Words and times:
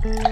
Hello, 0.00 0.30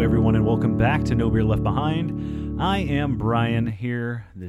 everyone, 0.00 0.34
and 0.34 0.46
welcome 0.46 0.78
back 0.78 1.04
to 1.04 1.14
No 1.14 1.28
Beer 1.28 1.44
Left 1.44 1.62
Behind. 1.62 2.58
I 2.58 2.78
am 2.78 3.18
Bryan 3.18 3.66
here 3.66 3.97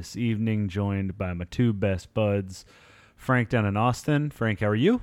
this 0.00 0.16
evening, 0.16 0.66
joined 0.70 1.18
by 1.18 1.34
my 1.34 1.44
two 1.50 1.74
best 1.74 2.14
buds, 2.14 2.64
Frank 3.16 3.50
down 3.50 3.66
in 3.66 3.76
Austin. 3.76 4.30
Frank, 4.30 4.60
how 4.60 4.68
are 4.68 4.74
you? 4.74 5.02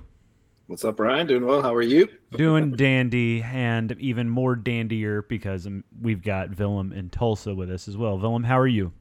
What's 0.65 0.83
up, 0.83 0.97
Bryan? 0.97 1.27
Doing 1.27 1.45
well. 1.45 1.61
How 1.61 1.75
are 1.75 1.83
you? 1.83 2.09
Doing 2.31 2.71
dandy, 2.75 3.43
and 3.43 3.95
even 3.99 4.27
more 4.27 4.55
dandier 4.55 5.21
because 5.21 5.67
um, 5.67 5.83
we've 6.01 6.23
got 6.23 6.57
Willem 6.57 6.91
in 6.93 7.11
Tulsa 7.11 7.53
with 7.53 7.69
us 7.69 7.87
as 7.87 7.95
well. 7.95 8.17
Willem, 8.17 8.45
how 8.45 8.57
are 8.57 8.65
you? 8.65 8.91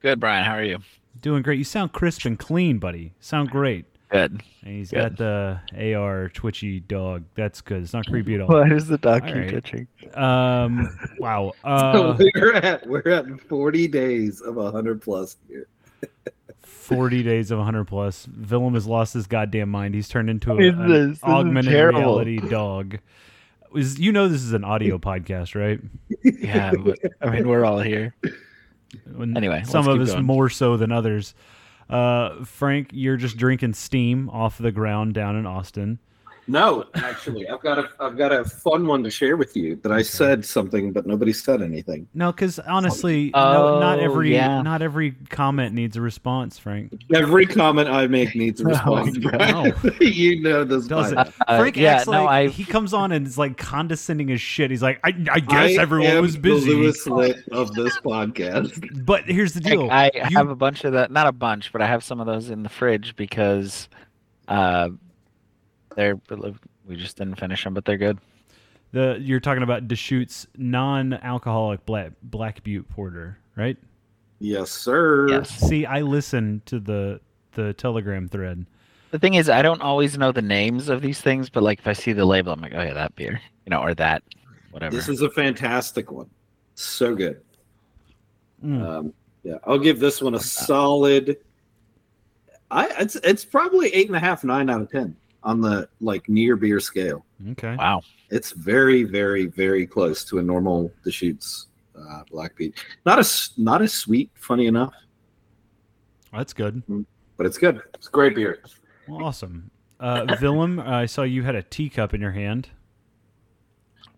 Good, 0.00 0.18
Bryan. 0.18 0.44
How 0.44 0.54
are 0.54 0.64
you? 0.64 0.78
Doing 1.20 1.42
great. 1.42 1.58
You 1.58 1.64
sound 1.64 1.92
crisp 1.92 2.24
and 2.24 2.36
clean, 2.36 2.80
buddy. 2.80 3.14
Sound 3.20 3.50
great. 3.50 3.84
Good. 4.10 4.42
And 4.62 4.74
he's 4.76 4.90
got 4.90 5.16
the 5.16 5.60
AR 5.94 6.28
twitchy 6.30 6.80
dog. 6.80 7.24
That's 7.36 7.60
good. 7.60 7.82
It's 7.82 7.92
not 7.92 8.06
creepy 8.06 8.34
at 8.34 8.40
all. 8.40 8.48
Why 8.48 8.70
is 8.72 8.86
the 8.88 8.98
dog 8.98 9.24
keep 9.26 9.34
right. 9.36 9.50
twitching? 9.50 9.86
Um, 10.14 10.98
wow. 11.18 11.52
So 11.62 11.68
Uh, 11.68 12.16
we're 12.34 12.54
at 12.54 12.86
we're 12.88 13.08
at 13.08 13.40
40 13.48 13.88
days 13.88 14.40
of 14.40 14.56
100 14.56 15.00
plus 15.00 15.36
here. 15.48 15.68
40 16.62 17.22
days 17.22 17.50
of 17.52 17.58
100 17.58 17.84
plus. 17.84 18.26
Willem 18.50 18.74
has 18.74 18.86
lost 18.86 19.14
his 19.14 19.26
goddamn 19.28 19.68
mind. 19.70 19.94
He's 19.94 20.08
turned 20.08 20.28
into 20.28 20.52
a, 20.52 20.56
This 20.56 20.74
an 20.74 20.90
is- 20.90 21.10
this 21.20 21.22
augmented 21.22 21.72
terrible. 21.72 22.00
reality 22.00 22.38
dog. 22.48 22.98
Is 23.76 24.00
you 24.00 24.10
know 24.10 24.26
this 24.26 24.42
is 24.42 24.52
an 24.52 24.64
audio 24.64 24.98
podcast, 25.10 25.54
right? 25.54 25.80
Yeah, 26.24 26.72
but, 26.72 26.98
I 27.22 27.30
mean 27.30 27.46
we're 27.46 27.64
all 27.64 27.78
here. 27.78 28.14
When- 29.14 29.36
Anyway, 29.36 29.62
some 29.64 29.86
of 29.86 30.00
us 30.00 30.10
going. 30.10 30.24
more 30.24 30.48
so 30.48 30.76
than 30.76 30.90
others. 30.90 31.34
Uh, 31.90 32.44
Frank, 32.44 32.90
you're 32.92 33.16
just 33.16 33.36
drinking 33.36 33.74
steam 33.74 34.30
off 34.30 34.56
the 34.58 34.70
ground 34.70 35.12
down 35.12 35.36
in 35.36 35.44
Austin. 35.44 35.98
No, 36.50 36.84
actually, 36.94 37.48
I've 37.48 37.62
got 37.62 37.78
a 37.78 37.88
I've 38.00 38.16
got 38.18 38.32
a 38.32 38.44
fun 38.44 38.86
one 38.86 39.04
to 39.04 39.10
share 39.10 39.36
with 39.36 39.56
you 39.56 39.76
that 39.76 39.92
I 39.92 40.02
said 40.02 40.44
something, 40.44 40.92
but 40.92 41.06
nobody 41.06 41.32
said 41.32 41.62
anything. 41.62 42.08
No, 42.12 42.32
because 42.32 42.58
honestly, 42.58 43.30
no, 43.34 43.78
not 43.78 44.00
Oh, 44.00 44.02
every 44.02 44.32
yeah. 44.34 44.60
not 44.62 44.82
every 44.82 45.12
comment 45.28 45.74
needs 45.74 45.96
a 45.96 46.00
response, 46.00 46.58
Frank. 46.58 46.92
Every 47.14 47.46
comment 47.46 47.88
I 47.88 48.08
make 48.08 48.34
needs 48.34 48.60
a 48.60 48.64
response. 48.66 49.16
no. 49.16 49.30
Bryan. 49.30 49.74
you 50.00 50.40
know 50.42 50.64
this. 50.64 50.86
Does 50.88 51.14
by 51.14 51.22
it? 51.22 51.26
now. 51.26 51.32
Uh, 51.46 51.58
Frank 51.60 51.76
yeah, 51.76 51.94
acts 51.96 52.06
no, 52.08 52.24
like 52.24 52.28
I- 52.28 52.48
he 52.48 52.64
comes 52.64 52.92
on 52.92 53.12
and 53.12 53.26
is 53.26 53.38
like 53.38 53.56
condescending 53.56 54.32
as 54.32 54.40
shit. 54.40 54.70
He's 54.72 54.82
like, 54.82 54.98
I, 55.04 55.10
I 55.30 55.38
guess 55.40 55.78
I 55.78 55.82
everyone 55.82 56.10
am 56.10 56.22
was 56.22 56.34
the 56.34 56.40
busy. 56.40 56.70
Lewis 56.74 57.06
Lit 57.06 57.36
of 57.52 57.72
this 57.74 57.96
podcast. 58.00 59.04
But 59.06 59.24
here's 59.26 59.52
the 59.54 59.60
deal. 59.60 59.88
I 59.90 60.10
You- 60.14 60.36
have 60.36 60.50
a 60.50 60.56
bunch 60.56 60.84
of 60.84 60.94
that. 60.94 61.12
Not 61.12 61.28
a 61.28 61.32
bunch, 61.32 61.70
but 61.72 61.80
I 61.80 61.86
have 61.86 62.02
some 62.02 62.18
of 62.20 62.26
those 62.26 62.50
in 62.50 62.64
the 62.64 62.68
fridge 62.68 63.14
because 63.14 63.88
uh, 64.48 64.88
they're 65.96 66.20
we 66.86 66.96
just 66.96 67.16
didn't 67.16 67.36
finish 67.36 67.64
them, 67.64 67.74
but 67.74 67.84
they're 67.84 67.96
good. 67.96 68.18
The 68.92 69.18
you're 69.20 69.40
talking 69.40 69.62
about 69.62 69.86
Deschutes 69.88 70.46
non-alcoholic 70.56 71.84
black 71.86 72.12
black 72.24 72.62
butte 72.62 72.88
porter, 72.88 73.38
right? 73.56 73.76
Yes, 74.40 74.70
sir. 74.70 75.28
Yes. 75.28 75.50
See, 75.50 75.86
I 75.86 76.00
listen 76.00 76.62
to 76.66 76.80
the 76.80 77.20
the 77.52 77.72
Telegram 77.74 78.28
thread. 78.28 78.66
The 79.10 79.18
thing 79.18 79.34
is, 79.34 79.48
I 79.48 79.62
don't 79.62 79.82
always 79.82 80.16
know 80.16 80.32
the 80.32 80.42
names 80.42 80.88
of 80.88 81.02
these 81.02 81.20
things, 81.20 81.50
but 81.50 81.62
like 81.62 81.80
if 81.80 81.86
I 81.86 81.92
see 81.92 82.12
the 82.12 82.24
label, 82.24 82.52
I'm 82.52 82.60
like, 82.60 82.72
oh 82.74 82.82
yeah, 82.82 82.94
that 82.94 83.14
beer, 83.16 83.40
you 83.66 83.70
know, 83.70 83.80
or 83.80 83.94
that, 83.94 84.22
whatever. 84.70 84.94
This 84.94 85.08
is 85.08 85.22
a 85.22 85.30
fantastic 85.30 86.10
one. 86.10 86.30
So 86.74 87.14
good. 87.14 87.40
Mm. 88.64 88.82
Um, 88.82 89.14
yeah, 89.42 89.58
I'll 89.64 89.78
give 89.78 90.00
this 90.00 90.22
one 90.22 90.34
a 90.34 90.40
solid. 90.40 91.36
I 92.70 92.88
it's 93.00 93.16
it's 93.16 93.44
probably 93.44 93.92
eight 93.94 94.08
and 94.08 94.16
a 94.16 94.20
half, 94.20 94.44
nine 94.44 94.70
out 94.70 94.80
of 94.80 94.90
ten 94.90 95.16
on 95.42 95.60
the 95.60 95.88
like 96.00 96.28
near 96.28 96.56
beer 96.56 96.80
scale. 96.80 97.24
Okay. 97.52 97.74
wow. 97.76 98.02
It's 98.30 98.52
very, 98.52 99.04
very, 99.04 99.46
very 99.46 99.86
close 99.86 100.24
to 100.24 100.38
a 100.38 100.42
normal 100.42 100.92
Deschutes 101.04 101.66
uh, 101.98 102.22
Black 102.30 102.56
Butte. 102.56 102.74
Not 103.06 103.18
as 103.18 103.50
not 103.56 103.82
as 103.82 103.92
sweet, 103.92 104.30
funny 104.34 104.66
enough, 104.66 104.92
That's 106.32 106.52
good. 106.52 106.82
but 107.36 107.46
it's 107.46 107.58
good. 107.58 107.80
It's 107.94 108.08
great 108.08 108.34
beer. 108.34 108.62
Well, 109.08 109.24
awesome. 109.24 109.70
Uh, 109.98 110.36
Willem, 110.40 110.80
I 110.80 111.06
saw 111.06 111.22
you 111.24 111.42
had 111.42 111.54
a 111.54 111.62
teacup 111.62 112.14
in 112.14 112.20
your 112.20 112.30
hand. 112.30 112.68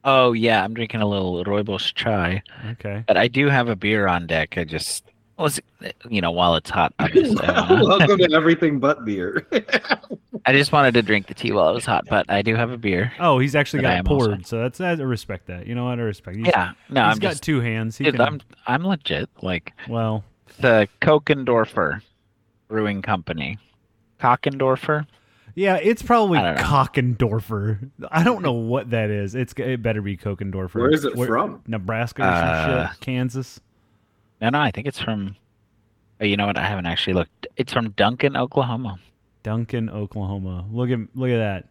Oh 0.05 0.33
yeah, 0.33 0.63
I'm 0.65 0.75
drinking 0.75 1.01
a 1.01 1.07
little 1.09 1.45
rooibos 1.45 1.95
chai, 1.95 2.43
Okay. 2.73 3.05
but 3.07 3.17
I 3.17 3.29
do 3.29 3.49
have 3.49 3.69
a 3.69 3.77
beer 3.77 4.07
on 4.09 4.27
deck. 4.27 4.59
I 4.59 4.65
just 4.65 5.05
was, 5.39 5.61
you 6.09 6.21
know, 6.21 6.31
while 6.33 6.55
it's 6.57 6.71
hot, 6.71 6.93
obviously. 6.99 7.45
I 7.47 7.61
wanna- 7.73 7.85
Welcome 7.99 8.19
to 8.19 8.33
everything 8.35 8.79
but 8.79 9.05
beer. 9.05 9.47
I 10.45 10.53
just 10.53 10.73
wanted 10.73 10.95
to 10.95 11.03
drink 11.03 11.29
the 11.29 11.35
tea 11.35 11.53
while 11.53 11.71
it 11.71 11.75
was 11.75 11.85
hot, 11.85 12.05
but 12.09 12.29
I 12.29 12.43
do 12.43 12.57
have 12.57 12.71
a 12.73 12.77
beer. 12.77 13.13
Oh, 13.21 13.39
he's 13.39 13.55
actually 13.55 13.83
got 13.83 13.93
am 13.93 14.05
poured, 14.05 14.31
also- 14.31 14.43
so 14.43 14.59
that's 14.61 14.81
I 14.81 14.93
respect 14.95 15.47
that. 15.47 15.67
You 15.67 15.75
know 15.75 15.85
what? 15.85 15.99
I 15.99 16.03
respect. 16.03 16.37
He's, 16.37 16.47
Yeah, 16.49 16.73
no, 16.91 17.05
he's 17.05 17.13
I'm 17.15 17.19
got 17.21 17.31
just, 17.31 17.43
two 17.45 17.61
hands. 17.61 17.97
He 17.99 18.05
dude, 18.05 18.15
can, 18.17 18.21
I'm, 18.23 18.41
I'm 18.67 18.85
legit. 18.87 19.31
Like 19.41 19.73
well, 19.89 20.25
the 20.61 20.89
Kokendorfer 21.01 22.03
Brewing 22.69 23.03
Company, 23.03 23.59
Kockendorfer. 24.21 25.07
yeah, 25.55 25.77
it's 25.77 26.03
probably 26.03 26.39
I. 26.39 26.55
Kockendorfer. 26.57 27.91
I 28.11 28.25
don't 28.25 28.43
know 28.43 28.53
what 28.53 28.91
that 28.91 29.11
is. 29.11 29.35
It's 29.35 29.53
it 29.57 29.83
better 29.83 30.03
be 30.03 30.17
Kokendorfer. 30.17 30.75
Where 30.75 30.91
is 30.91 31.05
it 31.05 31.15
from? 31.15 31.63
Nebraska 31.67 32.23
or 32.23 32.27
some 32.27 32.49
Uh, 32.75 32.89
shit? 32.91 33.01
Kansas. 33.01 33.61
No, 34.41 34.49
no, 34.51 34.61
I 34.61 34.71
think 34.73 34.87
it's 34.89 35.01
from. 35.01 35.37
Oh, 36.21 36.25
you 36.25 36.37
know 36.37 36.47
what? 36.47 36.57
I 36.59 36.65
haven't 36.65 36.87
actually 36.87 37.15
looked. 37.15 37.47
It's 37.57 37.73
from 37.73 37.91
Duncan, 37.91 38.37
Oklahoma, 38.37 38.99
Duncan, 39.43 39.91
Oklahoma. 39.91 40.65
Look 40.71 40.91
at 40.91 40.99
look 41.15 41.31
at 41.31 41.39
that. 41.39 41.69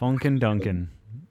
Funkin' 0.00 0.38
Duncan. 0.38 0.90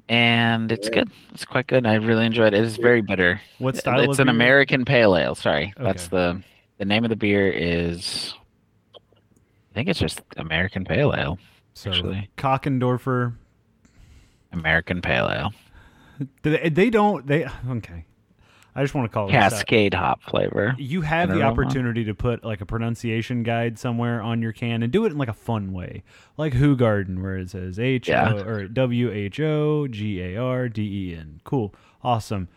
and 0.10 0.72
it's 0.72 0.90
good. 0.90 1.10
It's 1.34 1.46
quite 1.46 1.68
good. 1.68 1.86
I 1.86 1.96
really 1.96 2.26
enjoyed 2.26 2.54
it. 2.54 2.64
It's 2.64 2.78
very 2.78 3.02
bitter. 3.02 3.40
What 3.60 3.78
style 3.78 4.10
it's 4.10 4.20
an 4.20 4.26
beer? 4.26 4.36
American 4.36 4.86
Pale 4.86 5.16
Ale. 5.16 5.36
Sorry, 5.36 5.74
that's 5.78 6.08
the 6.08 6.42
the 6.78 6.86
name 6.86 7.04
of 7.04 7.10
the 7.10 7.16
beer 7.16 7.50
is. 7.50 8.34
I 8.96 9.74
think 9.76 9.90
it's 9.90 10.00
just 10.00 10.22
American 10.38 10.84
Pale 10.86 11.14
Ale. 11.16 11.40
So 11.74 11.92
actually. 11.92 12.30
Kockendorfer. 12.38 13.36
American 14.52 15.02
Pale 15.02 15.30
Ale. 15.32 15.54
They, 16.44 16.70
they 16.70 16.90
don't 16.90 17.28
they 17.28 17.46
okay. 17.70 18.06
I 18.78 18.82
just 18.82 18.94
want 18.94 19.10
to 19.10 19.14
call 19.14 19.30
it. 19.30 19.32
Cascade 19.32 19.94
hop 19.94 20.22
flavor. 20.24 20.76
You 20.78 21.00
have 21.02 21.30
the 21.30 21.44
opportunity 21.44 22.04
to 22.04 22.14
put 22.14 22.44
like 22.44 22.60
a 22.60 22.66
pronunciation 22.66 23.42
guide 23.44 23.80
somewhere 23.80 24.22
on 24.22 24.42
your 24.42 24.52
can 24.52 24.84
and 24.84 24.92
do 24.92 25.06
it 25.06 25.14
in 25.14 25.18
like 25.18 25.30
a 25.30 25.34
fun 25.34 25.72
way, 25.72 26.04
like 26.36 26.54
Hoegaarden, 26.54 27.22
where 27.22 27.38
it 27.38 27.52
says 27.52 27.80
H 27.80 28.10
Yeah. 28.10 28.34
Or 28.34 28.68
W 28.68 29.12
H 29.12 29.40
O 29.40 29.88
G 29.88 30.22
A 30.22 30.36
R 30.38 30.68
D 30.68 31.12
E 31.12 31.16
N. 31.16 31.40
Cool, 31.46 31.74
awesome. 32.04 32.50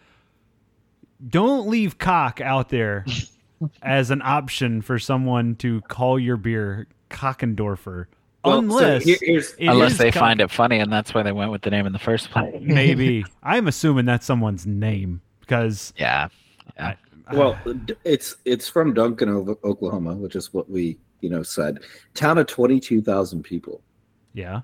Don't 1.27 1.69
leave 1.69 1.99
cock 1.99 2.41
out 2.41 2.69
there 2.69 3.05
as 3.83 4.11
an 4.11 4.23
option 4.23 4.83
for 4.83 4.99
someone 4.99 5.55
to 5.57 5.81
call 5.83 6.19
your 6.19 6.37
beer 6.37 6.87
Cockendorfer, 7.11 8.07
Well, 8.45 8.55
so 8.55 8.59
unless 8.59 9.05
here- 9.05 9.43
Unless 9.61 9.99
they 9.99 10.11
cock- 10.11 10.21
find 10.21 10.41
it 10.41 10.51
funny, 10.51 10.79
and 10.79 10.93
that's 10.93 11.15
why 11.15 11.23
they 11.23 11.33
went 11.33 11.51
with 11.51 11.63
the 11.63 11.71
name 11.71 11.87
in 11.87 11.93
the 11.93 11.99
first 11.99 12.31
place. 12.31 12.55
maybe. 12.61 13.25
I'm 13.43 13.67
assuming 13.67 14.05
that's 14.05 14.27
someone's 14.27 14.67
name 14.67 15.23
because 15.49 15.95
yeah. 15.97 16.29
well, 17.33 17.59
d- 17.87 17.95
it's 18.05 18.37
it's 18.45 18.69
from 18.69 18.93
Duncan, 18.93 19.57
Oklahoma, 19.65 20.15
which 20.15 20.37
is 20.37 20.53
what 20.53 20.71
we 20.71 20.99
you 21.21 21.31
know 21.31 21.43
said. 21.43 21.81
Town 22.15 22.39
of 22.39 22.47
twenty 22.47 22.79
two 22.79 23.01
thousand 23.01 23.43
people. 23.43 23.81
yeah. 24.35 24.61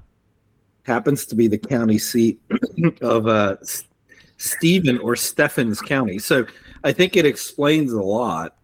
happens 0.84 1.24
to 1.26 1.34
be 1.34 1.48
the 1.48 1.58
county 1.58 1.98
seat 1.98 2.38
of 3.00 3.26
uh, 3.26 3.56
Stephen 4.36 4.98
or 4.98 5.16
Stephens 5.16 5.80
County. 5.80 6.18
So 6.18 6.46
I 6.84 6.92
think 6.92 7.16
it 7.16 7.24
explains 7.24 7.92
a 7.92 8.02
lot, 8.02 8.56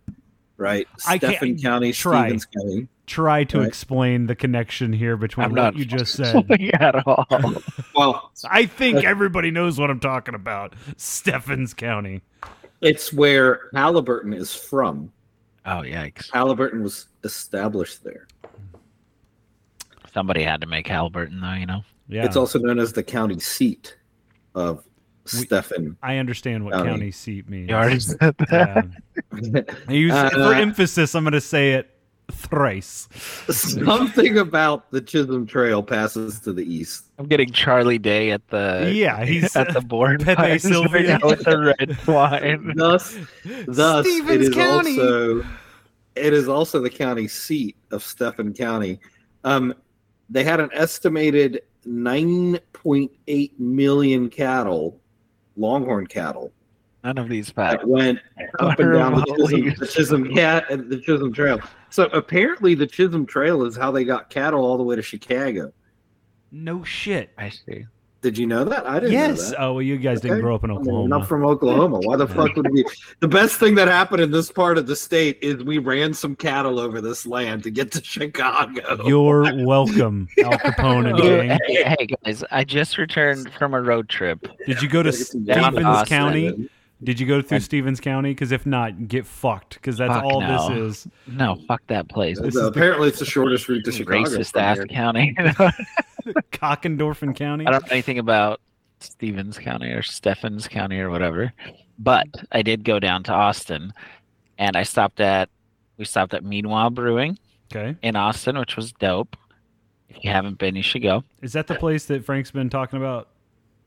right? 0.59 0.87
I 1.07 1.17
Stephen 1.17 1.59
County, 1.59 1.93
try. 1.93 2.25
Stevens 2.27 2.45
County. 2.45 2.89
Try 3.11 3.43
to 3.43 3.59
Right. 3.59 3.67
explain 3.67 4.27
the 4.29 4.37
connection 4.37 4.93
here 4.93 5.17
between 5.17 5.47
I'm 5.47 5.51
what 5.51 5.57
not 5.57 5.77
you 5.77 5.85
just 5.85 6.13
said. 6.15 6.49
at 6.75 6.95
all. 7.09 7.27
Well, 7.97 8.31
I 8.49 8.67
think 8.67 9.03
everybody 9.05 9.51
knows 9.51 9.81
what 9.81 9.91
I'm 9.91 9.99
talking 9.99 10.37
about. 10.37 10.75
Stephens 10.97 11.75
County. 11.75 12.23
it's 12.81 13.13
where 13.13 13.63
Halliburton 13.75 14.33
is 14.33 14.55
from. 14.55 15.13
Oh 15.67 15.83
yikes! 15.83 16.31
Halliburton 16.33 16.85
was 16.85 17.09
established 17.25 18.05
there. 18.05 18.29
Somebody 20.15 20.45
had 20.45 20.61
to 20.61 20.69
make 20.69 20.87
Halliburton, 20.87 21.41
though. 21.41 21.55
You 21.55 21.67
know. 21.67 21.83
Yeah. 22.09 22.25
It's 22.25 22.37
also 22.37 22.61
known 22.61 22.79
as 22.79 22.93
the 22.93 23.03
county 23.03 23.41
seat 23.41 23.97
of 24.55 24.85
Stephen. 25.25 25.97
I 26.03 26.19
understand 26.19 26.65
what 26.65 26.75
County. 26.75 26.91
county 26.91 27.11
seat 27.11 27.49
means. 27.49 27.69
You 27.69 27.75
already 27.75 27.99
said 28.01 28.37
that. 28.51 28.87
Yeah. 29.33 29.63
I 29.89 29.93
use- 29.93 30.13
Uh, 30.13 30.31
for 30.31 30.55
emphasis, 30.55 31.15
I'm 31.17 31.25
going 31.25 31.33
to 31.33 31.41
say 31.41 31.73
it 31.75 31.91
thrice. 32.31 33.09
Something 33.49 34.39
about 34.39 34.91
the 34.91 35.01
Chisholm 35.01 35.47
Trail 35.47 35.83
passes 35.83 36.41
to 36.41 36.53
the 36.53 36.63
east. 36.65 37.07
I'm 37.19 37.27
getting 37.27 37.51
Charlie 37.51 37.99
Day 37.99 38.31
at 38.31 38.47
the 38.49 38.91
Yeah, 38.95 39.25
he's 39.25 39.55
at 39.57 39.73
the 39.73 39.81
board 39.81 40.25
Pepe 40.25 40.37
pines 40.37 40.65
right 40.65 41.25
with 41.25 41.45
the 41.45 41.75
red 41.79 42.07
wine. 42.07 42.73
Thus, 42.77 43.17
thus 43.67 44.07
it 44.07 44.11
Stevens 44.11 44.49
is 44.49 44.55
County. 44.55 44.99
also 45.01 45.45
it 46.17 46.33
is 46.33 46.49
also 46.49 46.81
the 46.81 46.91
county 46.91 47.29
seat 47.29 47.77
of 47.91 48.03
Stephen 48.03 48.53
County. 48.53 48.99
Um, 49.45 49.75
they 50.29 50.45
had 50.45 50.61
an 50.61 50.71
estimated 50.73 51.63
9.8 51.87 53.59
million 53.59 54.29
cattle, 54.29 55.01
Longhorn 55.57 56.07
cattle, 56.07 56.53
None 57.03 57.17
of 57.17 57.29
these 57.29 57.49
facts. 57.51 57.79
that 57.83 57.89
went 57.89 58.19
up 58.59 58.79
and 58.79 58.93
down 58.93 59.15
the 59.15 59.25
Chisholm, 59.25 59.75
the 59.79 59.87
Chisholm 59.87 60.35
Cat 60.35 60.71
and 60.71 60.91
the 60.91 60.99
Chisholm 60.99 61.33
Trail. 61.33 61.59
So 61.91 62.05
apparently, 62.13 62.75
the 62.75 62.87
Chisholm 62.87 63.27
Trail 63.27 63.65
is 63.65 63.77
how 63.77 63.91
they 63.91 64.05
got 64.05 64.31
cattle 64.31 64.65
all 64.65 64.77
the 64.77 64.85
way 64.85 64.97
to 64.97 65.03
Chicago. 65.03 65.73
No 66.53 66.83
shit. 66.85 67.31
I 67.39 67.51
see. 67.51 67.87
Did 68.23 68.37
you 68.37 68.47
know 68.47 68.65
that? 68.65 68.87
I 68.87 69.01
didn't 69.01 69.15
know 69.15 69.19
Yes. 69.29 69.51
that. 69.51 69.63
Oh, 69.63 69.73
well, 69.75 69.83
you 69.83 69.97
guys 69.97 70.21
didn't 70.21 70.41
grow 70.43 70.55
up 70.55 70.63
in 70.63 70.71
Oklahoma. 70.71 70.91
I 70.99 71.03
mean, 71.05 71.07
Oklahoma. 71.07 71.19
not 71.21 71.27
from 71.29 71.45
Oklahoma. 71.47 71.99
Why 72.01 72.17
the 72.17 72.27
fuck 72.27 72.55
would 72.55 72.71
we? 72.71 72.85
The 73.21 73.29
best 73.29 73.59
thing 73.59 73.75
that 73.77 73.89
happened 73.89 74.21
in 74.21 74.31
this 74.31 74.53
part 74.53 74.77
of 74.77 74.87
the 74.87 74.95
state 74.95 75.39
is 75.41 75.65
we 75.65 75.79
ran 75.79 76.13
some 76.13 76.37
cattle 76.37 76.79
over 76.79 77.01
this 77.01 77.25
land 77.27 77.63
to 77.63 77.71
get 77.71 77.91
to 77.93 78.05
Chicago. 78.05 79.07
You're 79.07 79.65
welcome, 79.65 80.29
Al 80.45 80.53
Capone 80.59 81.09
and 81.09 81.19
Hey, 81.67 81.75
gang. 81.83 81.97
hey, 81.99 82.07
guys, 82.25 82.45
I 82.51 82.63
just 82.63 82.99
returned 82.99 83.51
from 83.59 83.73
a 83.73 83.81
road 83.81 84.11
trip. 84.11 84.47
Did 84.67 84.83
you 84.83 84.89
go 84.89 85.03
to 85.03 85.11
Gotta 85.13 85.19
get 85.19 85.27
some 85.27 85.45
down 85.45 85.65
Stevens 85.73 85.87
Austin. 85.87 86.07
County? 86.19 86.69
Did 87.03 87.19
you 87.19 87.27
go 87.27 87.41
through 87.41 87.57
I- 87.57 87.61
Stevens 87.61 87.99
County? 88.01 88.31
Because 88.33 88.53
if 88.53 88.67
not, 88.67 89.09
get 89.09 89.27
fucked. 89.27 89.75
Because 89.75 89.97
that's 89.97 90.13
Fuck 90.13 90.25
all 90.25 90.41
no. 90.41 90.69
this 90.69 91.05
is. 91.07 91.09
No, 91.27 91.57
fuck 91.67 91.83
that 91.87 92.09
place. 92.09 92.39
Uh, 92.39 92.43
this 92.43 92.55
is 92.55 92.61
the- 92.61 92.67
apparently, 92.69 93.09
it's 93.09 93.19
the 93.19 93.25
shortest 93.25 93.69
route 93.69 93.85
to 93.87 93.93
Chicago. 93.93 94.19
Racist 94.29 94.53
from 94.53 94.61
ass 94.63 94.77
here. 94.77 94.87
county. 94.87 95.35
I 95.39 95.73
Cockendorfen 96.53 97.35
County. 97.35 97.67
I 97.67 97.71
don't 97.71 97.83
know 97.87 97.93
anything 97.93 98.19
about 98.19 98.61
Stevens 99.01 99.59
County 99.59 99.89
or 99.91 100.03
Stephens 100.03 100.69
County 100.69 100.99
or 101.01 101.11
whatever, 101.11 101.53
but 101.99 102.27
I 102.53 102.63
did 102.63 102.85
go 102.85 102.99
down 102.99 103.23
to 103.25 103.33
Austin, 103.33 103.93
and 104.59 104.77
I 104.77 104.83
stopped 104.83 105.21
at 105.21 105.49
we 105.97 106.05
stopped 106.05 106.35
at 106.35 106.45
Meanwhile 106.45 106.91
Brewing 106.91 107.39
Okay. 107.75 107.97
in 108.03 108.17
Austin, 108.17 108.59
which 108.59 108.77
was 108.77 108.93
dope. 108.93 109.37
If 110.09 110.25
you 110.25 110.31
haven't 110.31 110.59
been, 110.59 110.75
you 110.77 110.83
should 110.83 111.03
go. 111.03 111.25
Is 111.41 111.53
that 111.53 111.67
the 111.67 111.77
place 111.77 112.05
that 112.07 112.25
Frank's 112.25 112.51
been 112.51 112.69
talking 112.69 112.99
about? 112.99 113.29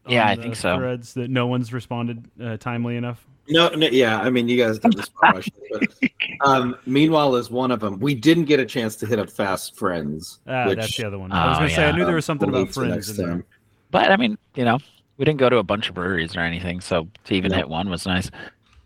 Yeah, 0.07 0.23
on 0.23 0.27
I 0.29 0.35
the 0.35 0.41
think 0.41 0.55
so. 0.55 0.77
Threads 0.77 1.13
that 1.13 1.29
no 1.29 1.47
one's 1.47 1.71
responded 1.71 2.25
uh, 2.41 2.57
timely 2.57 2.97
enough. 2.97 3.25
No, 3.49 3.69
no, 3.69 3.87
yeah. 3.87 4.19
I 4.19 4.29
mean, 4.29 4.47
you 4.47 4.57
guys 4.57 4.79
did 4.79 4.93
this 4.93 5.09
question, 5.09 5.53
but 5.71 5.83
um, 6.47 6.77
meanwhile, 6.85 7.35
is 7.35 7.49
one 7.51 7.71
of 7.71 7.79
them. 7.81 7.99
We 7.99 8.15
didn't 8.15 8.45
get 8.45 8.59
a 8.59 8.65
chance 8.65 8.95
to 8.97 9.05
hit 9.05 9.19
up 9.19 9.29
Fast 9.29 9.75
Friends. 9.77 10.39
Ah, 10.47 10.67
which, 10.67 10.77
that's 10.79 10.95
the 10.97 11.05
other 11.07 11.19
one. 11.19 11.31
I 11.31 11.47
was 11.49 11.55
Oh, 11.55 11.59
going 11.59 11.69
to 11.69 11.75
say 11.75 11.85
I 11.87 11.91
knew 11.91 12.05
there 12.05 12.15
was 12.15 12.25
something 12.25 12.51
we'll 12.51 12.63
about 12.63 12.73
friends. 12.73 13.17
in 13.19 13.25
there. 13.25 13.45
But 13.91 14.11
I 14.11 14.15
mean, 14.17 14.37
you 14.55 14.63
know, 14.65 14.79
we 15.17 15.25
didn't 15.25 15.39
go 15.39 15.49
to 15.49 15.57
a 15.57 15.63
bunch 15.63 15.89
of 15.89 15.95
breweries 15.95 16.35
or 16.37 16.39
anything, 16.39 16.79
so 16.81 17.07
to 17.25 17.33
even 17.33 17.51
No. 17.51 17.57
hit 17.57 17.69
one 17.69 17.89
was 17.89 18.05
nice. 18.05 18.31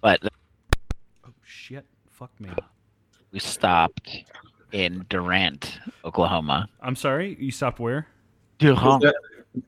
But 0.01 0.19
Oh 1.25 1.29
shit! 1.43 1.85
Fuck 2.11 2.31
me. 2.39 2.49
we 3.31 3.39
stopped 3.39 4.09
in 4.71 5.05
Durant, 5.09 5.79
Oklahoma. 6.03 6.67
I'm 6.81 6.95
sorry. 6.95 7.37
You 7.39 7.51
stopped 7.51 7.79
where? 7.79 8.07
that, 8.59 9.13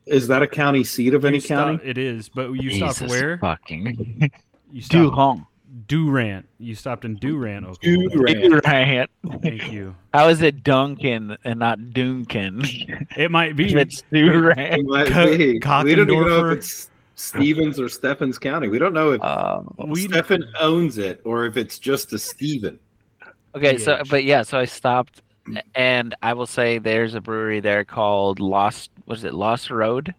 is 0.06 0.28
that 0.28 0.42
a 0.42 0.48
county 0.48 0.84
seat 0.84 1.14
of 1.14 1.26
any 1.26 1.38
You 1.38 1.42
stopped- 1.42 1.80
county? 1.80 1.90
it 1.90 1.98
is, 1.98 2.30
but 2.30 2.52
you 2.54 2.72
stopped 2.72 3.10
where? 3.10 3.38
Fucking 3.40 4.32
You 4.72 4.82
stopped 4.82 5.16
Durant. 5.16 5.44
Durant. 5.88 6.48
You 6.60 6.76
stopped 6.76 7.06
in 7.06 7.16
Durant, 7.16 7.66
Oklahoma. 7.66 8.10
Durant. 8.10 8.64
Durant. 8.64 9.10
Thank 9.42 9.72
you. 9.72 9.96
How 10.14 10.28
is 10.30 10.42
it 10.42 10.64
Duncan 10.64 11.38
and 11.44 11.60
not 11.60 11.92
Duncan? 11.94 12.62
It 13.18 13.30
might 13.32 13.56
be. 13.56 13.74
it's 13.76 14.04
Durant. 14.12 14.60
It 14.60 14.86
might 14.86 15.08
Co- 15.08 15.26
be. 15.38 15.54
We 15.54 15.60
don't 15.96 16.10
even 16.10 16.28
know 16.28 16.50
if 16.50 16.58
it's 16.60 16.90
Stevens 17.16 17.80
or 17.80 17.90
Stephens 17.90 18.38
County. 18.40 18.68
We 18.68 18.80
don't 18.80 18.94
know 18.94 19.12
if 19.12 19.22
Um, 19.24 19.74
Stephen 19.96 20.44
owns 20.60 20.98
it 20.98 21.22
or 21.26 21.46
if 21.46 21.58
it's 21.58 21.78
just 21.80 22.14
a 22.14 22.20
Stephen. 22.20 22.80
okay, 23.56 23.78
so 23.78 24.02
but 24.10 24.24
yeah, 24.24 24.42
so 24.44 24.58
I 24.60 24.66
stopped, 24.66 25.22
and 25.76 26.16
I 26.22 26.34
will 26.34 26.46
say 26.48 26.78
there's 26.80 27.14
a 27.16 27.22
brewery 27.22 27.60
there 27.60 27.84
called 27.86 28.40
Lost. 28.40 28.92
What 29.06 29.18
is 29.18 29.24
it? 29.24 29.34
Lost 29.34 29.70
Road. 29.70 30.14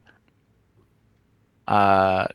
Uh, 1.68 2.26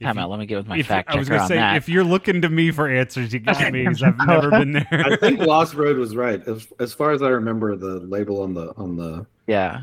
If 0.00 0.06
time 0.06 0.16
you- 0.16 0.22
out. 0.22 0.30
Let 0.30 0.38
me 0.40 0.46
get 0.46 0.56
with 0.56 0.66
my 0.66 0.78
if- 0.78 0.86
fact 0.86 1.08
I 1.10 1.16
was 1.16 1.28
gonna 1.28 1.46
say, 1.46 1.56
that. 1.56 1.76
if 1.76 1.88
you're 1.88 2.04
looking 2.04 2.42
to 2.42 2.48
me 2.48 2.70
for 2.70 2.88
answers, 2.88 3.32
you 3.32 3.40
got 3.40 3.72
me. 3.72 3.84
'cause 3.84 4.02
I've 4.02 4.18
never 4.26 4.50
been 4.50 4.72
there. 4.72 4.86
I 4.90 5.16
think 5.16 5.40
Lost 5.40 5.74
Road 5.74 5.96
was 5.98 6.14
right. 6.16 6.46
As, 6.46 6.66
as 6.80 6.92
far 6.92 7.12
as 7.12 7.22
I 7.22 7.28
remember, 7.28 7.76
the 7.76 8.00
label 8.00 8.42
on 8.42 8.54
the 8.54 8.74
on 8.76 8.96
the 8.96 9.24
yeah, 9.46 9.82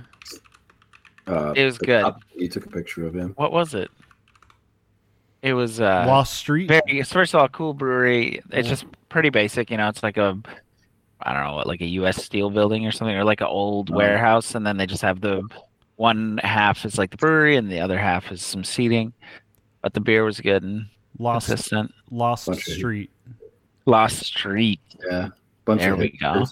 uh, 1.27 1.53
It 1.55 1.63
was 1.65 1.77
good. 1.77 2.01
top 2.01 2.21
you 2.35 2.49
took 2.49 2.65
a 2.65 2.69
picture 2.69 3.07
of 3.07 3.15
him. 3.15 3.33
what 3.37 3.51
was 3.51 3.73
it? 3.73 3.89
It 5.41 5.53
was 5.53 5.79
uh, 5.81 6.05
Lost 6.07 6.33
Street. 6.35 6.67
very. 6.67 6.81
it's 6.99 7.11
First 7.11 7.33
of 7.33 7.41
all, 7.41 7.47
cool 7.49 7.73
brewery. 7.73 8.41
It's 8.51 8.67
just 8.67 8.85
pretty 9.09 9.29
basic. 9.29 9.71
You 9.71 9.77
know, 9.77 9.87
it's 9.89 10.01
like 10.03 10.17
a, 10.17 10.37
I 11.23 11.33
don't 11.33 11.43
know 11.43 11.55
what, 11.55 11.67
like 11.67 11.81
a 11.81 11.85
U.S. 11.87 12.23
Steel 12.23 12.49
building 12.49 12.85
or 12.85 12.91
something, 12.91 13.15
or 13.15 13.23
like 13.23 13.41
an 13.41 13.47
old 13.47 13.89
Oh. 13.91 13.95
warehouse, 13.95 14.55
and 14.55 14.65
then 14.65 14.77
they 14.77 14.85
just 14.85 15.01
have 15.01 15.21
the 15.21 15.47
one 15.95 16.39
half 16.43 16.85
is 16.85 16.97
like 16.97 17.11
the 17.11 17.17
brewery, 17.17 17.55
and 17.55 17.71
the 17.71 17.79
other 17.79 17.97
half 17.97 18.31
is 18.31 18.41
some 18.43 18.63
seating. 18.63 19.13
But 19.81 19.93
the 19.93 19.99
beer 20.01 20.23
was 20.23 20.39
good 20.41 20.63
and 20.63 20.85
Lost 21.19 21.47
consistent. 21.47 21.93
Lost 22.11 22.47
Bunch 22.47 22.67
of- 22.67 22.73
Street. 22.73 23.09
Lost 23.85 24.23
Street, 24.25 24.79
Yeah, 25.09 25.29
bunch 25.65 25.81
There 25.81 25.93
of 25.93 25.99
we 25.99 26.09
go. 26.19 26.45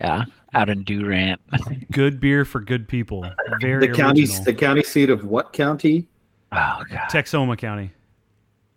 yeah, 0.00 0.24
out 0.54 0.68
in 0.70 0.82
Durant. 0.82 1.40
Good 1.92 2.20
beer 2.20 2.44
for 2.44 2.60
good 2.60 2.88
people. 2.88 3.24
Very 3.60 3.86
The 3.86 3.92
county, 3.94 4.24
the 4.26 4.52
county 4.54 4.82
seat 4.82 5.08
of 5.10 5.24
what 5.24 5.52
county? 5.52 6.08
Oh 6.52 6.82
god, 6.90 7.08
Texoma 7.10 7.56
County. 7.56 7.92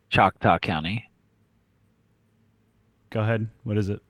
Choctaw 0.10 0.60
County. 0.60 1.10
Go 3.13 3.21
ahead. 3.21 3.48
What 3.63 3.77
is 3.77 3.89
it? 3.89 4.01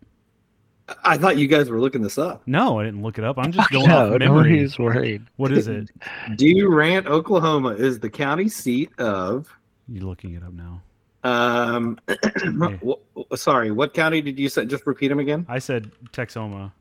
I 1.03 1.17
thought 1.17 1.37
you 1.37 1.47
guys 1.47 1.69
were 1.69 1.79
looking 1.79 2.01
this 2.01 2.17
up. 2.17 2.41
No, 2.45 2.79
I 2.79 2.83
didn't 2.85 3.03
look 3.03 3.17
it 3.17 3.23
up. 3.23 3.37
I'm 3.37 3.51
just 3.51 3.69
going 3.71 3.87
no, 3.87 4.13
off 4.13 4.19
memory. 4.19 4.25
nobody's 4.27 4.79
worried. 4.79 5.23
What 5.35 5.51
is 5.51 5.67
it? 5.67 5.89
Durant, 6.37 7.07
Oklahoma, 7.07 7.69
is 7.71 7.99
the 7.99 8.09
county 8.09 8.47
seat 8.47 8.91
of. 8.99 9.47
You're 9.89 10.05
looking 10.05 10.33
it 10.35 10.43
up 10.43 10.53
now. 10.53 10.81
Um, 11.25 11.99
w- 12.43 12.97
sorry, 13.35 13.71
what 13.71 13.93
county 13.93 14.21
did 14.21 14.39
you 14.39 14.47
say? 14.49 14.65
Just 14.65 14.85
repeat 14.87 15.09
them 15.09 15.19
again. 15.19 15.45
I 15.49 15.59
said 15.59 15.91
Texoma. 16.11 16.71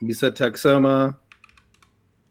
You 0.00 0.14
said 0.14 0.34
Texoma. 0.36 1.16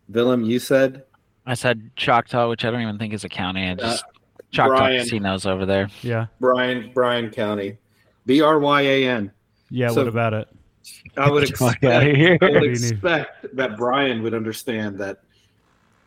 Willem, 0.09 0.43
you 0.43 0.59
said 0.59 1.03
I 1.45 1.53
said 1.53 1.91
Choctaw, 1.95 2.49
which 2.49 2.65
I 2.65 2.71
don't 2.71 2.81
even 2.81 2.97
think 2.97 3.13
is 3.13 3.23
a 3.23 3.29
county. 3.29 3.69
I 3.69 3.75
just 3.75 4.03
Uh, 4.03 4.07
Choctaw 4.51 4.77
Bryan. 4.77 4.99
casinos 5.03 5.45
over 5.45 5.65
there. 5.65 5.87
Yeah. 6.01 6.27
Bryan, 6.41 6.91
Bryan 6.93 7.29
County, 7.29 7.77
B 8.25 8.41
R 8.41 8.59
Y 8.59 8.81
A 8.81 9.07
N. 9.07 9.31
Yeah. 9.69 9.89
So- 9.89 9.97
what 10.01 10.07
about 10.07 10.33
it? 10.33 10.47
I 11.17 11.29
would 11.29 11.41
Get 11.41 11.51
the 11.51 11.57
fuck 11.57 11.73
expect. 11.83 11.85
I 11.93 12.31
would 12.31 12.41
What 12.41 12.61
do 12.61 12.67
you 12.69 12.73
need? 12.75 12.91
expect 12.91 13.55
that 13.55 13.77
Bryan 13.77 14.23
would 14.23 14.33
understand 14.33 14.97
that 14.99 15.19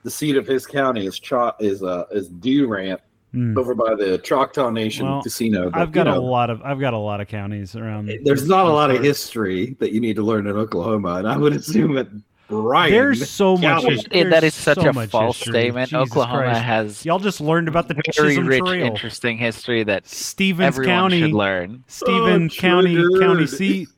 the 0.03 0.11
seat 0.11 0.37
of 0.37 0.47
his 0.47 0.67
county 0.67 1.07
is 1.07 1.19
Cho- 1.19 1.53
is 1.61 1.83
uh, 1.83 2.05
is 2.11 2.29
Durant 2.29 3.01
Hmm. 3.33 3.59
over 3.59 3.75
by 3.75 3.95
the 3.97 4.19
Choctaw 4.19 4.71
Nation 4.71 5.07
Well, 5.07 5.21
Casino. 5.23 5.69
But, 5.71 5.81
I've 5.81 5.91
got 5.93 6.07
you 6.07 6.13
a 6.13 6.21
lot 6.21 6.51
of 6.51 6.63
I've 6.63 6.79
got 6.79 6.95
a 6.95 6.99
lot 6.99 7.21
of 7.21 7.27
counties 7.29 7.75
around. 7.75 8.09
There's 8.23 8.49
not 8.49 8.67
a 8.67 8.69
lot 8.71 8.91
of 8.93 9.03
history 9.03 9.77
that 9.81 9.91
you 9.93 10.01
need 10.01 10.15
to 10.17 10.23
learn 10.23 10.47
in 10.47 10.57
Oklahoma, 10.57 11.15
and 11.17 11.27
I 11.29 11.37
would 11.37 11.53
assume 11.53 11.95
that 11.95 12.07
Bryan. 12.49 12.93
There's 12.93 13.31
so 13.31 13.55
much. 13.57 13.63
County. 13.63 13.91
his- 13.93 14.05
It- 14.11 14.25
that 14.31 14.41
there's 14.41 14.45
is 14.45 14.55
such 14.55 14.79
so 14.81 14.89
a 14.91 15.07
false 15.07 15.39
history. 15.39 15.53
statement. 15.53 15.89
Jesus 15.91 16.11
Oklahoma 16.11 16.43
Christ. 16.43 16.61
has 16.63 17.05
Y'all 17.07 17.19
just 17.19 17.41
learned 17.41 17.69
about 17.69 17.89
the 17.89 17.95
very 17.95 18.31
Chisholm 18.35 18.47
rich, 18.47 18.61
Trail. 18.65 18.85
interesting 18.87 19.39
history 19.39 19.83
that 19.85 20.07
Stevens 20.07 20.79
County. 20.79 21.21
should 21.21 21.33
learn. 21.33 21.85
Stephen 21.87 22.45
Oh, 22.53 22.55
County 22.55 22.95
triggered. 22.95 23.21
county 23.21 23.47
seat. 23.47 23.89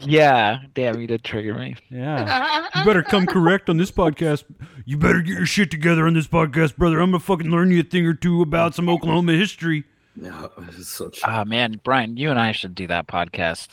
Yeah, 0.00 0.60
damn, 0.74 1.00
you 1.00 1.08
did 1.08 1.24
trigger 1.24 1.54
me. 1.54 1.74
Yeah. 1.90 2.66
You 2.78 2.84
better 2.84 3.02
come 3.02 3.26
correct 3.26 3.68
on 3.68 3.78
this 3.78 3.90
podcast. 3.90 4.44
You 4.84 4.96
better 4.98 5.20
get 5.20 5.32
your 5.34 5.46
shit 5.46 5.70
together 5.70 6.06
on 6.06 6.14
this 6.14 6.28
podcast, 6.28 6.76
brother. 6.76 7.00
I'm 7.00 7.10
gonna 7.10 7.18
fucking 7.20 7.50
learn 7.50 7.72
you 7.72 7.80
a 7.80 7.82
thing 7.82 8.06
or 8.06 8.14
two 8.14 8.40
about 8.42 8.74
some 8.76 8.88
Oklahoma 8.88 9.32
history. 9.32 9.82
No, 10.14 10.50
it's 10.68 10.86
such. 10.88 11.20
Ah, 11.24 11.42
man, 11.44 11.80
Bryan, 11.82 12.16
you 12.16 12.30
and 12.30 12.38
I 12.38 12.52
should 12.52 12.74
do 12.76 12.86
that 12.86 13.08
podcast. 13.08 13.68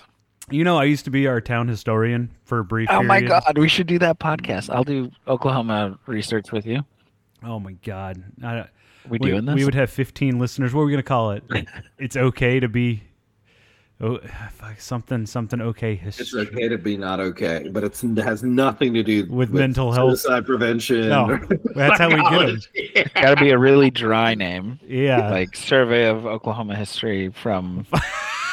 You 0.52 0.64
know, 0.64 0.78
I 0.78 0.84
used 0.84 1.06
to 1.06 1.12
be 1.12 1.25
our 1.28 1.42
town 1.42 1.68
historian 1.68 2.30
for 2.44 2.60
a 2.60 2.64
brief 2.64 2.88
Oh 2.92 3.02
my 3.02 3.22
god, 3.22 3.58
we 3.58 3.68
should 3.68 3.88
do 3.88 3.98
that 4.00 4.20
podcast. 4.20 4.70
I'll 4.74 4.84
do 4.84 5.10
Oklahoma 5.28 5.98
research 6.06 6.52
with 6.52 6.66
you. 6.68 6.82
Oh 7.44 7.60
my 7.60 7.74
god. 7.84 8.24
I, 8.44 8.66
We, 9.10 9.18
we, 9.18 9.30
doing 9.32 9.46
this? 9.46 9.56
we 9.56 9.66
would 9.66 9.74
have 9.75 9.90
15 9.90 10.38
listeners. 10.38 10.74
What 10.74 10.82
are 10.82 10.86
we 10.86 10.92
gonna 10.92 11.04
call 11.04 11.32
it? 11.32 11.44
it's 11.98 12.16
okay 12.16 12.60
to 12.60 12.68
be 12.68 13.04
Oh, 14.02 14.20
something 14.78 15.25
something 15.25 15.62
okay 15.62 16.02
It's 16.04 16.36
okay 16.36 16.68
to 16.68 16.78
be 16.78 16.98
not 16.98 17.22
okay, 17.22 17.70
but 17.72 17.86
it's, 17.86 18.04
it 18.04 18.18
has 18.18 18.44
nothing 18.44 18.94
to 18.94 19.04
do 19.04 19.25
With 19.30 19.52
mental 19.52 19.94
health. 19.94 20.20
suicide 20.20 20.46
prevention. 20.46 21.08
No, 21.08 21.40
that's 21.75 21.98
how 21.98 22.10
we 22.10 22.16
get 22.16 22.25
'em. 22.50 22.60
psychology. 22.60 23.10
Got 23.16 23.36
to 23.36 23.42
be 23.42 23.52
a 23.52 23.58
really 23.58 23.90
dry 23.90 24.36
name, 24.36 24.80
Yeah. 24.86 25.30
like 25.32 25.56
Survey 25.56 26.10
of 26.10 26.25
Oklahoma 26.25 26.75
History 26.75 27.30
from 27.30 27.86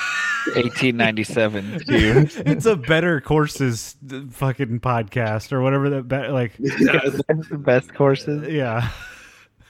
1897 0.55 1.83
it's 1.89 2.67
a 2.67 2.77
better 2.77 3.21
courses 3.21 3.97
fucking 4.31 4.81
podcast 4.81 5.53
or 5.53 5.61
whatever 5.63 5.91
that 5.91 6.09
be- 6.09 6.29
like 6.29 6.53
Yes. 6.59 7.21
best 7.53 7.95
courses. 7.95 8.49
yeah. 8.53 8.89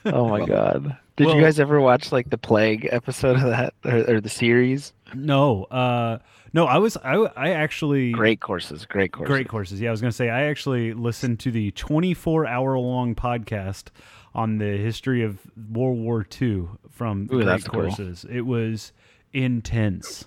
Oh 0.05 0.29
my 0.29 0.45
god! 0.45 0.97
Did 1.17 1.26
Well- 1.29 1.37
you 1.37 1.43
guys 1.43 1.61
ever 1.61 1.81
watch 1.81 2.11
like 2.12 2.31
the 2.31 2.38
plague 2.38 2.88
episode 2.91 3.37
of 3.37 3.43
that 3.43 3.75
or, 3.85 4.17
or 4.17 4.21
the 4.21 4.29
series? 4.29 4.93
No, 5.14 5.64
uh 5.64 6.19
no, 6.55 6.67
I 6.67 6.79
was 6.79 6.97
I 6.99 7.14
I 7.37 7.50
actually 7.50 8.12
Great 8.12 8.41
courses, 8.41 8.85
great 8.85 9.12
courses. 9.12 9.29
Great 9.33 9.49
courses. 9.49 9.81
Yeah, 9.81 9.88
I 9.88 9.93
was 9.93 10.00
going 10.00 10.11
to 10.11 10.17
say 10.17 10.29
I 10.29 10.45
actually 10.45 10.93
listened 10.93 11.38
to 11.41 11.50
the 11.50 11.71
24 11.73 12.47
hour 12.47 12.79
long 12.79 13.14
podcast 13.14 13.85
on 14.35 14.59
the 14.59 14.76
history 14.79 15.23
of 15.23 15.38
World 15.71 15.99
War 15.99 16.26
II 16.41 16.64
from 16.91 17.23
Ooh, 17.25 17.26
Great 17.26 17.45
that's 17.45 17.64
cool. 17.69 17.83
Courses. 17.83 18.26
It 18.31 18.43
was 18.43 18.93
intense. 19.33 20.26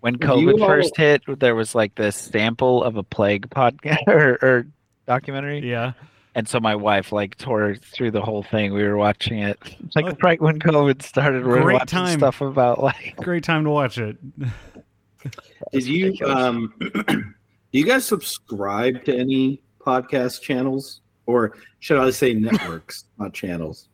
When 0.00 0.14
Have 0.20 0.38
you 0.38 0.48
COVID 0.48 0.60
all- 0.62 0.66
first 0.68 0.96
hit, 0.96 1.22
there 1.40 1.54
was 1.54 1.74
like 1.74 1.94
this 1.94 2.16
sample 2.16 2.82
of 2.82 2.96
a 2.96 3.02
plague 3.02 3.48
podcast 3.50 3.98
or, 4.06 4.38
or 4.42 4.66
documentary, 5.06 5.60
Yeah. 5.68 5.92
and 6.34 6.48
so 6.48 6.58
my 6.60 6.74
wife 6.74 7.12
like 7.12 7.36
tore 7.36 7.76
through 7.76 8.12
the 8.12 8.22
whole 8.22 8.42
thing. 8.42 8.72
We 8.72 8.82
were 8.84 8.96
watching 8.96 9.40
it 9.40 9.58
like 9.94 10.06
Oh. 10.06 10.16
right 10.22 10.40
when 10.40 10.58
COVID 10.58 11.02
started. 11.02 11.42
We 11.44 11.50
were 11.50 11.62
Great 11.62 11.74
watching 11.74 11.86
time. 11.98 12.18
stuff 12.18 12.40
about 12.40 12.82
like 12.82 13.14
Great 13.22 13.44
time 13.44 13.64
to 13.64 13.70
watch 13.70 13.98
it. 13.98 14.16
Did 15.72 15.86
you 15.86 16.14
um 16.26 16.72
do 16.80 17.78
you 17.78 17.84
guys 17.84 18.04
subscribe 18.06 19.04
to 19.04 19.16
any 19.16 19.60
podcast 19.80 20.40
channels? 20.42 21.00
Or 21.26 21.56
should 21.78 21.98
I 21.98 22.10
say 22.10 22.34
networks, 22.34 23.04
not 23.18 23.32
channels? 23.34 23.88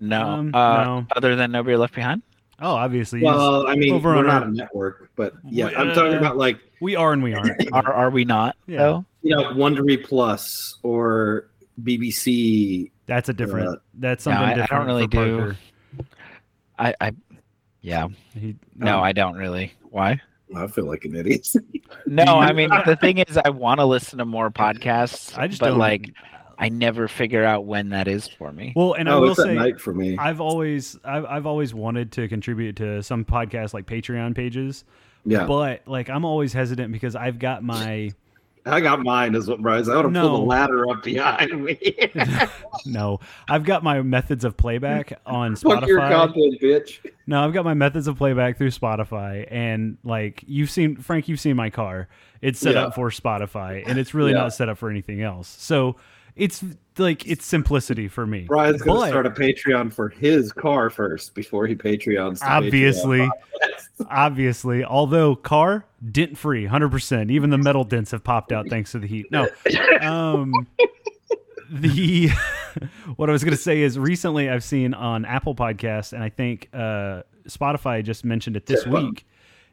no, 0.00 0.20
Um, 0.26 0.54
uh, 0.54 0.84
no. 0.84 1.06
other 1.14 1.36
than 1.36 1.52
nobody 1.52 1.76
left 1.76 1.94
behind. 1.94 2.22
Oh, 2.60 2.74
obviously. 2.74 3.22
Well, 3.22 3.66
I 3.68 3.76
mean, 3.76 3.92
over 3.94 4.10
we're 4.10 4.18
on 4.18 4.26
not 4.26 4.42
our- 4.42 4.48
a 4.48 4.52
network, 4.52 5.10
but 5.22 5.34
yeah, 5.44 5.66
We- 5.66 5.76
I'm 5.76 5.94
talking 5.94 6.14
uh, 6.14 6.18
about 6.18 6.36
like 6.36 6.58
we 6.80 6.96
are 6.96 7.12
and 7.12 7.22
we 7.22 7.34
aren't. 7.34 7.72
Are 7.72 7.92
are 7.92 8.10
we 8.10 8.24
not 8.24 8.56
Yeah. 8.66 8.78
though? 8.78 9.04
you 9.22 9.36
know 9.36 9.52
Wondery 9.52 10.04
Plus 10.04 10.78
or 10.82 11.48
BBC. 11.82 12.90
That's 13.06 13.28
a 13.28 13.32
different. 13.32 13.68
Uh, 13.68 13.76
that's 13.94 14.26
no, 14.26 14.32
something 14.32 14.60
I- 14.60 14.64
I 14.64 14.66
don't 14.66 14.86
really 14.86 15.06
do. 15.06 15.38
Parker. 15.38 15.56
I 16.78 16.94
I 17.00 17.12
yeah. 17.80 18.08
He, 18.34 18.56
No, 18.76 18.98
Um, 18.98 19.04
I 19.04 19.12
don't 19.12 19.36
really. 19.36 19.72
Why? 19.90 20.20
I 20.54 20.66
feel 20.66 20.86
like 20.86 21.04
an 21.04 21.16
idiot. 21.16 21.48
No, 22.06 22.24
I 22.40 22.52
mean 22.52 22.68
the 22.84 22.96
thing 22.96 23.18
is, 23.18 23.38
I 23.38 23.50
want 23.50 23.78
to 23.78 23.84
listen 23.84 24.18
to 24.18 24.24
more 24.24 24.50
podcasts. 24.50 25.38
I 25.38 25.46
just 25.46 25.60
but 25.60 25.68
don't 25.68 25.78
like 25.78 26.10
I 26.58 26.68
never 26.68 27.08
figure 27.08 27.44
out 27.44 27.64
when 27.64 27.90
that 27.90 28.08
is 28.08 28.28
for 28.28 28.52
me. 28.52 28.72
Well, 28.76 28.94
and 28.94 29.08
I 29.08 29.12
oh, 29.14 29.20
will 29.20 29.30
it's 29.30 29.42
say, 29.42 29.54
night 29.54 29.80
for 29.80 29.94
me. 29.94 30.16
I've 30.18 30.40
always 30.40 30.98
I've, 31.04 31.24
I've 31.26 31.46
always 31.46 31.74
wanted 31.74 32.12
to 32.12 32.28
contribute 32.28 32.76
to 32.76 33.02
some 33.02 33.24
podcast 33.24 33.72
like 33.72 33.86
Patreon 33.86 34.34
pages, 34.34 34.84
yeah, 35.24 35.46
but 35.46 35.82
like 35.86 36.08
I'm 36.10 36.24
always 36.24 36.52
hesitant 36.52 36.92
because 36.92 37.14
I've 37.16 37.38
got 37.38 37.62
my 37.62 38.12
I 38.64 38.80
got 38.80 39.00
mine. 39.02 39.34
Is 39.34 39.48
what 39.48 39.60
Bryce. 39.60 39.88
I 39.88 39.96
want 39.96 40.14
to 40.14 40.20
pull 40.20 40.30
No. 40.30 40.36
the 40.36 40.42
ladder 40.44 40.88
up 40.88 41.02
behind 41.02 41.64
me. 41.64 41.80
no, 42.86 43.18
I've 43.48 43.64
got 43.64 43.82
my 43.82 44.00
methods 44.02 44.44
of 44.44 44.56
playback 44.56 45.20
on 45.26 45.56
Fuck 45.56 45.86
your 45.86 45.98
Spotify. 45.98 46.10
content, 46.10 46.60
bitch. 46.60 46.98
No, 47.26 47.44
I've 47.44 47.52
got 47.52 47.64
my 47.64 47.74
methods 47.74 48.06
of 48.06 48.16
playback 48.16 48.58
through 48.58 48.70
Spotify, 48.70 49.48
and 49.50 49.98
like 50.04 50.44
you've 50.46 50.70
seen 50.70 50.96
Frank, 50.96 51.28
you've 51.28 51.40
seen 51.40 51.56
my 51.56 51.70
car. 51.70 52.08
It's 52.40 52.58
set 52.60 52.74
Yeah. 52.74 52.86
up 52.86 52.94
for 52.94 53.10
Spotify, 53.10 53.82
and 53.86 53.98
it's 53.98 54.14
really 54.14 54.30
Yeah. 54.32 54.38
not 54.38 54.54
set 54.54 54.68
up 54.68 54.78
for 54.78 54.90
anything 54.90 55.22
else. 55.22 55.48
So 55.48 55.96
it's 56.36 56.64
like 56.98 57.26
it's 57.26 57.44
simplicity 57.44 58.08
for 58.08 58.26
me. 58.26 58.46
Bryan's 58.46 58.82
gonna 58.82 59.00
But- 59.00 59.08
start 59.08 59.26
a 59.26 59.30
Patreon 59.30 59.92
for 59.92 60.08
his 60.08 60.52
car 60.52 60.90
first 60.90 61.34
before 61.34 61.66
he 61.66 61.74
Patreons. 61.74 62.40
Obviously, 62.42 63.20
Patreon. 63.20 64.06
obviously. 64.10 64.84
Although 64.84 65.36
car 65.36 65.84
dent 66.10 66.36
free, 66.38 66.66
hundred 66.66 66.90
percent. 66.90 67.30
Even 67.30 67.50
the 67.50 67.58
metal 67.58 67.84
dents 67.84 68.10
have 68.10 68.24
popped 68.24 68.52
out 68.52 68.68
thanks 68.68 68.92
to 68.92 68.98
the 68.98 69.06
heat. 69.06 69.26
No, 69.30 69.48
um, 70.00 70.66
the 71.70 72.28
what 73.16 73.28
I 73.28 73.32
was 73.32 73.44
going 73.44 73.56
to 73.56 73.62
say 73.62 73.80
is 73.80 73.98
recently 73.98 74.48
I've 74.50 74.64
seen 74.64 74.94
on 74.94 75.24
Apple 75.24 75.54
Podcasts, 75.54 76.12
and 76.12 76.22
I 76.22 76.28
think 76.28 76.68
uh, 76.72 77.22
Spotify 77.48 78.02
just 78.04 78.24
mentioned 78.24 78.56
it 78.56 78.66
this 78.66 78.84
Yeah, 78.86 78.92
week, 78.92 79.26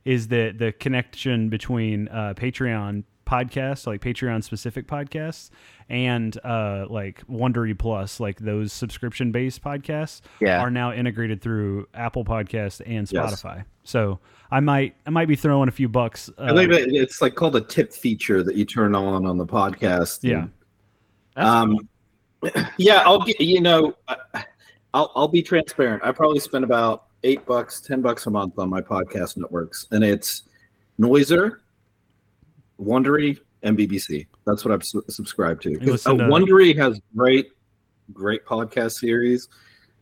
is 0.06 0.28
that 0.30 0.58
the 0.58 0.72
connection 0.74 1.50
between 1.50 2.08
uh, 2.10 2.34
Patreon 2.36 3.04
podcasts, 3.30 3.86
like 3.86 4.02
Patreon 4.02 4.44
specific 4.44 4.88
podcasts, 4.88 5.52
and 5.90 6.38
uh, 6.44 6.86
like 6.90 7.26
Wondery 7.28 7.78
Plus, 7.78 8.20
like 8.20 8.40
those 8.40 8.74
subscription 8.74 9.32
based 9.32 9.62
podcasts, 9.64 10.22
Yeah. 10.40 10.60
are 10.62 10.72
now 10.72 10.92
integrated 10.92 11.42
through 11.42 11.88
Apple 11.94 12.26
Podcasts 12.26 12.82
and 12.86 13.12
Yes. 13.12 13.42
Spotify. 13.44 13.66
So 13.84 14.20
I 14.52 14.60
might 14.60 14.96
I 15.06 15.10
might 15.12 15.28
be 15.28 15.36
throwing 15.36 15.70
a 15.70 15.72
few 15.72 15.88
bucks. 15.90 16.30
Uh, 16.38 16.44
I 16.44 16.56
think 16.56 16.72
that 16.72 16.88
it's 16.90 17.22
like 17.22 17.36
called 17.36 17.56
a 17.56 17.62
tip 17.62 17.94
feature 17.94 18.42
that 18.44 18.56
you 18.56 18.66
turn 18.66 18.96
on 18.96 19.26
on 19.26 19.38
the 19.38 19.46
podcast. 19.46 20.20
Yeah. 20.24 20.48
And, 21.36 21.48
um, 21.48 21.90
yeah, 22.78 23.04
I'll 23.06 23.22
get 23.22 23.40
you 23.40 23.62
know, 23.62 23.96
I'll 24.94 25.12
I'll 25.16 25.28
be 25.28 25.42
transparent. 25.44 26.04
I 26.04 26.12
probably 26.12 26.40
spend 26.40 26.64
about 26.64 27.06
eight 27.24 27.46
bucks, 27.46 27.82
ten 27.82 28.02
bucks 28.02 28.26
a 28.28 28.30
month 28.30 28.58
on 28.58 28.70
my 28.70 28.82
podcast 28.82 29.38
networks, 29.38 29.88
and 29.92 30.04
it's 30.04 30.44
Noiser, 31.00 31.58
Wondery, 32.80 33.38
and 33.64 33.78
BBC. 33.78 34.26
That's 34.46 34.64
what 34.64 34.74
I'm 34.74 34.82
su- 34.82 35.04
subscribed 35.10 35.64
to. 35.64 35.78
'Cause, 35.78 35.88
listen 35.88 36.22
uh, 36.22 36.28
to- 36.28 36.32
Wondery 36.34 36.76
has 36.78 37.00
great, 37.16 37.50
great 38.14 38.46
podcast 38.46 38.94
series. 39.00 39.48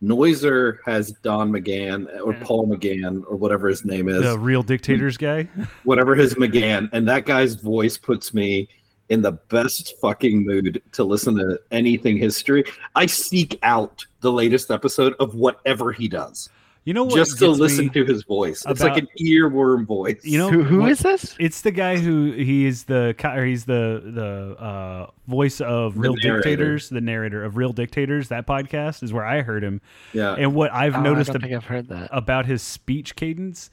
Noiser 0.04 0.78
has 0.86 1.12
Don 1.24 1.52
McGann 1.52 2.06
or 2.24 2.34
Yeah. 2.34 2.44
Paul 2.44 2.68
McGann 2.68 3.24
or 3.28 3.36
whatever 3.36 3.68
his 3.68 3.84
name 3.84 4.08
is 4.10 4.22
the 4.22 4.38
real 4.38 4.62
dictators 4.62 5.18
guy. 5.18 5.48
whatever 5.86 6.14
his 6.14 6.36
McGann, 6.36 6.88
and 6.94 7.08
that 7.08 7.26
guy's 7.26 7.56
voice 7.56 7.98
puts 7.98 8.32
me 8.34 8.70
in 9.10 9.22
the 9.22 9.32
best 9.32 9.96
fucking 10.00 10.46
mood 10.46 10.82
to 10.92 11.04
listen 11.04 11.36
to 11.38 11.60
anything 11.72 12.18
history. 12.18 12.64
I 12.96 13.06
seek 13.08 13.58
out 13.64 14.06
the 14.20 14.32
latest 14.32 14.70
episode 14.70 15.16
of 15.20 15.34
whatever 15.34 15.92
he 15.92 16.08
does 16.08 16.50
You 16.88 16.94
know 16.94 17.03
what? 17.03 17.15
just 17.15 17.38
to 17.39 17.50
listen 17.50 17.89
to 17.89 18.06
his 18.06 18.24
voice. 18.24 18.63
It's 18.65 18.79
like 18.82 18.96
an 18.96 19.10
earworm 19.20 19.86
voice. 19.86 20.22
You 20.24 20.38
know 20.38 20.50
who 20.50 20.63
who 20.63 20.79
what- 20.79 20.91
is 20.91 21.00
this? 21.00 21.36
It's 21.38 21.60
the 21.60 21.72
guy 21.72 21.98
who 21.98 22.32
he 22.32 22.65
is 22.65 22.86
the 22.86 23.13
he's 23.46 23.65
the 23.65 24.01
the 24.06 24.56
uh, 24.63 25.08
voice 25.27 25.60
of 25.60 25.96
The 25.96 26.00
Real 26.00 26.13
narrator. 26.15 26.38
Dictators, 26.38 26.88
the 26.88 27.01
narrator 27.01 27.44
of 27.44 27.58
Real 27.58 27.74
Dictators. 27.74 28.29
That 28.29 28.48
podcast 28.48 29.03
is 29.03 29.12
where 29.12 29.25
I 29.25 29.41
heard 29.41 29.65
him, 29.65 29.82
yeah, 30.13 30.36
and 30.36 30.56
what 30.56 30.72
I've 30.72 30.96
Oh, 30.96 31.01
noticed 31.01 31.32
I 31.32 31.34
ab- 31.34 31.41
think 31.41 31.53
I've 31.56 31.65
heard 31.65 31.89
that. 31.89 32.08
about 32.13 32.46
his 32.46 32.62
speech 32.62 33.17
cadence 33.17 33.70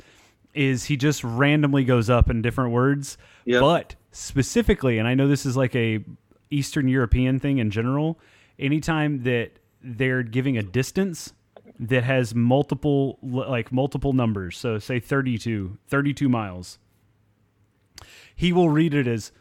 is 0.52 0.86
he 0.86 0.96
just 0.96 1.22
randomly 1.22 1.84
goes 1.84 2.10
up 2.10 2.28
in 2.28 2.42
different 2.42 2.72
words, 2.72 3.16
yeah. 3.44 3.60
but 3.60 3.94
specifically, 4.10 4.98
and 4.98 5.06
I 5.06 5.14
know 5.14 5.28
this 5.28 5.46
is 5.46 5.56
like 5.56 5.76
a 5.76 6.04
Eastern 6.50 6.88
European 6.88 7.38
thing 7.38 7.58
in 7.58 7.70
general. 7.70 8.18
Anytime 8.58 9.22
that 9.22 9.52
they're 9.84 10.24
giving 10.24 10.58
a 10.58 10.62
distance 10.64 11.32
that 11.88 12.04
has 12.04 12.34
multiple 12.34 13.18
like 13.22 13.72
multiple 13.72 14.12
numbers, 14.12 14.56
so 14.56 14.78
say 14.78 15.00
32, 15.00 15.78
32 15.88 16.28
miles, 16.28 16.78
he 18.34 18.52
will 18.52 18.68
read 18.70 18.94
it 18.94 19.06
as 19.06 19.32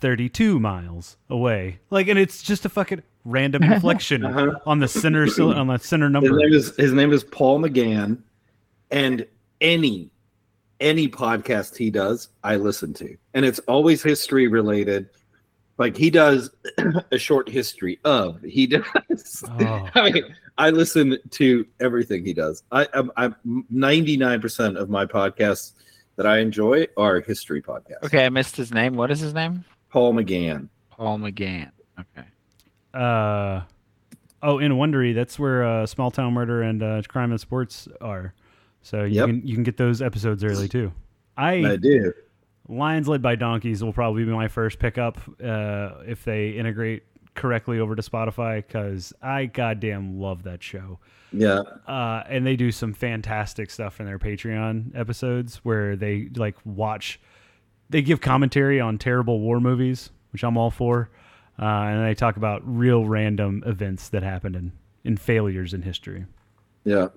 32 0.00 0.60
miles 0.60 1.16
away. 1.30 1.78
Like, 1.90 2.08
and 2.08 2.18
it's 2.18 2.42
just 2.42 2.64
a 2.64 2.68
fucking 2.68 3.02
random 3.24 3.62
inflection 3.72 4.24
Uh-huh. 4.24 4.52
on 4.66 4.78
the 4.78 4.88
center 4.88 5.26
on 5.40 5.66
the 5.66 5.78
center 5.78 6.06
His 6.06 6.12
number. 6.12 6.36
name 6.36 6.52
is 6.52 6.76
his 6.76 6.92
name 6.92 7.12
is 7.12 7.24
Paul 7.24 7.60
McGann, 7.60 8.18
and 8.90 9.26
any 9.60 10.10
any 10.80 11.08
podcast 11.08 11.76
he 11.76 11.90
does, 11.90 12.28
I 12.44 12.56
listen 12.56 12.92
to, 12.94 13.16
and 13.34 13.44
it's 13.44 13.58
always 13.60 14.02
history 14.02 14.46
related. 14.48 15.08
Like 15.78 15.96
he 15.96 16.08
does 16.10 16.50
a 17.12 17.18
short 17.18 17.48
history 17.48 17.98
of. 18.04 18.40
He 18.42 18.66
does. 18.66 18.84
Oh. 19.60 19.88
I 19.94 20.10
mean, 20.10 20.24
I 20.58 20.70
listen 20.70 21.18
to 21.32 21.66
everything 21.80 22.24
he 22.24 22.32
does. 22.32 22.62
I, 22.72 22.88
I'm 22.94 23.10
I'm 23.16 23.36
ninety 23.70 24.16
nine 24.16 24.40
percent 24.40 24.76
of 24.76 24.88
my 24.88 25.04
podcasts 25.04 25.72
that 26.16 26.26
I 26.26 26.38
enjoy 26.38 26.86
are 26.96 27.20
history 27.20 27.60
podcasts. 27.60 28.04
Okay, 28.04 28.24
I 28.24 28.28
missed 28.30 28.56
his 28.56 28.72
name. 28.72 28.94
What 28.94 29.10
is 29.10 29.20
his 29.20 29.34
name? 29.34 29.64
Paul 29.90 30.14
McGann. 30.14 30.68
Paul 30.90 31.18
McGann. 31.18 31.70
Okay. 32.00 32.26
Uh, 32.94 33.62
oh, 34.42 34.58
in 34.58 34.72
Wondery, 34.72 35.14
that's 35.14 35.38
where 35.38 35.64
uh, 35.64 35.86
Small 35.86 36.10
Town 36.10 36.32
Murder 36.32 36.62
and 36.62 36.82
uh, 36.82 37.02
Crime 37.06 37.30
and 37.32 37.40
Sports 37.40 37.86
are. 38.00 38.32
So 38.80 39.04
you 39.04 39.16
Yep. 39.16 39.26
can 39.26 39.46
you 39.46 39.54
can 39.54 39.62
get 39.64 39.76
those 39.76 40.00
episodes 40.00 40.42
early 40.42 40.68
too. 40.68 40.92
I 41.36 41.52
I 41.72 41.76
do. 41.76 42.12
Lions 42.68 43.06
led 43.08 43.20
by 43.22 43.36
donkeys 43.36 43.84
will 43.84 43.92
probably 43.92 44.24
be 44.24 44.32
my 44.32 44.48
first 44.48 44.78
pickup 44.78 45.18
uh, 45.44 45.90
if 46.06 46.24
they 46.24 46.50
integrate 46.50 47.04
correctly 47.36 47.78
over 47.78 47.94
to 47.94 48.02
Spotify 48.02 48.56
because 48.66 49.12
I 49.22 49.46
goddamn 49.46 50.18
love 50.18 50.42
that 50.44 50.62
show. 50.62 50.98
Yeah. 51.32 51.60
Uh, 51.86 52.22
and 52.28 52.46
they 52.46 52.56
do 52.56 52.72
some 52.72 52.92
fantastic 52.92 53.70
stuff 53.70 54.00
in 54.00 54.06
their 54.06 54.18
Patreon 54.18 54.98
episodes 54.98 55.56
where 55.58 55.96
they 55.96 56.28
like 56.34 56.56
watch, 56.64 57.20
they 57.90 58.02
give 58.02 58.20
commentary 58.20 58.80
on 58.80 58.98
terrible 58.98 59.40
war 59.40 59.60
movies, 59.60 60.10
which 60.32 60.42
I'm 60.42 60.56
all 60.56 60.70
for, 60.70 61.10
uh, 61.58 61.64
and 61.64 62.06
they 62.06 62.14
talk 62.14 62.36
about 62.36 62.62
real 62.64 63.06
random 63.06 63.62
events 63.66 64.08
that 64.10 64.22
happened 64.22 64.56
in 64.56 64.72
in 65.06 65.16
failures 65.16 65.72
in 65.72 65.82
history. 65.82 66.26
Yeah. 66.84 67.08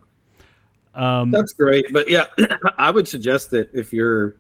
Um, 0.93 1.31
That's 1.31 1.53
great. 1.53 1.91
But 1.91 2.07
yeah, 2.09 2.27
I 2.77 2.91
would 2.91 3.07
suggest 3.07 3.49
that 3.51 3.69
if 3.73 3.91
you're, 3.91 4.35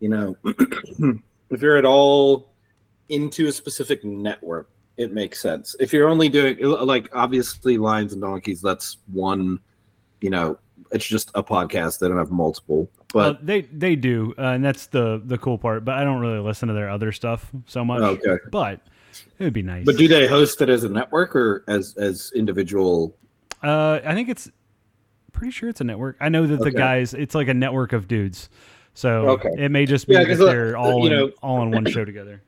you 0.00 0.08
know, 0.08 0.36
if 1.50 1.62
you're 1.62 1.76
at 1.76 1.84
all 1.84 2.48
into 3.10 3.46
a 3.48 3.52
specific 3.52 4.02
network, 4.02 4.70
it 4.96 5.12
makes 5.12 5.40
sense. 5.40 5.76
If 5.80 5.92
you're 5.92 6.08
only 6.08 6.28
doing 6.28 6.58
like 6.60 7.08
obviously 7.14 7.78
Lions 7.78 8.12
and 8.12 8.22
Donkeys, 8.22 8.60
that's 8.62 8.98
one, 9.12 9.60
you 10.20 10.30
know, 10.30 10.58
it's 10.92 11.04
just 11.06 11.30
a 11.34 11.42
podcast. 11.42 11.98
They 11.98 12.08
don't 12.08 12.16
have 12.18 12.30
multiple. 12.30 12.88
But 13.12 13.44
they 13.46 13.62
they 13.62 13.96
do, 13.96 14.34
uh, 14.38 14.42
and 14.52 14.64
that's 14.64 14.86
the 14.86 15.20
the 15.24 15.38
cool 15.38 15.58
part. 15.58 15.84
But 15.84 15.94
I 15.96 16.04
don't 16.04 16.20
really 16.20 16.38
listen 16.40 16.68
to 16.68 16.74
their 16.74 16.90
other 16.90 17.12
stuff 17.12 17.50
so 17.66 17.84
much. 17.84 18.00
okay. 18.02 18.36
But 18.50 18.80
it 19.38 19.44
would 19.44 19.52
be 19.52 19.62
nice. 19.62 19.84
But 19.86 19.96
do 19.96 20.06
they 20.08 20.26
host 20.26 20.60
it 20.62 20.68
as 20.68 20.84
a 20.84 20.88
network 20.88 21.34
or 21.34 21.64
as 21.68 21.96
as 21.96 22.32
individual? 22.34 23.16
Uh, 23.62 24.00
I 24.04 24.14
think 24.14 24.28
it's 24.28 24.50
pretty 25.32 25.50
sure 25.50 25.68
it's 25.68 25.80
a 25.80 25.84
network. 25.84 26.16
I 26.20 26.28
know 26.28 26.46
that 26.46 26.60
the 26.60 26.70
guys, 26.70 27.14
it's 27.14 27.34
like 27.34 27.48
a 27.48 27.54
network 27.54 27.92
of 27.92 28.06
dudes. 28.08 28.48
So 28.94 29.28
Okay. 29.30 29.50
it 29.58 29.70
may 29.70 29.84
just 29.86 30.06
be 30.06 30.14
Yeah, 30.14 30.24
that 30.24 30.40
uh, 30.40 30.44
they're 30.46 30.76
all 30.76 31.00
you 31.00 31.06
in, 31.06 31.12
know- 31.12 31.32
all 31.42 31.62
in 31.62 31.70
one 31.70 31.84
show 31.86 32.04
together. 32.04 32.42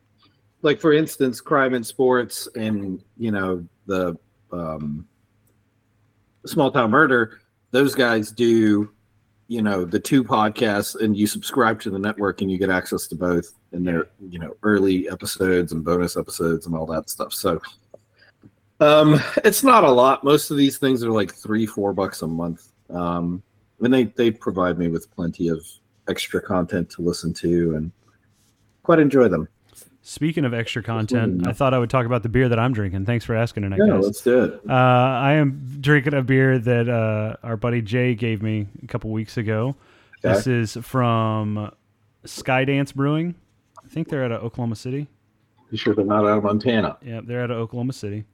Like 0.63 0.81
for 0.81 0.93
instance, 0.93 1.41
crime 1.41 1.75
and 1.75 1.87
sports, 1.87 2.49
and 2.57 3.03
you 3.17 3.31
know 3.31 3.67
the 3.87 4.17
um, 4.53 5.07
small 6.47 6.71
town 6.71 6.91
murder. 6.91 7.41
Those 7.71 7.95
guys 7.95 8.33
do, 8.33 8.91
you 9.47 9.63
know, 9.63 9.85
the 9.85 10.01
two 10.01 10.25
podcasts, 10.25 11.01
and 11.01 11.17
you 11.17 11.27
subscribe 11.27 11.81
to 11.83 11.91
the 11.91 11.99
network, 11.99 12.41
and 12.41 12.51
you 12.51 12.59
get 12.59 12.71
access 12.71 13.07
to 13.09 13.15
both, 13.15 13.55
and 13.73 13.87
their 13.87 14.09
you 14.21 14.39
know 14.39 14.57
early 14.63 15.09
episodes 15.09 15.73
and 15.73 15.85
bonus 15.85 16.17
episodes 16.17 16.67
and 16.67 16.75
all 16.75 16.87
that 16.87 17.11
stuff. 17.11 17.33
So. 17.33 17.61
Um, 18.81 19.21
it's 19.45 19.65
not 19.65 19.83
a 19.83 19.91
lot. 19.91 20.23
Most 20.23 20.53
of 20.53 20.57
these 20.57 20.79
things 20.79 21.03
are 21.03 21.11
like 21.11 21.35
three, 21.35 21.67
four 21.67 21.93
bucks 21.93 22.23
a 22.23 22.29
month. 22.29 22.71
Um, 22.91 23.43
and 23.81 23.93
they 23.93 24.05
they 24.05 24.31
provide 24.31 24.79
me 24.79 24.89
with 24.89 25.11
plenty 25.15 25.49
of 25.49 25.65
extra 26.09 26.41
content 26.41 26.91
to 26.91 27.03
listen 27.03 27.33
to, 27.35 27.77
and 27.77 27.93
quite 28.83 28.99
enjoy 28.99 29.29
them. 29.29 29.49
Speaking 30.09 30.47
of 30.47 30.55
extra 30.55 30.83
content. 30.83 31.47
I 31.47 31.53
thought 31.53 31.75
I 31.75 31.79
would 31.79 31.91
talk 31.91 32.07
about 32.07 32.23
the 32.23 32.31
beer 32.31 32.49
that 32.49 32.59
I'm 32.59 32.73
drinking. 32.73 33.05
Thanks 33.05 33.27
for 33.27 33.35
asking 33.35 33.65
tonight, 33.65 33.79
Yeah, 33.85 33.93
guys. 33.93 34.05
let's 34.07 34.23
do 34.23 34.43
it. 34.45 34.61
Uh, 34.67 34.73
I 34.73 35.35
am 35.35 35.77
drinking 35.83 36.15
a 36.15 36.23
beer 36.23 36.59
that 36.59 36.89
uh, 36.89 37.37
our 37.43 37.59
buddy 37.59 37.83
Jay 37.83 38.15
gave 38.15 38.41
me 38.41 38.69
a 38.83 38.87
couple 38.87 39.11
weeks 39.11 39.37
ago. 39.37 39.77
Okay. 40.25 40.35
This 40.35 40.47
is 40.47 40.79
from 40.81 41.71
Skydance 42.25 42.95
Brewing. 42.95 43.35
I 43.85 43.89
think 43.89 44.09
they're 44.09 44.25
out 44.25 44.33
of 44.33 44.43
Oklahoma 44.43 44.77
City. 44.77 45.09
You 45.71 45.77
sure 45.77 45.95
they're 45.95 46.07
not 46.07 46.25
out 46.25 46.39
of 46.39 46.45
Montana? 46.45 46.97
Yeah, 47.05 47.21
they're 47.23 47.43
out 47.43 47.51
of 47.51 47.59
Oklahoma 47.59 47.93
City. 47.93 48.25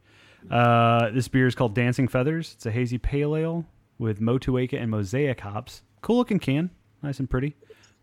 Uh, 0.48 1.10
this 1.10 1.26
beer 1.26 1.48
is 1.48 1.56
called 1.56 1.74
Dancing 1.74 2.06
Feathers. 2.06 2.52
It's 2.54 2.66
a 2.66 2.70
hazy 2.70 2.98
pale 2.98 3.34
ale 3.34 3.64
with 3.98 4.20
Motueka 4.20 4.80
and 4.80 4.92
Mosaic 4.92 5.40
hops. 5.40 5.82
Cool 6.02 6.18
looking 6.18 6.38
can, 6.38 6.70
nice 7.02 7.18
and 7.18 7.28
pretty. 7.28 7.56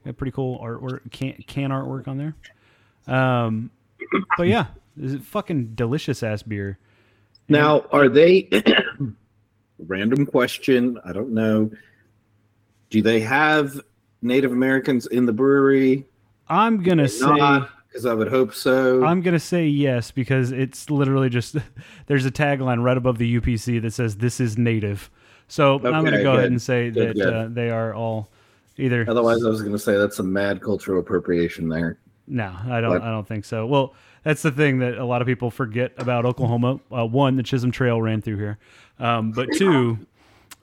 Got 0.04 0.18
pretty 0.18 0.32
cool 0.32 0.60
artwork, 0.60 1.10
can, 1.12 1.42
can 1.48 1.70
artwork 1.70 2.10
on 2.10 2.18
there. 2.18 2.36
Um, 3.08 3.72
but 4.38 4.48
yeah, 4.48 4.67
this 4.96 5.13
is 5.13 5.25
fucking 5.25 5.75
delicious 5.75 6.24
ass 6.24 6.43
beer. 6.43 6.77
Now, 7.48 7.86
are 7.91 8.10
they 8.10 8.50
random 9.79 10.25
question? 10.25 11.00
I 11.05 11.13
don't 11.13 11.31
know. 11.31 11.72
Do 12.89 13.01
they 13.01 13.20
have 13.22 13.79
Native 14.22 14.51
Americans 14.51 15.08
in 15.08 15.25
the 15.25 15.34
brewery? 15.34 16.05
I'm 16.48 16.84
gonna 16.84 17.08
say 17.08 17.62
because 17.88 18.05
I 18.05 18.13
would 18.13 18.27
hope 18.27 18.53
so. 18.53 19.03
I'm 19.03 19.22
gonna 19.22 19.39
say 19.39 19.65
yes 19.67 20.12
because 20.12 20.51
it's 20.51 20.89
literally 20.89 21.29
just 21.29 21.55
there's 22.08 22.25
a 22.25 22.31
tagline 22.31 22.84
right 22.84 22.98
above 22.98 23.17
the 23.17 23.39
UPC 23.39 23.81
that 23.81 23.93
says 23.93 24.17
this 24.17 24.39
is 24.39 24.58
native. 24.58 25.10
So 25.48 25.75
I'm 25.75 25.81
gonna 25.81 26.10
Okay, 26.10 26.24
go 26.24 26.34
ahead 26.34 26.46
and 26.46 26.62
say 26.62 26.91
Good, 26.91 27.10
that 27.10 27.13
good. 27.15 27.34
Uh, 27.34 27.48
they 27.50 27.70
are 27.70 27.93
all 27.93 28.29
either. 28.77 29.05
Otherwise, 29.08 29.43
I 29.46 29.50
was 29.50 29.62
going 29.62 29.74
to 29.74 29.79
say 29.79 29.98
that's 29.98 30.17
some 30.17 30.31
mad 30.31 30.62
cultural 30.62 31.00
appropriation 31.00 31.70
there. 31.70 32.00
No, 32.33 32.55
I 32.69 32.79
don't. 32.79 32.91
But- 32.91 33.01
I 33.01 33.11
don't 33.11 33.27
think 33.27 33.43
so. 33.45 33.65
Well, 33.65 33.93
that's 34.23 34.41
the 34.41 34.51
thing 34.51 34.79
that 34.79 34.98
a 34.98 35.03
lot 35.05 35.22
of 35.22 35.27
people 35.27 35.51
forget 35.51 35.91
about 35.98 36.25
Oklahoma. 36.25 36.79
Uh, 36.91 37.05
one, 37.05 37.35
the 37.35 37.44
Chisholm 37.44 37.72
Trail 37.72 38.01
ran 38.01 38.22
through 38.22 38.37
here, 38.37 38.57
um, 39.00 39.31
but 39.33 39.50
two, 39.53 39.98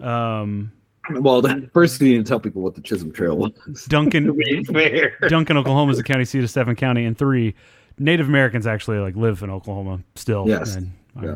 um, 0.00 0.72
Well, 1.10 1.42
first 1.74 2.00
you 2.00 2.08
need 2.16 2.24
to 2.24 2.28
tell 2.28 2.40
people 2.40 2.62
what 2.62 2.74
the 2.74 2.80
Chisholm 2.80 3.12
Trail 3.12 3.36
was. 3.36 3.84
Duncan. 3.86 4.26
Duncan, 5.28 5.56
Oklahoma 5.58 5.92
is 5.92 5.98
the 5.98 6.04
county 6.04 6.24
seat 6.24 6.42
of 6.42 6.50
Stephen 6.50 6.74
County, 6.74 7.04
and 7.04 7.16
three, 7.18 7.54
Native 7.98 8.28
Americans 8.28 8.66
actually 8.66 8.98
like 8.98 9.16
live 9.16 9.42
in 9.42 9.50
Oklahoma 9.50 10.00
still. 10.14 10.44
Yes. 10.48 10.76
and 10.76 10.90
are, 11.16 11.24
Yeah. 11.24 11.34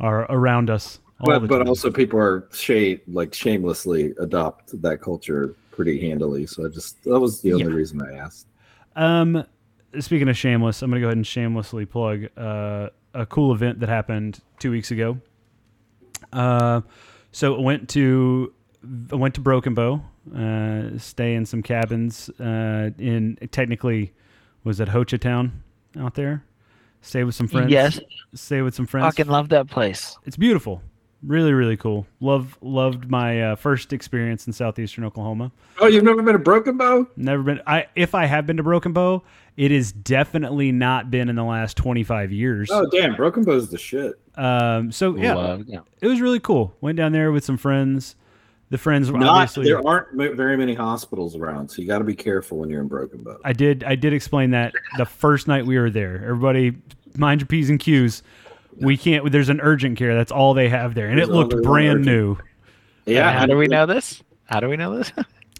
are 0.00 0.22
around 0.30 0.68
us. 0.68 0.98
All 1.20 1.26
But, 1.26 1.46
but 1.48 1.58
time. 1.58 1.68
also 1.68 1.90
people 1.90 2.18
are 2.18 2.48
shade 2.52 3.00
like 3.06 3.32
shamelessly 3.32 4.12
adopt 4.18 4.80
that 4.82 5.00
culture 5.00 5.54
pretty 5.70 6.00
handily. 6.00 6.44
So 6.46 6.66
I 6.66 6.68
just 6.68 7.02
that 7.04 7.18
was 7.20 7.40
the 7.40 7.52
only 7.52 7.66
Yeah. 7.66 7.70
reason 7.70 8.02
I 8.02 8.16
asked. 8.16 8.48
Um, 8.96 9.44
speaking 10.00 10.28
of 10.28 10.36
shameless, 10.36 10.82
I'm 10.82 10.90
gonna 10.90 11.00
go 11.00 11.06
ahead 11.08 11.16
and 11.16 11.26
shamelessly 11.26 11.86
plug 11.86 12.26
uh, 12.36 12.88
a 13.14 13.26
cool 13.26 13.52
event 13.52 13.80
that 13.80 13.88
happened 13.88 14.40
two 14.58 14.70
weeks 14.70 14.90
ago. 14.90 15.18
Uh, 16.32 16.80
so 17.30 17.56
I 17.56 17.60
went 17.60 17.88
to 17.90 18.52
I 19.12 19.16
went 19.16 19.34
to 19.34 19.40
Broken 19.40 19.74
Bow, 19.74 20.02
uh, 20.36 20.98
stay 20.98 21.34
in 21.34 21.46
some 21.46 21.62
cabins 21.62 22.28
uh, 22.40 22.90
in 22.98 23.38
technically 23.50 24.12
was 24.64 24.80
it 24.80 24.88
Hochatown 24.88 25.50
out 25.98 26.14
there. 26.14 26.44
Stay 27.00 27.24
with 27.24 27.34
some 27.34 27.48
friends. 27.48 27.70
Yes, 27.70 27.98
Stay 28.34 28.62
with 28.62 28.74
some 28.74 28.86
friends. 28.86 29.06
fucking 29.06 29.26
love 29.30 29.48
that 29.48 29.68
place. 29.68 30.16
It's 30.24 30.36
beautiful. 30.36 30.82
Really, 31.24 31.52
really 31.52 31.76
cool. 31.76 32.06
Love 32.20 32.56
loved 32.60 33.08
my 33.10 33.42
uh, 33.42 33.56
first 33.56 33.92
experience 33.92 34.46
in 34.46 34.52
southeastern 34.52 35.04
Oklahoma. 35.04 35.52
Oh, 35.78 35.86
you've 35.86 36.04
never 36.04 36.22
been 36.22 36.32
to 36.32 36.38
Broken 36.38 36.76
Bow? 36.76 37.06
Never 37.16 37.42
been. 37.42 37.60
I 37.66 37.86
if 37.94 38.14
I 38.14 38.26
have 38.26 38.46
been 38.46 38.56
to 38.56 38.62
Broken 38.62 38.92
Bow, 38.92 39.22
it 39.56 39.70
has 39.70 39.92
definitely 39.92 40.72
not 40.72 41.10
been 41.10 41.28
in 41.28 41.36
the 41.36 41.44
last 41.44 41.76
twenty 41.76 42.04
five 42.04 42.32
years. 42.32 42.70
Oh, 42.72 42.86
damn, 42.90 43.14
Broken 43.14 43.44
Bow's 43.44 43.70
the 43.70 43.78
shit. 43.78 44.14
Um. 44.36 44.90
So 44.92 45.16
yeah, 45.16 45.34
Love- 45.34 45.64
yeah. 45.68 45.80
it 46.00 46.06
was 46.06 46.20
really 46.20 46.40
cool. 46.40 46.74
Went 46.80 46.96
down 46.96 47.12
there 47.12 47.30
with 47.32 47.44
some 47.44 47.56
friends. 47.58 48.16
The 48.70 48.78
friends 48.78 49.12
were 49.12 49.18
Not 49.18 49.28
obviously. 49.28 49.64
there 49.66 49.86
aren't 49.86 50.14
very 50.34 50.56
many 50.56 50.72
hospitals 50.72 51.36
around, 51.36 51.68
so 51.68 51.82
you 51.82 51.86
got 51.88 51.98
to 51.98 52.04
be 52.04 52.14
careful 52.14 52.56
when 52.56 52.70
you're 52.70 52.80
in 52.80 52.88
Broken 52.88 53.22
Bow. 53.22 53.36
I 53.44 53.52
did. 53.52 53.84
I 53.84 53.94
did 53.96 54.14
explain 54.14 54.52
that 54.52 54.72
the 54.96 55.04
first 55.04 55.46
night 55.46 55.66
we 55.66 55.78
were 55.78 55.90
there. 55.90 56.14
Everybody, 56.24 56.78
mind 57.18 57.42
your 57.42 57.48
p's 57.48 57.68
and 57.68 57.78
q's. 57.78 58.22
We 58.80 58.96
can't. 58.96 59.30
There's 59.30 59.50
an 59.50 59.60
urgent 59.60 59.98
care. 59.98 60.14
That's 60.14 60.32
all 60.32 60.54
they 60.54 60.70
have 60.70 60.94
there, 60.94 61.08
and 61.08 61.18
There's 61.18 61.28
it 61.28 61.32
looked 61.32 61.62
brand 61.62 61.98
urgent- 62.00 62.06
new. 62.06 62.36
Yeah, 63.04 63.38
How 63.38 63.44
do 63.44 63.58
we 63.58 63.66
know 63.66 63.84
this? 63.84 64.22
How 64.46 64.60
do 64.60 64.68
we 64.70 64.76
know 64.78 64.96
this? 64.96 65.12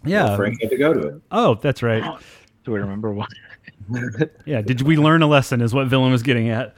Yeah. 0.05 0.35
Frank 0.35 0.59
had 0.61 0.71
to 0.71 0.77
go 0.77 0.93
to 0.93 0.99
it. 1.07 1.21
Oh, 1.31 1.55
that's 1.55 1.83
right. 1.83 2.03
do 2.65 2.71
we 2.71 2.79
remember 2.79 3.13
what? 3.13 3.29
Yeah. 4.45 4.61
Did 4.61 4.81
we 4.81 4.97
learn 4.97 5.21
a 5.21 5.27
lesson? 5.27 5.61
Is 5.61 5.73
what 5.73 5.87
Villain 5.87 6.11
was 6.11 6.23
getting 6.23 6.49
at. 6.49 6.75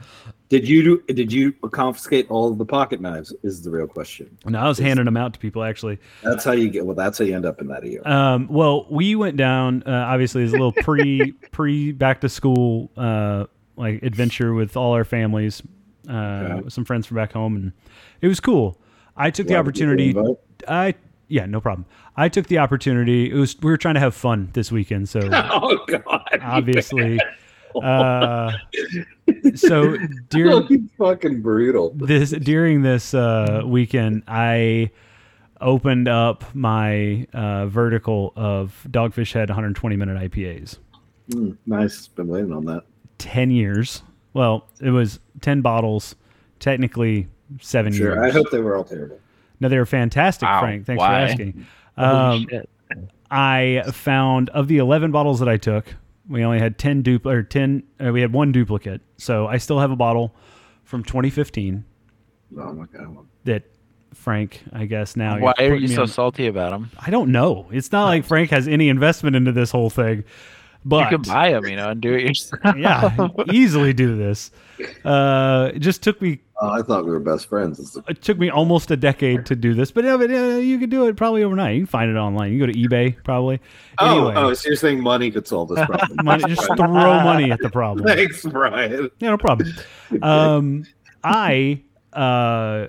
Did 0.48 0.68
you 0.68 0.82
do, 1.06 1.12
did 1.12 1.32
you 1.32 1.52
confiscate 1.52 2.30
all 2.30 2.52
of 2.52 2.58
the 2.58 2.64
pocket 2.64 3.00
knives? 3.00 3.34
Is 3.42 3.62
the 3.62 3.70
real 3.70 3.88
question. 3.88 4.38
No, 4.44 4.60
I 4.60 4.68
was 4.68 4.78
handing 4.78 5.04
them 5.04 5.16
out 5.16 5.32
to 5.32 5.40
people 5.40 5.64
actually. 5.64 5.98
That's 6.22 6.44
how 6.44 6.52
you 6.52 6.68
get. 6.68 6.86
Well, 6.86 6.94
that's 6.94 7.18
how 7.18 7.24
you 7.24 7.34
end 7.34 7.44
up 7.46 7.60
in 7.60 7.66
that 7.66 7.82
ER. 7.84 8.06
Um, 8.08 8.46
well, 8.48 8.86
we 8.88 9.16
went 9.16 9.36
down. 9.36 9.82
Uh, 9.84 9.90
obviously, 9.90 10.44
as 10.44 10.50
a 10.50 10.56
little 10.56 10.70
pre 10.72 11.32
pre 11.50 11.90
back 11.90 12.20
to 12.20 12.28
school 12.28 12.90
uh, 12.96 13.46
like 13.76 14.02
adventure 14.04 14.54
with 14.54 14.76
all 14.76 14.92
our 14.92 15.04
families, 15.04 15.62
uh, 16.08 16.12
Okay. 16.12 16.68
some 16.68 16.84
friends 16.84 17.06
from 17.06 17.16
back 17.16 17.32
home, 17.32 17.56
and 17.56 17.72
it 18.20 18.28
was 18.28 18.38
cool. 18.38 18.78
I 19.16 19.30
took 19.30 19.48
the 19.48 19.54
Glad 19.54 19.64
to 19.64 19.72
get 19.72 19.88
opportunity. 19.88 20.36
I 20.68 20.94
yeah, 21.28 21.46
no 21.46 21.60
problem. 21.60 21.86
I 22.16 22.28
took 22.28 22.46
the 22.46 22.58
opportunity. 22.58 23.30
It 23.30 23.34
was 23.34 23.56
we 23.60 23.70
were 23.70 23.76
trying 23.76 23.94
to 23.94 24.00
have 24.00 24.14
fun 24.14 24.50
this 24.52 24.70
weekend, 24.72 25.08
so 25.08 25.20
Oh 25.32 25.78
God! 25.86 26.38
obviously, 26.40 27.18
uh, 27.82 28.52
so 29.54 29.96
during 30.30 30.88
Fucking 30.98 31.42
brutal. 31.42 31.92
this 31.94 32.30
during 32.30 32.82
this 32.82 33.14
uh, 33.14 33.62
weekend, 33.64 34.22
I 34.28 34.90
opened 35.60 36.06
up 36.08 36.44
my 36.54 37.26
uh, 37.32 37.66
vertical 37.66 38.32
of 38.36 38.86
Dogfish 38.90 39.32
Head 39.32 39.48
120 39.48 39.96
minute 39.96 40.30
IPAs. 40.30 40.78
Mm, 41.30 41.56
nice. 41.66 42.06
Been 42.08 42.28
waiting 42.28 42.52
on 42.52 42.64
that. 42.66 42.82
10 43.18 43.50
years. 43.50 44.02
Well, 44.34 44.66
it 44.80 44.90
was 44.90 45.18
10 45.40 45.62
bottles, 45.62 46.14
technically 46.60 47.28
seven 47.60 47.92
Sure. 47.92 48.14
years. 48.14 48.18
I 48.22 48.30
hope 48.36 48.50
they 48.50 48.58
were 48.60 48.76
all 48.76 48.84
terrible. 48.84 49.18
No, 49.60 49.68
they 49.68 49.78
were 49.78 49.86
fantastic, 49.86 50.48
Wow, 50.48 50.60
Frank. 50.60 50.86
Thanks 50.86 50.98
why? 51.00 51.08
for 51.08 51.30
asking. 51.32 51.66
Um. 51.96 52.46
I 53.30 53.82
found 53.92 54.50
of 54.50 54.68
the 54.68 54.78
11 54.78 55.10
bottles 55.10 55.40
that 55.40 55.48
I 55.48 55.56
took, 55.56 55.86
we 56.28 56.44
only 56.44 56.58
had 56.60 56.78
10 56.78 57.02
dupl 57.02 57.26
or 57.26 57.42
10 57.42 57.82
uh, 58.04 58.12
we 58.12 58.20
had 58.20 58.32
one 58.32 58.52
duplicate. 58.52 59.00
So 59.16 59.46
I 59.48 59.56
still 59.58 59.80
have 59.80 59.90
a 59.90 59.96
bottle 59.96 60.34
from 60.84 61.02
2015 61.02 61.84
Oh 62.58 62.72
my 62.72 62.86
god. 62.86 63.26
that 63.44 63.64
Frank, 64.14 64.62
I 64.72 64.86
guess 64.86 65.16
now. 65.16 65.38
Why 65.40 65.54
are 65.58 65.74
you 65.74 65.88
so 65.88 66.02
on- 66.02 66.08
salty 66.08 66.46
about 66.46 66.70
them? 66.70 66.90
I 67.04 67.10
don't 67.10 67.32
know. 67.32 67.66
It's 67.72 67.90
not 67.90 68.04
like 68.06 68.24
Frank 68.24 68.50
has 68.50 68.68
any 68.68 68.88
investment 68.88 69.34
into 69.34 69.50
this 69.52 69.72
whole 69.72 69.90
thing, 69.90 70.22
You 70.84 71.06
can 71.08 71.22
buy 71.22 71.52
them, 71.52 71.66
you 71.66 71.76
know, 71.76 71.90
and 71.90 72.00
do 72.00 72.14
it 72.14 72.22
yourself. 72.26 72.76
yeah, 72.76 73.28
easily 73.52 73.92
do 73.92 74.16
this. 74.16 74.50
Uh, 75.04 75.70
it 75.74 75.78
just 75.80 76.02
took 76.02 76.20
me 76.20 76.40
Oh, 76.58 76.70
I 76.70 76.80
thought 76.80 77.04
we 77.04 77.10
were 77.10 77.20
best 77.20 77.50
friends. 77.50 77.98
It 78.08 78.22
took 78.22 78.38
me 78.38 78.48
almost 78.48 78.90
a 78.90 78.96
decade 78.96 79.44
to 79.46 79.54
do 79.54 79.74
this, 79.74 79.90
but, 79.90 80.04
yeah, 80.04 80.16
but 80.16 80.30
uh, 80.30 80.56
you 80.56 80.78
can 80.78 80.88
do 80.88 81.06
it 81.06 81.14
probably 81.14 81.44
overnight. 81.44 81.74
You 81.74 81.80
can 81.82 81.86
find 81.86 82.10
it 82.10 82.16
online. 82.16 82.50
You 82.50 82.58
can 82.58 82.68
go 82.68 82.72
to 82.72 82.78
eBay 82.78 83.22
probably. 83.24 83.60
Oh, 83.98 84.10
Anyway, 84.10 84.34
oh, 84.36 84.54
so 84.54 84.68
you're 84.68 84.76
saying 84.76 85.02
money 85.02 85.30
could 85.30 85.46
solve 85.46 85.68
this 85.68 85.84
problem? 85.84 86.16
money, 86.24 86.44
just 86.44 86.66
throw 86.66 86.86
money 86.86 87.50
at 87.50 87.58
the 87.58 87.68
problem. 87.68 88.06
Thanks, 88.16 88.42
Bryan. 88.42 89.10
Yeah, 89.18 89.30
no 89.30 89.36
problem. 89.36 89.70
Um, 90.22 90.86
I 91.22 91.82
uh, 92.14 92.86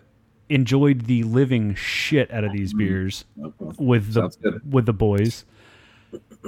enjoyed 0.47 1.01
the 1.01 1.23
living 1.23 1.75
shit 1.75 2.31
out 2.31 2.45
of 2.45 2.53
these 2.53 2.73
beers 2.73 3.25
with 3.77 4.13
the 4.13 4.61
with 4.69 4.85
the 4.85 4.93
boys. 4.93 5.43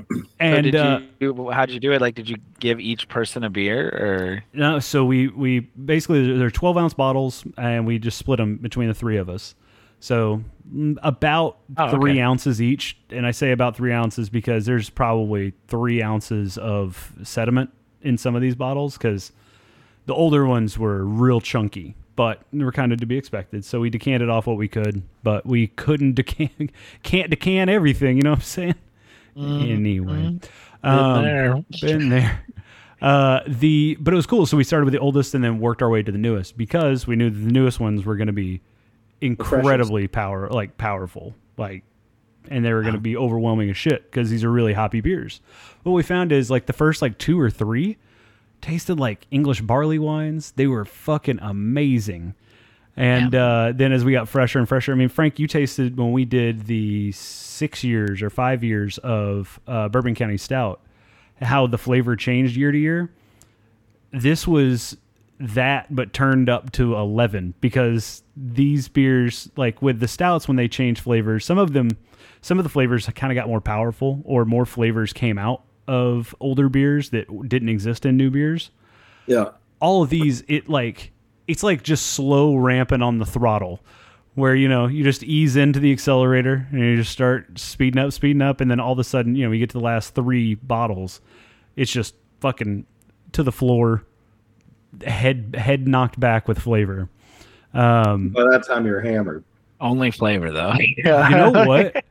So 0.10 0.26
And 0.40 0.64
did 0.64 0.76
uh, 0.76 1.02
you, 1.20 1.50
how'd 1.52 1.70
you 1.70 1.80
do 1.80 1.92
it? 1.92 2.02
Like, 2.02 2.16
did 2.16 2.30
you 2.30 2.38
give 2.60 2.80
each 2.80 3.08
person 3.10 3.44
a 3.44 3.50
beer, 3.50 3.88
or 3.90 4.44
no, 4.54 4.80
so 4.80 5.04
we 5.04 5.28
we 5.28 5.60
basically 5.60 6.38
they're 6.38 6.50
twelve 6.52 6.78
ounce 6.78 6.94
bottles, 6.94 7.44
and 7.58 7.86
we 7.86 8.00
just 8.00 8.18
split 8.18 8.38
them 8.38 8.58
between 8.58 8.88
the 8.88 8.94
three 8.94 9.18
of 9.18 9.30
us. 9.30 9.56
So 10.00 10.42
mm, 10.74 10.98
about 11.04 11.58
Oh, 11.78 11.92
three 11.92 12.12
okay. 12.12 12.22
ounces 12.22 12.62
each, 12.62 12.98
and 13.10 13.26
I 13.26 13.32
say 13.32 13.52
about 13.52 13.76
three 13.76 13.92
ounces 13.92 14.30
because 14.30 14.66
there's 14.66 14.90
probably 14.90 15.54
three 15.68 16.02
ounces 16.02 16.58
of 16.58 17.14
sediment 17.24 17.72
in 18.02 18.18
some 18.18 18.34
of 18.36 18.42
these 18.42 18.56
bottles 18.56 18.98
because 18.98 19.34
the 20.06 20.14
older 20.14 20.46
ones 20.46 20.78
were 20.78 21.04
real 21.04 21.42
chunky, 21.42 21.96
but 22.16 22.42
they 22.54 22.64
were 22.64 22.72
kind 22.72 22.94
of 22.94 23.00
to 23.02 23.06
be 23.06 23.18
expected. 23.18 23.66
So 23.66 23.82
we 23.82 23.90
decanted 23.90 24.30
off 24.30 24.48
what 24.48 24.56
we 24.58 24.70
could, 24.70 25.04
but 25.22 25.46
we 25.46 25.68
couldn't 25.68 26.14
decant 26.14 26.72
can't 27.04 27.30
decant 27.30 27.70
everything. 27.70 28.16
You 28.16 28.24
know 28.24 28.32
what 28.32 28.40
I'm 28.40 28.44
saying? 28.46 28.76
Anyway, 29.36 30.40
um, 30.84 31.24
there. 31.24 31.64
been 31.82 32.10
there. 32.10 32.44
Uh, 33.02 33.40
the 33.48 33.98
but 34.00 34.14
it 34.14 34.18
was 34.18 34.26
cool. 34.26 34.46
So 34.46 34.58
we 34.58 34.64
started 34.64 34.86
with 34.86 34.94
the 34.94 35.00
oldest 35.00 35.34
and 35.34 35.44
then 35.44 35.60
worked 35.60 35.82
our 35.82 35.90
way 35.90 36.04
to 36.04 36.12
the 36.12 36.18
newest 36.18 36.58
because 36.58 37.08
we 37.08 37.16
knew 37.16 37.30
that 37.30 37.40
the 37.40 37.52
newest 37.52 37.80
ones 37.80 38.06
were 38.06 38.16
going 38.16 38.28
to 38.28 38.34
be 38.34 38.62
incredibly 39.22 40.08
power 40.08 40.50
like 40.50 40.78
powerful, 40.78 41.34
like, 41.58 41.84
and 42.50 42.66
they 42.66 42.74
were 42.74 42.82
going 42.82 42.94
to 42.94 43.00
be 43.00 43.16
overwhelming 43.16 43.70
as 43.70 43.78
shit 43.78 44.10
because 44.12 44.30
these 44.30 44.44
are 44.44 44.52
really 44.52 44.74
hoppy 44.74 45.02
beers. 45.02 45.40
What 45.84 45.94
we 45.94 46.04
found 46.04 46.32
is 46.32 46.52
like 46.52 46.66
the 46.66 46.74
first 46.74 47.02
like 47.02 47.18
two 47.18 47.40
or 47.40 47.50
three 47.50 47.98
tasted 48.62 49.00
like 49.00 49.28
English 49.32 49.62
barley 49.62 50.00
wines. 50.00 50.52
They 50.52 50.68
were 50.68 50.86
fucking 50.86 51.40
amazing. 51.42 52.36
And 53.00 53.34
uh, 53.34 53.72
then 53.76 53.94
as 53.94 54.04
we 54.04 54.12
got 54.12 54.28
fresher 54.28 54.60
and 54.60 54.68
fresher, 54.68 54.92
I 54.92 54.96
mean, 54.96 55.08
Frank, 55.10 55.40
you 55.40 55.48
tasted 55.48 55.98
when 55.98 56.12
we 56.12 56.26
did 56.26 56.66
the 56.68 57.12
six 57.14 57.84
years 57.84 58.22
or 58.22 58.30
five 58.30 58.62
years 58.64 58.98
of 58.98 59.60
uh, 59.68 59.88
Bourbon 59.88 60.16
County 60.16 60.38
Stout, 60.38 60.82
how 61.42 61.66
the 61.66 61.78
flavor 61.78 62.16
changed 62.18 62.58
year 62.58 62.72
to 62.74 62.78
year. 62.78 63.10
This 64.12 64.46
was 64.46 64.98
that, 65.40 65.96
but 65.96 66.12
turned 66.12 66.50
up 66.50 66.74
to 66.74 66.96
11 66.96 67.54
because 67.62 68.24
these 68.36 68.90
beers, 68.90 69.50
like 69.56 69.82
with 69.82 70.00
the 70.02 70.08
stouts, 70.08 70.48
when 70.50 70.58
they 70.58 70.68
change 70.68 71.00
flavors, 71.00 71.46
some 71.46 71.58
of 71.58 71.72
them, 71.72 71.92
some 72.42 72.58
of 72.60 72.64
the 72.64 72.70
flavors 72.70 73.08
kind 73.08 73.32
of 73.32 73.36
got 73.36 73.48
more 73.48 73.62
powerful 73.62 74.22
or 74.26 74.44
more 74.44 74.66
flavors 74.66 75.14
came 75.14 75.38
out 75.38 75.64
of 75.88 76.36
older 76.42 76.68
beers 76.68 77.12
that 77.12 77.48
didn't 77.48 77.70
exist 77.70 78.06
in 78.06 78.16
new 78.18 78.30
beers 78.30 78.70
Yeah. 79.26 79.52
all 79.80 80.04
of 80.04 80.10
these 80.12 80.44
it 80.48 80.70
like 80.70 81.12
it's 81.50 81.64
like 81.64 81.84
just 81.84 82.08
slow 82.08 82.56
ramping 82.56 83.02
on 83.02 83.18
the 83.18 83.26
throttle 83.26 83.80
where 84.36 84.56
you 84.56 84.70
know 84.70 84.86
you 84.88 85.04
just 85.04 85.24
ease 85.24 85.56
into 85.56 85.80
the 85.80 85.92
accelerator 85.92 86.68
and 86.72 86.80
you 86.80 86.96
just 86.96 87.12
start 87.12 87.58
speeding 87.60 88.00
up 88.02 88.14
speeding 88.14 88.42
up 88.42 88.62
and 88.62 88.70
then 88.72 88.80
all 88.80 88.94
of 88.94 89.00
a 89.00 89.04
sudden 89.04 89.36
you 89.36 89.44
know 89.44 89.50
we 89.50 89.60
get 89.60 89.70
to 89.70 89.78
the 89.78 89.84
last 89.84 90.14
three 90.16 90.56
bottles 90.56 91.20
it's 91.76 91.92
just 91.92 92.16
fucking 92.40 92.86
to 93.34 93.44
the 93.44 93.52
floor 93.52 94.04
head 95.06 95.56
head 95.58 95.88
knocked 95.88 96.20
back 96.20 96.48
with 96.48 96.60
flavor 96.60 97.10
um 97.74 98.30
By 98.30 98.44
that 98.52 98.64
time, 98.66 98.86
you're 98.86 99.02
hammered. 99.02 99.44
only 99.82 100.12
flavor 100.12 100.52
though. 100.52 100.74
you 100.74 101.04
know 101.04 101.52
what 101.68 102.04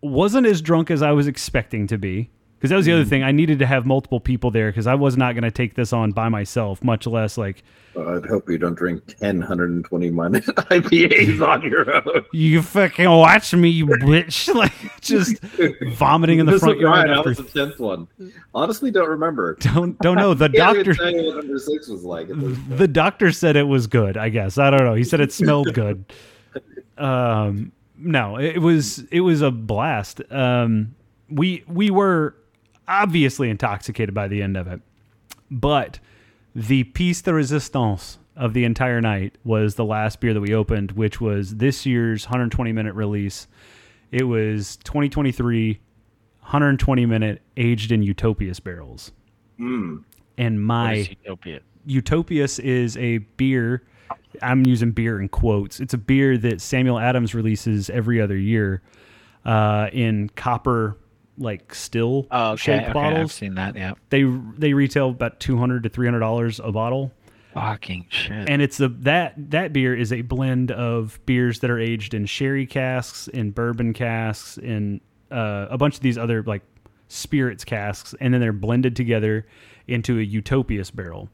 wasn't 0.00 0.46
as 0.46 0.60
drunk 0.62 0.90
as 0.90 1.00
i 1.02 1.12
was 1.12 1.26
expecting 1.26 1.86
to 1.86 1.96
be 1.98 2.30
because 2.62 2.70
that 2.70 2.76
was 2.76 2.86
the 2.86 2.92
other 2.92 3.04
thing 3.04 3.24
i 3.24 3.32
needed 3.32 3.58
to 3.58 3.66
have 3.66 3.84
multiple 3.84 4.20
people 4.20 4.52
there 4.52 4.70
because 4.70 4.86
i 4.86 4.94
was 4.94 5.16
not 5.16 5.32
going 5.34 5.42
to 5.42 5.50
take 5.50 5.74
this 5.74 5.92
on 5.92 6.12
by 6.12 6.28
myself 6.28 6.82
much 6.84 7.06
less 7.08 7.36
like 7.36 7.64
Uh, 7.96 8.16
I'd 8.16 8.24
hope 8.24 8.48
you 8.48 8.56
don't 8.56 8.74
drink 8.74 9.04
10 9.18 9.40
120 9.40 10.10
minus 10.10 10.46
IPAs 10.46 11.46
on 11.46 11.60
your 11.60 11.94
own. 11.94 12.24
You 12.32 12.62
fucking 12.62 13.10
watch 13.10 13.52
me, 13.52 13.68
you 13.68 13.84
bitch! 13.86 14.48
Like 14.62 14.72
just 15.02 15.38
vomiting 15.98 16.38
in 16.38 16.46
the 16.46 16.58
front 16.58 16.78
yard. 16.78 17.10
That 17.10 17.18
After, 17.18 17.28
was 17.30 17.38
the 17.38 17.44
10th 17.44 17.78
one. 17.78 18.08
Honestly, 18.54 18.90
don't 18.90 19.10
remember. 19.10 19.54
don't 19.60 19.98
don't 19.98 20.16
know. 20.16 20.32
The 20.32 20.48
doctor 20.48 20.94
tell 20.94 21.10
you 21.10 21.26
what 21.26 21.44
number 21.44 21.58
six 21.58 21.88
was 21.88 22.02
like. 22.04 22.30
at 22.30 22.40
this 22.40 22.56
point. 22.58 22.78
the 22.78 22.88
doctor 22.88 23.30
said 23.32 23.56
it 23.56 23.64
was 23.64 23.86
good. 23.86 24.16
I 24.16 24.30
guess 24.30 24.56
I 24.56 24.70
don't 24.70 24.84
know. 24.84 24.94
He 24.94 25.04
said 25.04 25.20
it 25.20 25.32
smelled 25.32 25.74
good. 25.74 26.04
Um, 26.96 27.72
no, 27.98 28.38
it 28.38 28.58
was 28.58 29.00
it 29.10 29.20
was 29.20 29.42
a 29.42 29.50
blast. 29.50 30.22
Um, 30.32 30.94
we 31.28 31.62
we 31.66 31.90
were 31.90 32.36
obviously 32.88 33.50
intoxicated 33.50 34.14
by 34.14 34.28
the 34.28 34.42
end 34.42 34.56
of 34.56 34.66
it, 34.66 34.80
but 35.50 35.98
the 36.54 36.84
piece 36.84 37.22
de 37.22 37.32
resistance 37.32 38.18
of 38.36 38.54
the 38.54 38.64
entire 38.64 39.00
night 39.00 39.36
was 39.44 39.74
the 39.74 39.84
last 39.84 40.20
beer 40.20 40.34
that 40.34 40.40
we 40.40 40.54
opened, 40.54 40.92
which 40.92 41.20
was 41.20 41.56
this 41.56 41.84
year's 41.86 42.26
120 42.26 42.72
minute 42.72 42.94
release. 42.94 43.46
It 44.10 44.24
was 44.24 44.76
2023 44.78 45.80
120 46.40 47.06
minute 47.06 47.40
aged 47.56 47.92
in 47.92 48.02
Utopias 48.02 48.60
barrels. 48.60 49.12
Mm. 49.60 50.04
And 50.36 50.62
my 50.62 50.94
is 50.94 51.10
Utopia? 51.10 51.60
Utopias 51.86 52.58
is 52.58 52.96
a 52.96 53.18
beer. 53.18 53.84
I'm 54.42 54.66
using 54.66 54.90
beer 54.90 55.20
in 55.20 55.28
quotes. 55.28 55.78
It's 55.78 55.94
a 55.94 55.98
beer 55.98 56.36
that 56.38 56.60
Samuel 56.60 56.98
Adams 56.98 57.34
releases 57.34 57.90
every 57.90 58.20
other 58.20 58.36
year 58.36 58.82
uh, 59.44 59.88
in 59.92 60.30
copper, 60.30 60.96
like 61.42 61.74
still 61.74 62.26
Oh, 62.30 62.52
okay. 62.52 62.62
shaped 62.62 62.90
okay 62.96 62.98
I've 63.20 63.32
seen 63.32 63.54
that. 63.56 63.76
Yeah. 63.76 63.94
They 64.10 64.22
they 64.22 64.72
retail 64.72 65.10
about 65.10 65.40
two 65.40 65.58
hundred 65.58 65.82
to 65.82 65.88
three 65.88 66.06
hundred 66.06 66.20
dollars 66.20 66.60
a 66.62 66.72
bottle, 66.72 67.12
Fucking 67.54 68.06
shit. 68.08 68.48
and 68.48 68.62
it's 68.62 68.80
a 68.80 68.88
that 68.88 69.34
that 69.50 69.72
beer 69.72 69.94
is 69.94 70.12
a 70.12 70.22
blend 70.22 70.70
of 70.70 71.20
beers 71.26 71.58
that 71.60 71.70
are 71.70 71.78
aged 71.78 72.14
in 72.14 72.24
sherry 72.26 72.66
casks, 72.66 73.28
in 73.28 73.50
bourbon 73.50 73.92
casks, 73.92 74.56
in 74.58 75.00
uh, 75.30 75.66
a 75.70 75.76
bunch 75.78 75.96
of 75.96 76.00
these 76.00 76.16
other 76.16 76.42
like 76.42 76.62
spirits 77.08 77.64
casks, 77.64 78.14
and 78.20 78.32
then 78.32 78.40
they're 78.40 78.52
blended 78.52 78.96
together 78.96 79.46
into 79.86 80.18
a 80.18 80.22
Utopias 80.22 80.90
barrel. 80.90 81.28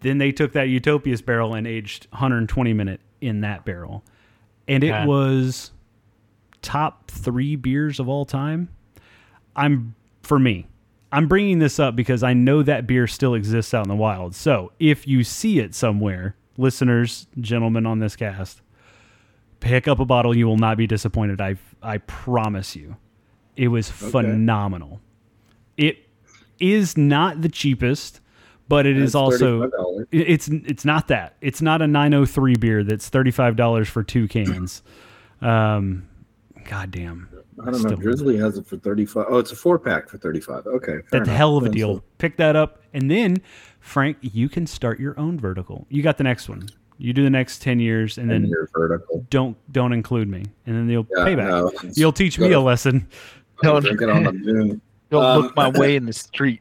Then 0.00 0.18
they 0.18 0.32
took 0.32 0.52
that 0.52 0.64
Utopias 0.68 1.22
barrel 1.22 1.54
and 1.54 1.66
aged 1.66 2.06
120 2.10 2.72
minute 2.74 3.00
in 3.22 3.40
that 3.40 3.64
barrel, 3.64 4.04
and 4.68 4.84
it 4.84 5.06
was 5.06 5.70
top 6.60 7.10
three 7.10 7.56
beers 7.56 7.98
of 8.00 8.08
all 8.08 8.24
time. 8.26 8.68
I'm 9.56 9.94
for 10.22 10.38
me. 10.38 10.66
I'm 11.12 11.28
bringing 11.28 11.60
this 11.60 11.78
up 11.78 11.94
because 11.94 12.22
I 12.24 12.32
know 12.32 12.62
that 12.62 12.86
beer 12.88 13.06
still 13.06 13.34
exists 13.34 13.72
out 13.72 13.84
in 13.84 13.88
the 13.88 13.94
wild. 13.94 14.34
So 14.34 14.72
if 14.80 15.06
you 15.06 15.22
see 15.22 15.60
it 15.60 15.74
somewhere, 15.74 16.34
listeners, 16.56 17.28
gentlemen 17.40 17.86
on 17.86 18.00
this 18.00 18.16
cast, 18.16 18.62
pick 19.60 19.86
up 19.86 20.00
a 20.00 20.04
bottle. 20.04 20.36
You 20.36 20.46
will 20.46 20.56
not 20.56 20.76
be 20.76 20.86
disappointed. 20.86 21.40
I 21.40 21.56
I 21.82 21.98
promise 21.98 22.74
you, 22.74 22.96
it 23.56 23.68
was 23.68 23.88
phenomenal. 23.90 25.00
It 25.76 25.98
is 26.58 26.96
not 26.96 27.42
the 27.42 27.48
cheapest, 27.48 28.20
but 28.68 28.86
it 28.86 28.96
is 28.96 29.10
It's 29.10 29.14
also 29.14 29.68
$35. 29.68 30.06
it's 30.10 30.48
it's 30.48 30.84
not 30.84 31.08
that. 31.08 31.36
It's 31.40 31.62
not 31.62 31.80
a 31.80 31.86
903 31.86 32.56
beer 32.56 32.82
that's 32.82 33.08
$35 33.08 33.86
for 33.86 34.02
two 34.02 34.26
cans. 34.26 34.82
Um 35.40 36.08
god 36.64 36.90
damn. 36.90 37.28
I 37.60 37.64
don't 37.66 37.74
know. 37.82 37.88
Still- 37.90 37.96
Drizzly 37.96 38.36
has 38.38 38.58
it 38.58 38.66
for 38.66 38.76
35. 38.76 39.26
Oh, 39.28 39.38
it's 39.38 39.52
a 39.52 39.56
four 39.56 39.78
pack 39.78 40.08
for 40.08 40.18
35. 40.18 40.66
Okay. 40.66 40.86
fair 40.86 41.02
That's 41.10 41.28
a 41.28 41.32
hell 41.32 41.56
of 41.56 41.62
a 41.64 41.66
That's 41.66 41.76
deal. 41.76 42.04
Pick 42.18 42.36
that 42.38 42.56
up 42.56 42.82
and 42.92 43.10
then 43.10 43.38
Frank, 43.80 44.16
you 44.22 44.48
can 44.48 44.66
start 44.66 44.98
your 44.98 45.18
own 45.20 45.38
vertical. 45.38 45.86
You 45.90 46.02
got 46.02 46.16
the 46.18 46.24
next 46.24 46.48
one. 46.48 46.68
You 46.98 47.12
do 47.12 47.22
the 47.24 47.30
next 47.30 47.60
10 47.62 47.80
years 47.80 48.18
and 48.18 48.30
And 48.30 48.44
then 48.44 48.50
your 48.50 48.68
vertical. 48.72 49.26
don't 49.30 49.56
don't 49.72 49.92
include 49.92 50.28
me. 50.28 50.44
And 50.66 50.76
then 50.76 50.88
you'll 50.88 51.06
Yeah, 51.16 51.24
pay 51.24 51.34
back. 51.34 51.46
no, 51.48 51.72
You'll 51.94 52.12
teach 52.12 52.38
me 52.38 52.52
a 52.52 52.60
lesson. 52.60 53.06
I'll 53.62 53.80
drink 53.80 54.00
it 54.02 54.08
on 54.10 54.24
the 54.24 54.32
moon. 54.32 54.80
Don't 55.10 55.24
um, 55.24 55.42
look 55.42 55.56
my 55.56 55.68
way 55.68 55.96
in 55.96 56.06
the 56.06 56.12
street. 56.12 56.60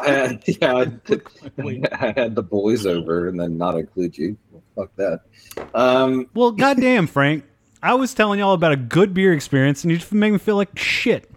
I 0.00 0.08
had, 0.10 0.42
yeah, 0.46 0.74
I, 0.74 0.82
I 2.06 2.12
had 2.16 2.34
the 2.34 2.42
boys 2.42 2.86
over 2.86 3.28
and 3.28 3.38
then 3.38 3.58
not 3.58 3.76
include 3.76 4.16
you. 4.16 4.36
Well, 4.50 4.62
fuck 4.76 4.96
that. 4.96 5.20
Um, 5.74 6.28
Well, 6.34 6.52
goddamn, 6.52 7.06
Frank. 7.06 7.44
I 7.82 7.94
was 7.94 8.14
telling 8.14 8.38
y'all 8.38 8.54
about 8.54 8.72
a 8.72 8.76
good 8.76 9.14
beer 9.14 9.32
experience 9.32 9.84
and 9.84 9.90
you 9.90 9.98
just 9.98 10.12
make 10.12 10.32
me 10.32 10.38
feel 10.38 10.56
like 10.56 10.76
shit. 10.78 11.30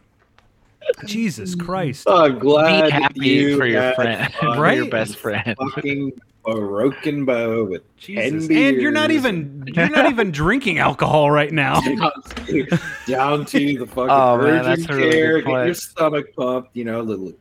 Jesus 1.06 1.56
Christ. 1.56 2.08
I'm 2.10 2.40
glad 2.40 2.86
Be 2.86 2.92
happy 2.92 3.20
you 3.30 3.58
for 3.58 3.66
your 3.66 3.94
friend, 3.94 4.34
fun. 4.34 4.56
for 4.58 4.74
your 4.74 4.90
best 4.90 5.18
friend. 5.18 5.56
Fucking 5.76 6.20
broken 6.44 7.26
bow 7.26 7.66
with 7.66 7.98
Jesus. 7.98 8.50
And 8.50 8.82
you're 8.82 8.92
not 8.92 9.12
even 9.12 9.66
you're 9.76 9.90
not 9.90 10.10
even 10.10 10.32
drinking 10.32 10.80
alcohol 10.80 11.30
right 11.30 11.52
now. 11.52 11.80
down 11.82 13.46
to, 13.46 13.78
the 13.78 13.86
fucking 13.86 14.10
Oh, 14.10 14.38
man, 14.38 14.66
urgent 14.66 14.66
that's 14.66 14.90
a 14.90 14.96
really 14.96 15.12
care, 15.12 15.42
good 15.42 15.46
get 15.46 15.66
your 15.66 15.74
stomach 15.76 16.36
pumped. 16.36 16.76
You 16.76 16.86
know, 16.86 17.02
little 17.02 17.34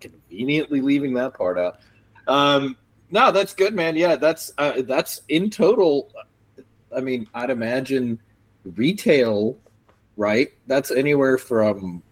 conveniently 0.00 0.80
leaving 0.80 1.14
that 1.14 1.34
part 1.34 1.58
out. 1.58 1.80
Um, 2.26 2.76
no, 3.10 3.30
that's 3.30 3.54
good, 3.54 3.74
man. 3.74 3.94
Yeah, 3.94 4.16
that's 4.16 4.52
uh, 4.58 4.82
that's 4.82 5.20
in 5.28 5.50
total. 5.50 6.10
I 6.94 7.00
mean, 7.00 7.28
I'd 7.34 7.50
imagine 7.50 8.18
retail, 8.76 9.56
right? 10.16 10.52
That's 10.66 10.90
anywhere 10.90 11.38
from 11.38 12.02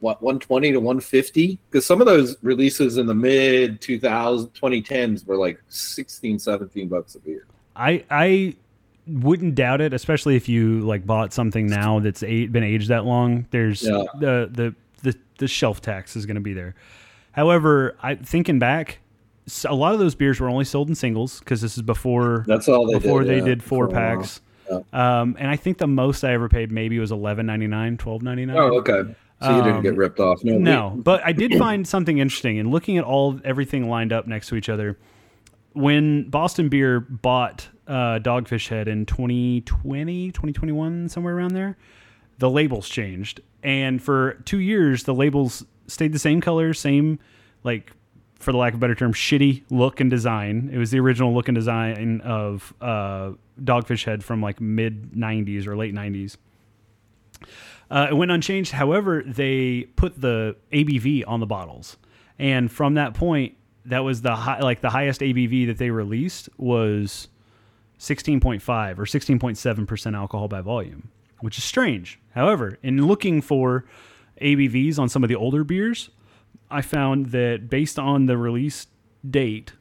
what 0.00 0.22
120 0.22 0.72
to 0.72 0.78
150 0.80 1.58
because 1.70 1.84
some 1.84 2.00
of 2.00 2.06
those 2.06 2.36
releases 2.42 2.96
in 2.96 3.06
the 3.06 3.14
mid 3.14 3.82
2000 3.82 4.48
2010s 4.54 5.26
were 5.26 5.36
like 5.36 5.60
16 5.68 6.38
17 6.38 6.88
bucks 6.88 7.16
a 7.16 7.18
beer 7.18 7.44
I 7.76 8.02
I 8.10 8.56
wouldn't 9.06 9.56
doubt 9.56 9.80
it, 9.82 9.92
especially 9.92 10.36
if 10.36 10.48
you 10.48 10.80
like 10.80 11.04
bought 11.06 11.32
something 11.34 11.66
now 11.66 11.98
that's 12.00 12.22
a- 12.22 12.46
been 12.46 12.62
aged 12.64 12.88
that 12.88 13.04
long. 13.04 13.46
There's 13.50 13.82
Yeah. 13.82 14.04
the, 14.18 14.48
the 14.52 14.74
the 15.02 15.18
the 15.38 15.48
shelf 15.48 15.80
tax 15.82 16.16
is 16.16 16.24
going 16.26 16.36
to 16.36 16.40
be 16.40 16.52
there. 16.54 16.74
However, 17.32 17.96
I 18.02 18.14
thinking 18.14 18.58
back, 18.58 18.98
a 19.64 19.74
lot 19.74 19.92
of 19.94 19.98
those 20.00 20.14
beers 20.14 20.38
were 20.40 20.48
only 20.48 20.64
sold 20.64 20.88
in 20.88 20.94
singles 20.94 21.40
because 21.40 21.60
this 21.60 21.76
is 21.76 21.82
before 21.82 22.44
that's 22.46 22.68
all 22.68 22.86
they 22.86 22.94
before 22.98 23.22
did, 23.22 23.28
they 23.30 23.38
yeah, 23.38 23.44
did 23.44 23.62
four 23.62 23.88
for 23.88 23.94
Um, 24.92 25.36
and 25.38 25.48
I 25.48 25.56
think 25.56 25.78
the 25.78 25.86
most 25.86 26.24
I 26.24 26.32
ever 26.32 26.48
paid 26.48 26.70
maybe 26.72 26.98
was 26.98 27.10
eleven 27.12 27.46
ninety 27.46 27.66
nine, 27.66 27.96
twelve 27.96 28.22
ninety 28.22 28.46
nine. 28.46 28.56
oh 28.56 28.78
okay 28.78 29.14
so 29.42 29.56
you 29.56 29.62
didn't 29.62 29.76
Um, 29.78 29.82
get 29.82 29.96
ripped 29.96 30.20
off 30.20 30.44
no, 30.44 30.52
we- 30.56 30.58
No, 30.62 30.90
but 31.02 31.22
I 31.24 31.32
did 31.32 31.56
find 31.56 31.88
something 31.88 32.18
interesting 32.18 32.58
in 32.58 32.70
looking 32.70 32.98
at 32.98 33.04
all 33.04 33.40
everything 33.42 33.88
lined 33.88 34.12
up 34.12 34.26
next 34.26 34.48
to 34.48 34.54
each 34.56 34.68
other. 34.68 34.98
When 35.72 36.28
Boston 36.28 36.68
Beer 36.68 37.00
bought 37.00 37.68
uh, 37.86 38.18
Dogfish 38.18 38.68
Head 38.68 38.86
in 38.88 39.06
2020, 39.06 40.30
2021, 40.32 41.08
somewhere 41.08 41.34
around 41.36 41.54
there, 41.54 41.76
the 42.38 42.50
labels 42.50 42.88
changed. 42.88 43.40
And 43.62 44.02
for 44.02 44.34
two 44.44 44.58
years, 44.58 45.04
the 45.04 45.14
labels 45.14 45.64
stayed 45.86 46.12
the 46.12 46.18
same 46.18 46.40
color, 46.40 46.74
same, 46.74 47.18
like, 47.64 47.92
for 48.40 48.52
the 48.52 48.58
lack 48.58 48.72
of 48.72 48.78
a 48.78 48.80
better 48.80 48.94
term, 48.94 49.12
shitty 49.12 49.62
look 49.70 50.00
and 50.00 50.10
design. 50.10 50.70
It 50.72 50.78
was 50.78 50.90
the 50.90 50.98
original 50.98 51.32
look 51.32 51.48
and 51.48 51.54
design 51.54 52.22
of 52.22 52.74
uh, 52.80 53.32
Dogfish 53.62 54.04
Head 54.04 54.24
from 54.24 54.40
like 54.40 54.60
mid 54.60 55.12
90s 55.12 55.66
or 55.66 55.76
late 55.76 55.94
90s. 55.94 56.36
Uh, 57.90 58.08
it 58.10 58.14
went 58.14 58.30
unchanged. 58.30 58.72
However, 58.72 59.22
they 59.26 59.82
put 59.96 60.20
the 60.20 60.56
ABV 60.72 61.24
on 61.26 61.40
the 61.40 61.46
bottles, 61.46 61.98
and 62.38 62.72
from 62.72 62.94
that 62.94 63.14
point, 63.14 63.56
that 63.84 64.00
was 64.00 64.22
the 64.22 64.34
high, 64.34 64.60
like 64.60 64.80
the 64.80 64.90
highest 64.90 65.20
ABV 65.20 65.66
that 65.66 65.78
they 65.78 65.90
released 65.90 66.48
was 66.56 67.28
16.5 67.98 68.98
or 68.98 69.04
16.7 69.04 69.86
percent 69.86 70.16
alcohol 70.16 70.48
by 70.48 70.60
volume, 70.60 71.10
which 71.40 71.58
is 71.58 71.64
strange. 71.64 72.18
However, 72.34 72.78
in 72.82 73.06
looking 73.06 73.42
for 73.42 73.84
ABVs 74.40 74.98
on 74.98 75.08
some 75.08 75.22
of 75.22 75.28
the 75.28 75.36
older 75.36 75.64
beers, 75.64 76.10
I 76.70 76.82
found 76.82 77.26
that 77.26 77.68
based 77.68 77.98
on 77.98 78.26
the 78.26 78.36
release 78.36 78.86
date, 79.28 79.72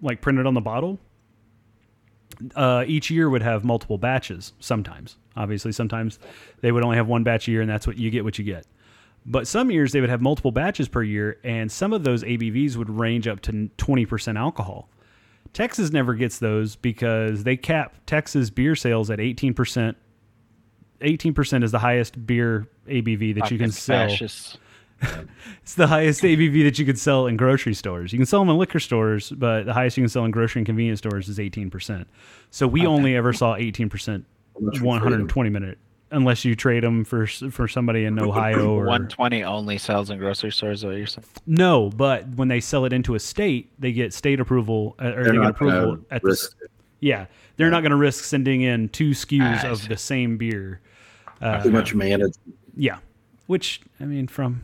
like 0.00 0.20
printed 0.20 0.46
on 0.46 0.54
the 0.54 0.60
bottle, 0.60 0.98
uh, 2.54 2.84
each 2.86 3.10
year 3.10 3.28
would 3.28 3.42
have 3.42 3.64
multiple 3.64 3.98
batches. 3.98 4.52
Sometimes, 4.60 5.16
obviously, 5.36 5.72
sometimes 5.72 6.18
they 6.60 6.72
would 6.72 6.84
only 6.84 6.96
have 6.96 7.08
one 7.08 7.24
batch 7.24 7.48
a 7.48 7.50
year, 7.50 7.60
and 7.60 7.70
that's 7.70 7.86
what 7.86 7.98
you 7.98 8.10
get. 8.10 8.24
What 8.24 8.38
you 8.38 8.44
get. 8.44 8.66
But 9.26 9.46
some 9.46 9.70
years 9.70 9.92
they 9.92 10.00
would 10.00 10.10
have 10.10 10.22
multiple 10.22 10.52
batches 10.52 10.88
per 10.88 11.02
year, 11.02 11.38
and 11.44 11.70
some 11.70 11.92
of 11.92 12.04
those 12.04 12.22
ABVs 12.22 12.76
would 12.76 12.88
range 12.88 13.28
up 13.28 13.40
to 13.42 13.68
twenty 13.76 14.06
percent 14.06 14.38
alcohol. 14.38 14.88
Texas 15.52 15.90
never 15.90 16.14
gets 16.14 16.38
those 16.38 16.76
because 16.76 17.44
they 17.44 17.56
cap 17.56 17.94
Texas 18.06 18.50
beer 18.50 18.74
sales 18.74 19.10
at 19.10 19.20
eighteen 19.20 19.52
percent. 19.52 19.96
Eighteen 21.00 21.34
percent 21.34 21.64
is 21.64 21.72
the 21.72 21.78
highest 21.78 22.26
beer 22.26 22.68
ABV 22.86 23.34
that 23.38 23.50
you 23.50 23.58
can 23.58 23.70
sell. 23.70 24.08
fascists. 24.08 24.58
It's 25.62 25.74
the 25.74 25.86
highest 25.86 26.22
ABV 26.22 26.64
that 26.64 26.78
you 26.78 26.86
could 26.86 26.98
sell 26.98 27.26
in 27.26 27.36
grocery 27.36 27.74
stores. 27.74 28.10
You 28.10 28.18
can 28.18 28.24
sell 28.24 28.40
them 28.40 28.48
in 28.48 28.56
liquor 28.56 28.80
stores, 28.80 29.28
but 29.28 29.64
the 29.64 29.74
highest 29.74 29.98
you 29.98 30.02
can 30.02 30.08
sell 30.08 30.24
in 30.24 30.30
grocery 30.30 30.60
and 30.60 30.66
convenience 30.66 31.00
stores 31.00 31.28
is 31.28 31.36
18%. 31.36 32.06
So 32.50 32.66
we 32.66 32.86
only 32.86 33.14
ever 33.14 33.34
saw 33.34 33.54
18% 33.54 34.24
Unless 34.58 34.80
120 34.80 35.50
minute, 35.50 35.78
unless 36.10 36.44
you 36.44 36.56
trade 36.56 36.82
them 36.82 37.04
for 37.04 37.26
for 37.26 37.68
somebody 37.68 38.06
in 38.06 38.18
Ohio 38.18 38.70
or 38.70 38.86
120 38.86 39.44
only 39.44 39.78
sells 39.78 40.10
in 40.10 40.18
grocery 40.18 40.50
stores. 40.50 40.84
What 40.84 40.96
you're 40.96 41.06
saying? 41.06 41.26
no. 41.46 41.90
But 41.90 42.26
when 42.36 42.48
they 42.48 42.60
sell 42.60 42.84
it 42.84 42.92
into 42.92 43.14
a 43.14 43.20
state, 43.20 43.70
they 43.78 43.92
get 43.92 44.12
state 44.14 44.40
approval 44.40 44.96
uh, 45.00 45.08
or 45.08 45.24
They're 45.24 45.32
they 45.32 45.38
get 45.38 45.50
approval 45.50 45.98
at 46.10 46.22
the 46.22 46.48
yeah. 47.00 47.26
They're 47.56 47.70
not 47.70 47.82
going 47.82 47.90
to 47.90 47.96
risk 47.96 48.24
sending 48.24 48.62
in 48.62 48.88
two 48.88 49.10
SKUs 49.10 49.64
Ah, 49.64 49.70
of 49.70 49.86
the 49.88 49.96
same 49.96 50.38
beer. 50.38 50.80
Uh, 51.40 51.62
too 51.62 51.70
much 51.70 51.94
management 51.94 52.36
yeah, 52.74 52.98
which 53.46 53.80
I 54.00 54.04
mean 54.04 54.28
from 54.28 54.62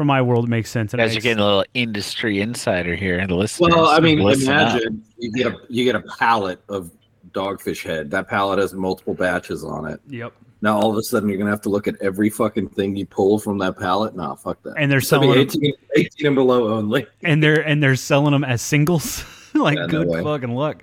from 0.00 0.06
my 0.06 0.22
world 0.22 0.46
it 0.46 0.48
makes 0.48 0.70
sense. 0.70 0.94
You 0.94 0.98
and 0.98 1.02
it 1.02 1.08
guys 1.10 1.16
are 1.18 1.20
getting 1.20 1.42
a 1.42 1.44
little 1.44 1.64
industry 1.74 2.40
insider 2.40 2.94
here, 2.94 3.18
and 3.18 3.30
the 3.30 3.34
listeners. 3.34 3.74
Well, 3.74 3.88
I 3.88 4.00
mean, 4.00 4.18
listen 4.20 4.50
up. 4.50 4.72
imagine 4.72 5.04
you 5.18 5.30
get 5.30 5.46
a 5.48 5.58
you 5.68 5.84
get 5.84 5.94
a 5.94 6.00
pallet 6.00 6.58
of 6.70 6.90
dogfish 7.32 7.84
head. 7.84 8.10
That 8.10 8.26
pallet 8.26 8.58
has 8.58 8.72
multiple 8.72 9.12
batches 9.12 9.62
on 9.62 9.84
it. 9.84 10.00
Yep. 10.08 10.32
Now 10.62 10.80
all 10.80 10.90
of 10.90 10.96
a 10.96 11.02
sudden 11.02 11.28
you're 11.28 11.36
gonna 11.36 11.50
have 11.50 11.60
to 11.60 11.68
look 11.68 11.86
at 11.86 12.00
every 12.00 12.30
fucking 12.30 12.70
thing 12.70 12.96
you 12.96 13.04
pull 13.04 13.38
from 13.38 13.58
that 13.58 13.78
pallet. 13.78 14.16
Nah, 14.16 14.36
fuck 14.36 14.62
that. 14.62 14.72
And 14.78 14.90
they're 14.90 15.00
It's 15.00 15.10
gonna 15.10 15.26
be 15.26 15.32
selling 15.34 15.48
18, 15.48 15.72
18 15.96 16.26
and 16.28 16.34
below 16.34 16.72
only. 16.72 17.06
and 17.22 17.42
they're 17.42 17.60
and 17.60 17.82
they're 17.82 17.94
selling 17.94 18.32
them 18.32 18.42
as 18.42 18.62
singles. 18.62 19.22
like 19.54 19.76
Yeah, 19.76 19.86
good 19.86 20.08
way. 20.08 20.22
fucking 20.22 20.54
luck. 20.54 20.82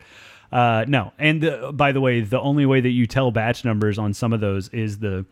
Uh, 0.51 0.85
no, 0.87 1.11
and 1.17 1.43
uh, 1.43 1.71
by 1.71 1.91
the 1.91 2.01
way, 2.01 2.21
the 2.21 2.39
only 2.39 2.67
way 2.67 2.81
that 2.81 2.91
you 2.91 3.07
tell 3.07 3.31
batch 3.31 3.65
numbers 3.65 3.97
on 3.97 4.13
some 4.13 4.31
of 4.31 4.41
those 4.41 4.69
is 4.69 4.99
the 4.99 5.25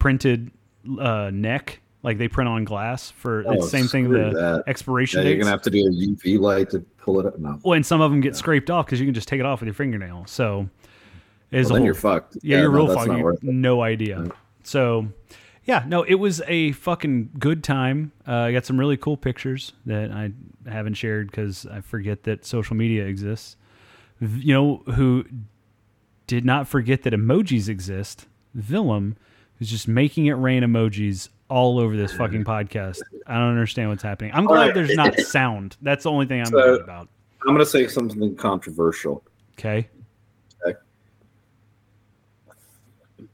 printed 0.00 0.50
uh, 0.98 1.30
neck, 1.32 1.80
like 2.02 2.18
they 2.18 2.28
print 2.28 2.48
on 2.48 2.64
glass 2.64 3.10
for 3.10 3.44
Oh, 3.46 3.52
it's 3.52 3.64
the 3.64 3.70
same 3.70 3.88
thing. 3.88 4.10
The 4.10 4.30
that. 4.30 4.64
expiration 4.66 5.22
Yeah, 5.22 5.28
you're 5.30 5.38
gonna 5.38 5.50
have 5.50 5.62
to 5.62 5.70
do 5.70 5.86
a 5.86 5.90
UV 5.90 6.38
light 6.38 6.70
to 6.70 6.80
pull 6.98 7.18
it 7.20 7.26
up. 7.26 7.38
No, 7.38 7.58
well, 7.62 7.74
and 7.74 7.84
some 7.84 8.00
of 8.00 8.10
them 8.10 8.20
get 8.20 8.36
scraped 8.36 8.70
off 8.70 8.86
because 8.86 9.00
you 9.00 9.06
can 9.06 9.14
just 9.14 9.28
take 9.28 9.40
it 9.40 9.46
off 9.46 9.60
with 9.60 9.66
your 9.66 9.74
fingernail. 9.74 10.24
So, 10.26 10.68
is 11.50 11.66
well, 11.68 11.74
then 11.76 11.84
you're 11.84 11.94
fucked. 11.94 12.38
yeah, 12.42 12.58
you're 12.60 12.70
no, 12.70 12.86
real 12.86 12.94
fucked. 12.94 13.42
You- 13.42 13.52
No 13.52 13.82
idea. 13.82 14.20
Right. 14.20 14.32
So, 14.62 15.08
yeah, 15.64 15.84
no, 15.86 16.02
it 16.02 16.14
was 16.16 16.42
a 16.46 16.72
fucking 16.72 17.30
good 17.38 17.64
time. 17.64 18.12
Uh, 18.26 18.32
I 18.34 18.52
got 18.52 18.64
some 18.66 18.78
really 18.78 18.96
cool 18.96 19.16
pictures 19.16 19.72
that 19.86 20.10
I 20.10 20.32
haven't 20.68 20.94
shared 20.94 21.30
because 21.30 21.66
I 21.66 21.80
forget 21.80 22.24
that 22.24 22.44
social 22.44 22.76
media 22.76 23.06
exists. 23.06 23.56
You 24.20 24.54
know 24.54 24.76
who 24.94 25.24
did 26.26 26.44
not 26.44 26.68
forget 26.68 27.02
that 27.02 27.12
emojis 27.12 27.68
exist? 27.68 28.26
Willem, 28.68 29.16
who's 29.58 29.70
just 29.70 29.88
making 29.88 30.26
it 30.26 30.32
rain 30.34 30.62
emojis 30.62 31.28
all 31.48 31.78
over 31.78 31.96
this 31.96 32.12
fucking 32.12 32.44
podcast. 32.44 33.00
I 33.26 33.34
don't 33.34 33.50
understand 33.50 33.88
what's 33.88 34.02
happening. 34.02 34.30
I'm 34.34 34.44
glad 34.44 34.66
right. 34.66 34.74
there's 34.74 34.94
not 34.94 35.18
sound. 35.20 35.76
That's 35.82 36.04
the 36.04 36.10
only 36.10 36.26
thing 36.26 36.40
I'm 36.40 36.46
So- 36.46 36.76
glad 36.76 36.80
about. 36.82 37.08
I'm 37.46 37.54
gonna 37.54 37.64
say 37.64 37.86
something 37.86 38.34
controversial. 38.36 39.22
Okay. 39.58 39.88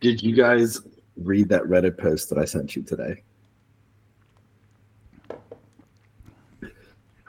Did 0.01 0.23
you 0.23 0.35
guys 0.35 0.81
read 1.17 1.49
that 1.49 1.63
Reddit 1.63 1.97
post 1.97 2.29
that 2.29 2.39
I 2.39 2.45
sent 2.45 2.77
you 2.77 2.83
today? 2.83 3.23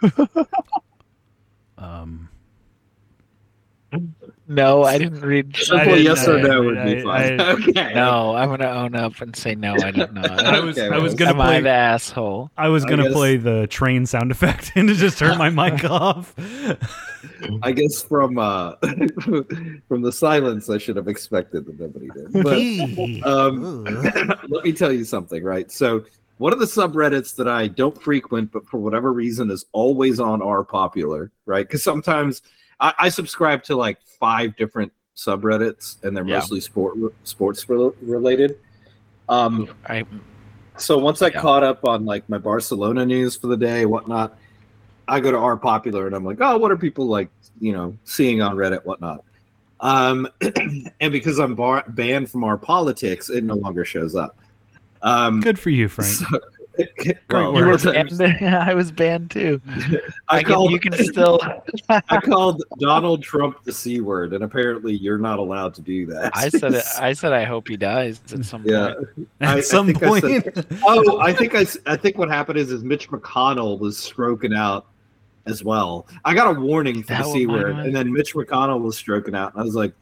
Um, 1.77 2.29
No, 4.47 4.83
I 4.83 4.97
didn't 4.99 5.21
read. 5.21 5.55
Simple 5.55 5.85
didn't- 5.95 6.03
yes 6.03 6.27
or 6.27 6.37
I- 6.37 6.41
no 6.41 6.61
would 6.63 6.77
I- 6.77 6.93
be 6.95 7.01
fine. 7.01 7.39
I- 7.41 7.51
okay. 7.53 7.93
No, 7.95 8.35
I'm 8.35 8.49
gonna 8.49 8.67
own 8.69 8.95
up 8.95 9.19
and 9.21 9.35
say 9.35 9.55
no. 9.55 9.73
I 9.73 9.91
didn't 9.91 10.13
know. 10.13 10.21
I 10.23 10.59
was 10.59 10.77
Okay, 10.77 10.93
I 10.93 10.99
was 10.99 11.15
gonna 11.15 11.31
Am 11.31 11.41
I 11.41 11.61
the 11.61 11.69
asshole? 11.69 12.51
I 12.57 12.69
was 12.69 12.85
gonna 12.85 13.03
guess- 13.05 13.13
play 13.13 13.37
the 13.37 13.65
train 13.67 14.05
sound 14.05 14.29
effect 14.31 14.71
and 14.75 14.87
to 14.87 14.93
just 14.95 15.17
turn 15.17 15.37
my 15.37 15.49
mic 15.49 15.83
off. 15.89 16.35
I 17.63 17.71
guess 17.71 18.03
from 18.03 18.37
uh 18.37 18.73
from 19.87 20.01
the 20.01 20.11
silence, 20.11 20.69
I 20.69 20.77
should 20.77 20.95
have 20.95 21.07
expected 21.07 21.65
that 21.65 21.79
nobody 21.79 22.09
did. 22.09 23.21
But 23.23 23.27
um, 23.27 23.83
let 24.49 24.63
me 24.63 24.73
tell 24.73 24.91
you 24.91 25.03
something, 25.05 25.43
right? 25.43 25.71
So 25.71 26.05
one 26.37 26.53
of 26.53 26.59
the 26.59 26.65
subreddits 26.65 27.35
that 27.37 27.47
I 27.47 27.67
don't 27.67 27.99
frequent, 28.01 28.51
but 28.51 28.67
for 28.67 28.77
whatever 28.77 29.13
reason 29.13 29.49
is 29.49 29.65
always 29.71 30.19
on 30.19 30.41
are 30.41 30.63
popular, 30.63 31.31
right? 31.45 31.65
Because 31.65 31.81
sometimes 31.81 32.41
I, 32.79 32.93
I 32.99 33.09
subscribe 33.09 33.63
to 33.63 33.75
like 33.75 33.99
five 34.19 34.55
different 34.55 34.91
subreddits, 35.15 36.03
and 36.03 36.15
they're 36.15 36.25
Yeah. 36.25 36.39
mostly 36.39 36.59
sport 36.59 36.95
sports 37.23 37.67
rel- 37.69 37.95
related. 38.01 38.57
Um, 39.29 39.69
I 39.87 40.03
so 40.77 40.97
once 40.97 41.21
I 41.21 41.27
Yeah. 41.27 41.41
caught 41.41 41.63
up 41.63 41.85
on 41.85 42.05
like 42.05 42.27
my 42.29 42.37
Barcelona 42.37 43.05
news 43.05 43.35
for 43.37 43.47
the 43.47 43.57
day, 43.57 43.85
whatnot, 43.85 44.37
I 45.07 45.19
go 45.19 45.31
to 45.31 45.37
R 45.37 45.55
Popular 45.57 46.05
and 46.07 46.15
I'm 46.15 46.25
like, 46.25 46.37
oh, 46.41 46.57
what 46.57 46.71
are 46.71 46.77
people 46.77 47.05
like, 47.07 47.29
you 47.59 47.71
know, 47.71 47.95
seeing 48.03 48.41
on 48.41 48.55
Reddit, 48.55 48.83
whatnot. 48.85 49.23
Um, 49.79 50.27
and 50.41 51.11
because 51.11 51.39
I'm 51.39 51.55
bar- 51.55 51.85
banned 51.89 52.29
from 52.29 52.43
our 52.43 52.57
politics, 52.57 53.29
it 53.29 53.43
no 53.43 53.55
longer 53.55 53.85
shows 53.85 54.15
up. 54.15 54.37
Um, 55.01 55.39
Good 55.41 55.59
for 55.59 55.69
you, 55.69 55.87
Frank. 55.87 56.11
so- 56.11 56.39
Well, 57.29 57.53
word. 57.53 57.81
You 57.81 57.89
were 57.91 57.93
banned. 57.93 58.21
I 58.55 58.73
was 58.73 58.91
banned 58.91 59.31
too. 59.31 59.61
I, 59.67 60.37
I 60.37 60.43
can, 60.43 60.53
called, 60.53 60.71
you 60.71 60.79
can 60.79 60.93
still. 60.93 61.39
I 61.89 62.19
called 62.21 62.63
Donald 62.79 63.23
Trump 63.23 63.63
the 63.63 63.73
c 63.73 63.99
word, 64.01 64.33
and 64.33 64.43
apparently 64.43 64.93
you're 64.95 65.17
not 65.17 65.39
allowed 65.39 65.73
to 65.75 65.81
do 65.81 66.05
that. 66.07 66.31
I 66.35 66.49
said 66.49 66.73
it. 66.73 66.85
I 66.99 67.13
said 67.13 67.33
I 67.33 67.43
hope 67.43 67.67
he 67.67 67.77
dies 67.77 68.21
at 68.33 68.45
some 68.45 68.63
yeah. 68.65 68.93
point. 68.95 69.29
At 69.41 69.49
I- 69.49 69.53
I 69.57 69.61
some 69.61 69.89
I 69.89 69.93
point. 69.93 70.23
said- 70.23 70.67
oh, 70.83 71.19
I 71.19 71.33
think 71.33 71.55
I, 71.55 71.61
s- 71.61 71.77
I 71.85 71.95
think 71.97 72.17
what 72.17 72.29
happened 72.29 72.57
is 72.59 72.71
is 72.71 72.83
Mitch 72.83 73.09
McConnell 73.09 73.77
was 73.79 73.97
stroking 73.97 74.53
out 74.53 74.85
as 75.45 75.63
well. 75.63 76.07
I 76.23 76.33
got 76.33 76.55
a 76.55 76.59
warning 76.59 77.03
for 77.03 77.09
That 77.09 77.25
the 77.25 77.31
c 77.31 77.47
word, 77.47 77.75
and 77.77 77.95
then 77.95 78.11
Mitch 78.13 78.33
McConnell 78.33 78.81
was 78.81 78.97
stroking 78.97 79.35
out, 79.35 79.53
and 79.53 79.61
I 79.61 79.65
was 79.65 79.75
like, 79.75 79.93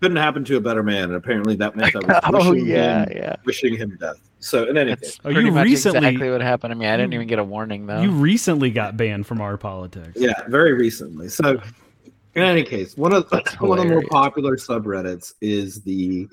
couldn't 0.00 0.16
happen 0.16 0.44
to 0.44 0.56
a 0.56 0.60
better 0.60 0.82
man. 0.82 1.04
And 1.04 1.14
apparently 1.14 1.54
that 1.56 1.76
meant 1.76 1.94
I 1.94 2.30
was 2.30 2.44
oh 2.46 2.50
wishing 2.50 2.66
yeah, 2.66 3.04
him, 3.04 3.12
yeah. 3.16 3.36
wishing 3.44 3.76
him 3.76 3.96
death. 4.00 4.16
So 4.42 4.64
in 4.68 4.76
any 4.76 4.96
case, 4.96 5.18
Oh, 5.24 5.30
pretty 5.32 5.46
you 5.46 5.52
much 5.52 5.64
recently- 5.64 5.98
exactly 6.08 6.30
what 6.30 6.40
happened 6.40 6.72
to 6.72 6.74
me. 6.74 6.86
I 6.86 6.96
didn't 6.96 7.12
you- 7.12 7.18
even 7.18 7.28
get 7.28 7.38
a 7.38 7.44
warning 7.44 7.86
though. 7.86 8.02
you 8.02 8.10
recently 8.10 8.70
got 8.70 8.96
banned 8.96 9.26
from 9.26 9.40
our 9.40 9.56
politics. 9.56 10.12
yeah, 10.16 10.46
very 10.48 10.72
recently. 10.72 11.28
So 11.28 11.60
in 12.34 12.42
any 12.42 12.64
case, 12.64 12.96
one 12.96 13.12
of 13.12 13.30
That's 13.30 13.58
one 13.60 13.78
of 13.78 13.84
the 13.86 13.90
more 13.92 14.02
popular 14.10 14.56
subreddits 14.56 15.34
is 15.40 15.82
the 15.82 16.28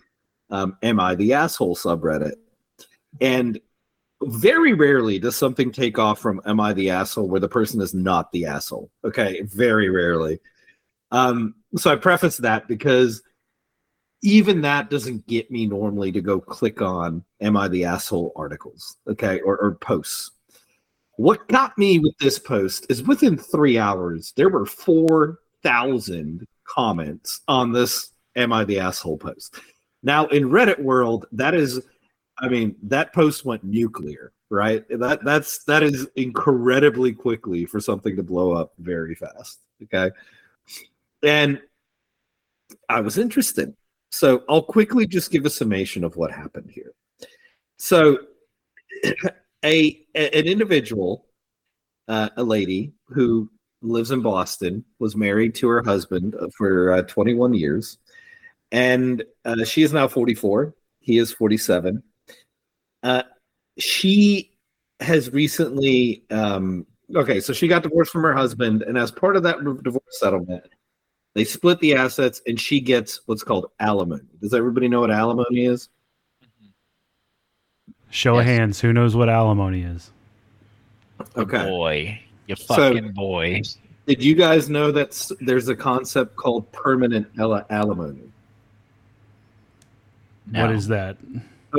um, 0.50 0.76
"Am 0.82 1.00
I 1.00 1.14
the 1.16 1.34
Asshole" 1.34 1.76
subreddit, 1.76 2.34
and 3.22 3.60
very 4.24 4.74
rarely 4.74 5.20
does 5.20 5.36
something 5.36 5.72
take 5.72 6.00
off 6.00 6.20
from 6.20 6.42
"Am 6.46 6.60
I 6.60 6.74
the 6.74 6.90
asshole" 6.90 7.28
where 7.30 7.40
the 7.40 7.48
person 7.48 7.80
is 7.82 7.94
not 7.94 8.32
the 8.32 8.46
asshole. 8.46 8.90
Okay, 9.06 9.42
very 9.44 9.90
rarely. 9.90 10.40
Um, 11.12 11.54
so 11.78 11.92
I 11.92 11.96
preface 11.96 12.38
that 12.38 12.68
because 12.68 13.22
even 14.22 14.62
that 14.62 14.90
doesn't 14.90 15.26
get 15.28 15.50
me 15.50 15.66
normally 15.66 16.12
to 16.12 16.22
go 16.22 16.40
click 16.40 16.82
on 16.82 17.24
"Am 17.42 17.56
I 17.58 17.68
the 17.68 17.86
asshole" 17.86 18.34
articles, 18.36 18.98
okay, 19.08 19.40
or, 19.42 19.58
or 19.58 19.76
posts. 19.76 20.32
What 21.18 21.48
got 21.48 21.78
me 21.78 22.00
with 22.00 22.18
this 22.20 22.40
post 22.40 22.86
is 22.90 23.04
within 23.04 23.38
three 23.38 23.78
hours 23.78 24.34
there 24.36 24.50
were 24.50 24.66
four 24.66 25.40
thousand 25.64 26.48
comments 26.66 27.42
on 27.48 27.72
this 27.72 28.12
"Am 28.36 28.54
I 28.54 28.64
the 28.64 28.80
asshole" 28.80 29.18
post. 29.18 29.60
Now 30.04 30.28
in 30.28 30.50
Reddit 30.50 30.80
world, 30.80 31.26
that 31.34 31.54
is 31.54 31.82
I 32.40 32.48
mean, 32.48 32.76
that 32.84 33.14
post 33.14 33.46
went 33.46 33.64
nuclear, 33.64 34.32
right? 34.50 34.86
That 34.90 35.24
that's 35.24 35.64
that 35.66 35.84
is 35.84 36.08
incredibly 36.16 37.14
quickly 37.14 37.66
for 37.66 37.80
something 37.80 38.16
to 38.16 38.24
blow 38.24 38.54
up 38.54 38.74
very 38.80 39.16
fast. 39.16 39.60
Okay. 39.84 40.12
And 41.22 41.62
I 42.88 43.02
was 43.02 43.18
interested. 43.18 43.76
So 44.10 44.44
I'll 44.50 44.62
quickly 44.62 45.06
just 45.06 45.32
give 45.32 45.46
a 45.46 45.50
summation 45.50 46.04
of 46.04 46.16
what 46.16 46.32
happened 46.32 46.72
here. 46.72 46.94
So 47.78 48.18
a, 49.66 50.06
an 50.16 50.46
individual, 50.46 51.26
uh, 52.08 52.30
a 52.38 52.44
lady 52.44 52.94
who 53.08 53.50
lives 53.82 54.12
in 54.12 54.22
Boston, 54.22 54.84
was 55.00 55.16
married 55.16 55.56
to 55.56 55.68
her 55.70 55.84
husband 55.84 56.36
for 56.58 56.94
uh, 56.94 57.02
21 57.04 57.54
years, 57.54 57.98
and 58.72 59.24
uh, 59.46 59.64
she 59.64 59.84
is 59.84 59.94
now 59.94 60.08
44. 60.08 60.74
He 61.00 61.18
is 61.18 61.32
47 61.32 62.04
uh, 63.04 63.24
she 63.78 64.52
has 65.00 65.32
recently 65.32 66.24
um 66.30 66.86
okay 67.16 67.40
so 67.40 67.54
she 67.54 67.70
got 67.70 67.84
divorced 67.84 68.12
from 68.12 68.24
her 68.24 68.34
husband 68.34 68.82
and 68.82 68.98
as 68.98 69.12
part 69.12 69.38
of 69.38 69.44
that 69.44 69.64
divorce 69.82 70.20
settlement 70.20 70.64
they 71.40 71.46
split 71.46 71.80
the 71.80 71.96
assets 71.96 72.42
and 72.48 72.60
she 72.60 72.82
gets 72.82 73.22
what's 73.28 73.44
called 73.46 73.72
alimony 73.80 74.22
does 74.42 74.54
everybody 74.54 74.90
know 74.90 75.00
what 75.00 75.10
alimony 75.10 75.66
is 75.66 75.88
Show 78.12 78.40
of 78.40 78.46
hands. 78.46 78.82
Who 78.82 78.92
knows 78.92 79.16
what 79.16 79.30
alimony 79.30 79.84
is? 79.84 80.12
okay 81.38 81.64
Boy, 81.70 82.20
you 82.48 82.56
So- 82.58 82.76
fucking 82.76 83.14
boy. 83.14 83.62
did 84.06 84.22
you 84.22 84.36
guys 84.36 84.70
know 84.70 84.92
that 84.92 85.32
there's 85.40 85.70
a 85.70 85.76
concept 85.78 86.36
called 86.36 86.70
permanent 86.74 87.26
al- 87.40 87.66
alimony 87.70 88.30
No. 90.48 90.66
What 90.66 90.76
is 90.76 90.88
that? 90.88 91.16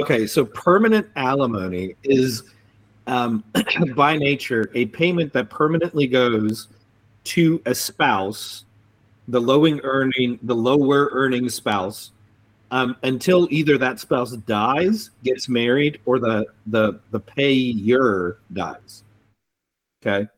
Okay, 0.00 0.26
so 0.26 0.44
permanent 0.46 1.06
alimony 1.16 1.96
is, 2.04 2.44
um, 3.08 3.44
by 3.94 4.16
nature, 4.16 4.70
a 4.74 4.86
payment 4.86 5.32
that 5.34 5.50
permanently 5.50 6.06
goes 6.06 6.68
to 7.24 7.60
a 7.66 7.74
spouse, 7.74 8.64
the 9.30 9.40
lowing 9.40 9.80
earning, 9.80 10.38
the 10.42 10.54
lower 10.54 11.08
earning 11.12 11.48
spouse, 11.48 12.12
um, 12.70 12.96
until 13.02 13.48
either 13.50 13.78
that 13.78 14.00
spouse 14.00 14.32
dies, 14.32 15.10
gets 15.24 15.48
married, 15.48 16.00
or 16.04 16.18
the 16.18 16.46
the 16.66 17.00
the 17.10 17.20
payer 17.20 18.38
dies. 18.52 19.04
Okay, 20.02 20.28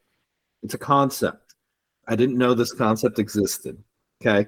it's 0.62 0.74
a 0.74 0.78
concept. 0.78 1.54
I 2.08 2.16
didn't 2.16 2.38
know 2.38 2.54
this 2.54 2.72
concept 2.72 3.18
existed. 3.18 3.82
Okay, 4.20 4.46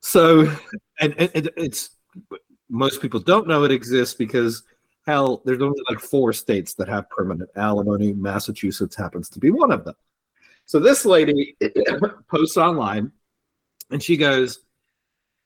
so 0.00 0.50
and, 1.00 1.14
and 1.18 1.30
and 1.34 1.50
it's 1.56 1.90
most 2.70 3.00
people 3.00 3.20
don't 3.20 3.46
know 3.46 3.64
it 3.64 3.70
exists 3.70 4.14
because 4.14 4.62
hell, 5.06 5.42
there's 5.44 5.60
only 5.60 5.80
like 5.88 6.00
four 6.00 6.32
states 6.32 6.74
that 6.74 6.88
have 6.88 7.08
permanent 7.10 7.50
alimony. 7.56 8.12
Massachusetts 8.12 8.96
happens 8.96 9.28
to 9.30 9.38
be 9.38 9.50
one 9.50 9.70
of 9.70 9.84
them. 9.84 9.94
So 10.66 10.80
this 10.80 11.04
lady 11.04 11.56
posts 12.30 12.56
online 12.56 13.12
and 13.94 14.02
she 14.02 14.16
goes, 14.16 14.58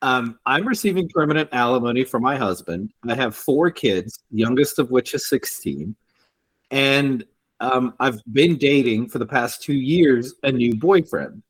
um, 0.01 0.39
I'm 0.47 0.67
receiving 0.67 1.07
permanent 1.11 1.51
alimony 1.53 2.03
from 2.03 2.23
my 2.23 2.35
husband. 2.35 2.91
I 3.07 3.15
have 3.15 3.37
four 3.37 3.71
kids, 3.71 4.21
youngest 4.31 4.79
of 4.79 4.91
which 4.91 5.13
is 5.13 5.29
16. 5.29 5.95
And 6.71 7.27
um, 7.61 7.93
I've 8.01 8.23
been 8.33 8.57
dating 8.57 9.11
for 9.11 9.19
the 9.19 9.27
past 9.27 9.63
two 9.63 9.75
years 9.75 10.33
a 10.45 10.51
new 10.51 10.75
boyfriend. 10.75 11.43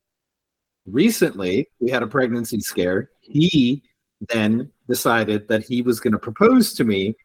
Recently, 0.85 1.69
we 1.79 1.89
had 1.89 2.03
a 2.03 2.07
pregnancy 2.07 2.59
scare. 2.59 3.11
He 3.21 3.81
then 4.27 4.69
decided 4.89 5.47
that 5.47 5.63
he 5.63 5.81
was 5.81 6.01
going 6.01 6.11
to 6.11 6.19
propose 6.19 6.73
to 6.73 6.83
me 6.83 7.15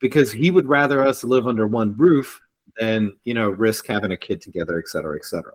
because 0.00 0.32
he 0.32 0.50
would 0.50 0.66
rather 0.66 1.06
us 1.06 1.22
live 1.22 1.46
under 1.46 1.66
one 1.66 1.94
roof 1.98 2.40
than 2.80 3.12
you 3.24 3.34
know 3.34 3.50
risk 3.50 3.86
having 3.86 4.12
a 4.12 4.16
kid 4.16 4.40
together 4.40 4.78
et 4.78 4.88
cetera 4.88 5.16
et 5.16 5.24
cetera 5.24 5.52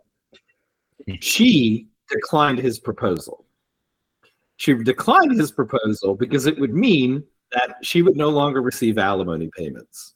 she 1.22 1.88
declined 2.10 2.60
his 2.60 2.80
proposal 2.80 3.43
she 4.63 4.73
declined 4.76 5.38
his 5.38 5.52
proposal 5.52 6.15
because 6.15 6.45
it 6.45 6.58
would 6.58 6.73
mean 6.73 7.21
that 7.52 7.76
she 7.82 8.02
would 8.02 8.15
no 8.15 8.30
longer 8.30 8.62
receive 8.62 8.97
alimony 8.97 9.49
payments 9.58 10.15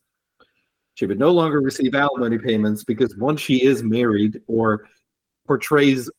she 0.94 1.06
would 1.06 1.20
no 1.20 1.32
longer 1.32 1.60
receive 1.60 1.94
alimony 1.94 2.38
payments 2.38 2.84
because 2.86 3.16
once 3.18 3.42
she 3.42 3.64
is 3.66 3.84
married 3.84 4.42
or 4.48 4.88
portrays 5.46 6.10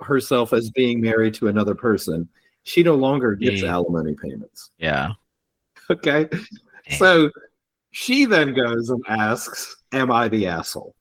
herself 0.00 0.54
as 0.54 0.70
being 0.70 1.00
married 1.02 1.34
to 1.34 1.48
another 1.48 1.74
person 1.74 2.26
she 2.62 2.82
no 2.82 2.94
longer 2.94 3.34
gets 3.34 3.60
Yeah. 3.62 3.72
alimony 3.74 4.14
payments 4.14 4.70
Yeah. 4.78 5.10
Okay. 5.90 6.28
So 6.98 7.30
she 7.92 8.24
then 8.24 8.54
goes 8.54 8.90
and 8.90 9.02
asks, 9.08 9.76
Am 9.92 10.10
I 10.10 10.28
the 10.28 10.46
asshole? 10.48 10.94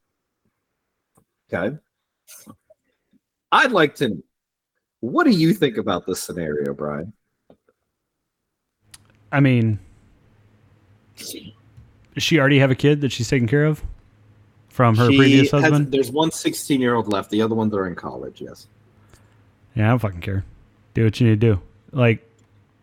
Okay. 1.51 1.75
I'd 3.51 3.71
like 3.71 3.95
to 3.95 4.21
what 5.01 5.25
do 5.25 5.31
you 5.31 5.53
think 5.53 5.77
about 5.77 6.05
this 6.05 6.21
scenario, 6.21 6.73
Bryan? 6.73 7.13
I 9.31 9.39
mean, 9.39 9.79
does 11.17 11.35
she 12.23 12.39
already 12.39 12.59
have 12.59 12.71
a 12.71 12.75
kid 12.75 13.01
that 13.01 13.11
she's 13.11 13.27
taking 13.29 13.47
care 13.47 13.65
of 13.65 13.83
from 14.69 14.95
her 14.97 15.09
She 15.11 15.17
previous 15.17 15.51
has- 15.51 15.61
husband? 15.63 15.91
there's 15.91 16.11
one 16.11 16.31
16 16.31 16.79
year 16.81 16.95
old 16.95 17.11
left. 17.11 17.29
The 17.31 17.41
other 17.41 17.55
ones 17.55 17.73
are 17.73 17.87
in 17.87 17.95
college, 17.95 18.41
yes. 18.41 18.67
Yeah, 19.75 19.87
I 19.87 19.89
don't 19.89 19.99
fucking 19.99 20.21
care. 20.21 20.45
Do 20.93 21.03
what 21.03 21.19
you 21.19 21.27
need 21.27 21.41
to 21.41 21.53
do. 21.55 21.61
Like, 21.91 22.25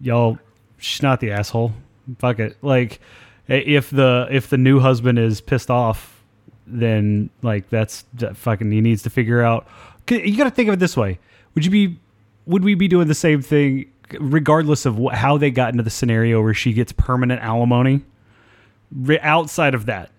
y'all, 0.00 0.38
she's 0.78 1.02
not 1.02 1.20
the 1.20 1.30
asshole. 1.30 1.72
Fuck 2.18 2.38
it. 2.38 2.56
Like, 2.60 3.00
if 3.48 3.88
the 3.90 4.28
if 4.30 4.50
the 4.50 4.58
new 4.58 4.78
husband 4.80 5.18
is 5.18 5.40
pissed 5.40 5.70
off, 5.70 6.22
then 6.66 7.30
like 7.42 7.68
that's 7.70 8.04
that 8.14 8.36
fucking 8.36 8.70
he 8.70 8.80
needs 8.80 9.02
to 9.04 9.10
figure 9.10 9.40
out. 9.42 9.66
You 10.10 10.36
got 10.36 10.44
to 10.44 10.50
think 10.50 10.68
of 10.68 10.74
it 10.74 10.78
this 10.80 10.96
way: 10.96 11.18
Would 11.54 11.64
you 11.64 11.70
be, 11.70 11.98
would 12.46 12.64
we 12.64 12.74
be 12.74 12.88
doing 12.88 13.08
the 13.08 13.14
same 13.14 13.40
thing 13.42 13.86
regardless 14.20 14.84
of 14.86 14.98
how 15.12 15.38
they 15.38 15.50
got 15.50 15.72
into 15.72 15.82
the 15.82 15.90
scenario 15.90 16.42
where 16.42 16.54
she 16.54 16.72
gets 16.72 16.92
permanent 16.92 17.40
alimony? 17.42 18.02
Outside 19.22 19.74
of 19.74 19.86
that, 19.86 20.10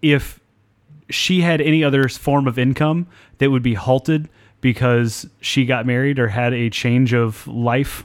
if 0.00 0.40
she 1.10 1.42
had 1.42 1.60
any 1.60 1.84
other 1.84 2.08
form 2.08 2.46
of 2.46 2.58
income 2.58 3.06
that 3.38 3.50
would 3.50 3.62
be 3.62 3.74
halted 3.74 4.28
because 4.62 5.28
she 5.40 5.66
got 5.66 5.84
married 5.84 6.18
or 6.18 6.28
had 6.28 6.54
a 6.54 6.70
change 6.70 7.12
of 7.12 7.46
life 7.46 8.04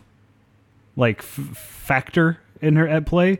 like 0.97 1.19
f- 1.19 1.25
factor 1.55 2.39
in 2.61 2.75
her 2.75 2.87
at 2.87 3.05
play 3.05 3.39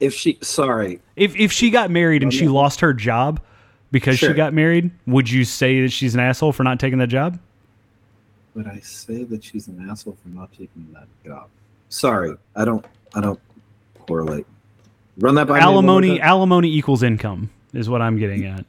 If 0.00 0.14
she 0.14 0.38
sorry, 0.40 1.00
if 1.14 1.36
if 1.36 1.52
she 1.52 1.70
got 1.70 1.90
married 1.90 2.22
and 2.22 2.32
she 2.32 2.48
lost 2.48 2.80
her 2.80 2.92
job 2.94 3.38
because 3.92 4.18
Sure. 4.18 4.30
she 4.30 4.34
got 4.34 4.54
married 4.54 4.90
would 5.06 5.30
you 5.30 5.44
say 5.44 5.82
that 5.82 5.92
she's 5.92 6.14
an 6.14 6.20
asshole 6.20 6.52
for 6.52 6.64
not 6.64 6.80
taking 6.80 6.98
that 6.98 7.10
job 7.10 7.38
would 8.54 8.66
I 8.66 8.80
say 8.80 9.24
that 9.24 9.44
she's 9.44 9.68
an 9.68 9.88
asshole 9.88 10.16
for 10.22 10.28
not 10.28 10.50
taking 10.52 10.88
that 10.92 11.06
job? 11.24 11.48
Sorry, 11.88 12.36
I 12.56 12.64
don't 12.64 12.84
I 13.14 13.20
don't 13.20 13.40
correlate. 14.06 14.46
Run 15.18 15.34
that 15.34 15.46
by 15.46 15.58
me 15.58 15.60
alimony 15.60 16.18
time. 16.18 16.28
alimony 16.28 16.74
equals 16.74 17.02
income 17.02 17.50
is 17.72 17.88
what 17.88 18.02
I'm 18.02 18.18
getting 18.18 18.46
at. 18.46 18.64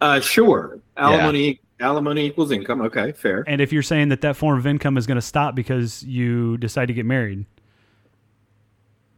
Uh, 0.00 0.20
sure. 0.20 0.80
Alimony 0.98 1.60
alimony 1.80 2.26
equals 2.26 2.50
income. 2.50 2.82
Okay, 2.82 3.12
fair. 3.12 3.44
And 3.46 3.60
if 3.60 3.72
you're 3.72 3.82
saying 3.82 4.08
that 4.10 4.20
that 4.20 4.36
form 4.36 4.58
of 4.58 4.66
income 4.66 4.98
is 4.98 5.06
going 5.06 5.16
to 5.16 5.22
stop 5.22 5.54
because 5.54 6.02
you 6.02 6.58
decide 6.58 6.86
to 6.86 6.94
get 6.94 7.06
married, 7.06 7.46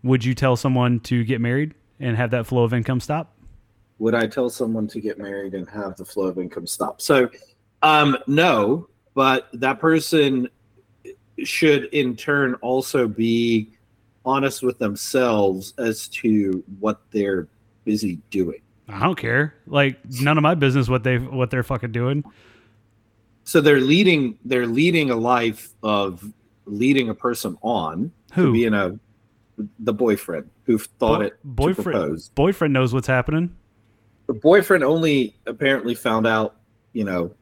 would 0.02 0.24
you 0.24 0.34
tell 0.34 0.56
someone 0.56 1.00
to 1.00 1.24
get 1.24 1.40
married 1.40 1.74
and 1.98 2.16
have 2.16 2.30
that 2.30 2.46
flow 2.46 2.62
of 2.62 2.72
income 2.72 3.00
stop? 3.00 3.34
Would 3.98 4.14
I 4.14 4.26
tell 4.26 4.50
someone 4.50 4.86
to 4.88 5.00
get 5.00 5.18
married 5.18 5.54
and 5.54 5.68
have 5.70 5.96
the 5.96 6.04
flow 6.04 6.26
of 6.26 6.38
income 6.38 6.66
stop? 6.66 7.00
So, 7.00 7.30
um, 7.82 8.16
no, 8.26 8.88
but 9.16 9.48
that 9.54 9.80
person 9.80 10.46
should 11.42 11.84
in 11.86 12.14
turn 12.14 12.52
also 12.56 13.08
be 13.08 13.70
honest 14.26 14.62
with 14.62 14.78
themselves 14.78 15.72
as 15.78 16.06
to 16.08 16.62
what 16.80 17.00
they're 17.12 17.48
busy 17.86 18.20
doing. 18.30 18.60
I 18.88 19.00
don't 19.00 19.16
care. 19.16 19.54
Like 19.66 19.98
none 20.20 20.36
of 20.36 20.42
my 20.42 20.54
business 20.54 20.88
what 20.88 21.02
they 21.02 21.16
what 21.16 21.50
they're 21.50 21.62
fucking 21.62 21.92
doing. 21.92 22.24
So 23.44 23.62
they're 23.62 23.80
leading 23.80 24.38
they're 24.44 24.66
leading 24.66 25.10
a 25.10 25.16
life 25.16 25.70
of 25.82 26.22
leading 26.66 27.08
a 27.08 27.14
person 27.14 27.56
on 27.62 28.12
Who? 28.34 28.52
being 28.52 28.74
a 28.74 28.98
the 29.78 29.94
boyfriend 29.94 30.50
who 30.64 30.76
thought 30.76 31.20
Bo- 31.20 31.24
it 31.24 31.38
boyfriend 31.42 32.28
boyfriend 32.34 32.74
knows 32.74 32.92
what's 32.92 33.06
happening. 33.06 33.56
The 34.26 34.34
boyfriend 34.34 34.84
only 34.84 35.36
apparently 35.46 35.94
found 35.94 36.26
out, 36.26 36.56
you 36.92 37.04
know, 37.04 37.32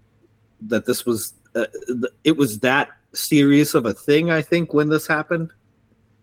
that 0.69 0.87
this 0.87 1.05
was 1.05 1.33
uh, 1.55 1.67
it 2.25 2.37
was 2.37 2.59
that 2.61 2.89
serious 3.13 3.75
of 3.75 3.87
a 3.87 3.95
thing. 3.95 4.31
I 4.31 4.43
think 4.43 4.75
when 4.75 4.89
this 4.89 5.07
happened, 5.07 5.51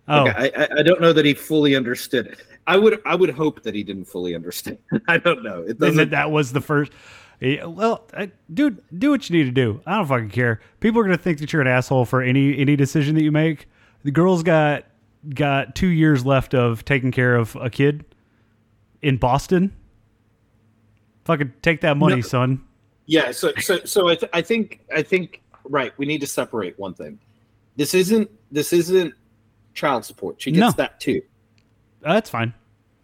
Oh, 0.08 0.24
Like, 0.24 0.58
I, 0.58 0.68
I 0.80 0.84
don't 0.84 1.00
know 1.00 1.14
that 1.14 1.24
he 1.26 1.34
fully 1.34 1.76
understood 1.76 2.28
it. 2.28 2.40
I 2.68 2.76
would 2.78 3.00
I 3.06 3.16
would 3.16 3.30
hope 3.30 3.64
that 3.64 3.74
he 3.76 3.84
didn't 3.84 4.06
fully 4.06 4.36
understand. 4.36 4.78
I 5.08 5.18
don't 5.18 5.44
know. 5.44 5.62
It 5.62 5.70
and 5.72 5.80
that, 5.80 5.88
doesn't. 5.88 6.10
that 6.12 6.32
was 6.32 6.52
the 6.54 6.62
first. 6.62 6.92
Yeah, 7.40 7.66
well, 7.66 8.08
I, 8.16 8.32
dude, 8.54 8.84
do 8.98 9.10
what 9.12 9.30
you 9.30 9.38
need 9.38 9.46
to 9.46 9.52
do. 9.52 9.82
I 9.86 9.98
don't 9.98 10.08
fucking 10.08 10.30
care. 10.30 10.60
People 10.80 11.00
are 11.02 11.04
gonna 11.04 11.18
think 11.18 11.40
that 11.40 11.52
you're 11.54 11.62
an 11.62 11.68
asshole 11.68 12.06
for 12.06 12.22
any 12.22 12.58
any 12.58 12.76
decision 12.76 13.16
that 13.16 13.24
you 13.24 13.32
make. 13.32 13.68
The 14.04 14.12
girl's 14.12 14.44
got 14.44 14.86
got 15.34 15.76
two 15.76 15.88
years 15.88 16.26
left 16.26 16.54
of 16.54 16.84
taking 16.84 17.12
care 17.12 17.36
of 17.36 17.56
a 17.56 17.70
kid 17.70 18.04
in 19.02 19.18
Boston. 19.18 19.72
Fucking 21.26 21.54
take 21.62 21.82
that 21.82 21.98
money, 21.98 22.16
No. 22.18 22.22
son. 22.22 22.64
Yeah. 23.12 23.32
So 23.32 23.52
so 23.60 23.80
so 23.84 24.08
I, 24.08 24.16
th- 24.16 24.30
I 24.34 24.42
think 24.42 24.80
I 24.96 25.02
think 25.02 25.42
right. 25.66 25.92
We 25.98 26.06
need 26.06 26.22
to 26.22 26.28
separate 26.28 26.80
one 26.80 26.94
thing. 26.94 27.20
This 27.76 27.94
isn't 27.94 28.30
this 28.52 28.72
isn't 28.72 29.14
child 29.74 30.06
support. 30.06 30.42
She 30.42 30.52
gets 30.52 30.60
No. 30.62 30.72
that 30.84 31.00
too. 31.02 31.22
That's 32.02 32.30
fine. 32.30 32.54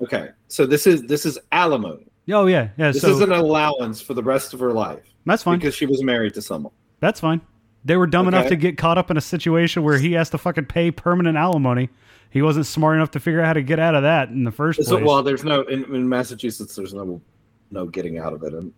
Okay. 0.02 0.30
So 0.48 0.66
this 0.66 0.88
is 0.88 1.04
this 1.04 1.26
is 1.26 1.38
alimony. 1.52 2.08
Oh 2.30 2.46
yeah, 2.46 2.70
yeah. 2.78 2.92
This 2.92 3.02
so 3.02 3.10
is 3.10 3.20
an 3.20 3.32
allowance 3.34 4.00
for 4.02 4.14
the 4.14 4.24
rest 4.24 4.54
of 4.54 4.60
her 4.62 4.72
life 4.72 5.04
that's 5.26 5.44
fine. 5.44 5.60
because 5.60 5.76
she 5.76 5.86
was 5.86 6.02
married 6.04 6.34
to 6.36 6.42
someone. 6.42 6.74
That's 7.02 7.20
fine. 7.20 7.42
They 7.84 7.98
were 7.98 8.08
dumb 8.08 8.28
enough 8.30 8.46
Okay. 8.46 8.50
to 8.50 8.56
get 8.56 8.78
caught 8.78 8.98
up 8.98 9.12
in 9.12 9.18
a 9.18 9.22
situation 9.22 9.84
where 9.84 9.98
he 9.98 10.14
has 10.14 10.30
to 10.32 10.38
fucking 10.38 10.66
pay 10.66 10.90
permanent 10.92 11.38
alimony. 11.38 11.90
He 12.30 12.42
wasn't 12.42 12.66
smart 12.66 12.96
enough 12.96 13.12
to 13.12 13.20
figure 13.20 13.42
out 13.42 13.48
how 13.48 13.54
to 13.54 13.62
get 13.62 13.80
out 13.80 13.96
of 13.96 14.04
that 14.04 14.30
in 14.30 14.44
the 14.46 14.52
first 14.52 14.84
So, 14.84 14.98
place. 14.98 15.06
well, 15.06 15.24
there's 15.24 15.44
no 15.46 15.62
in, 15.64 15.84
in 15.94 16.08
Massachusetts. 16.10 16.76
There's 16.76 16.94
no 16.94 17.22
no 17.72 17.86
getting 17.86 18.18
out 18.20 18.32
of 18.34 18.44
it. 18.44 18.54
And 18.54 18.74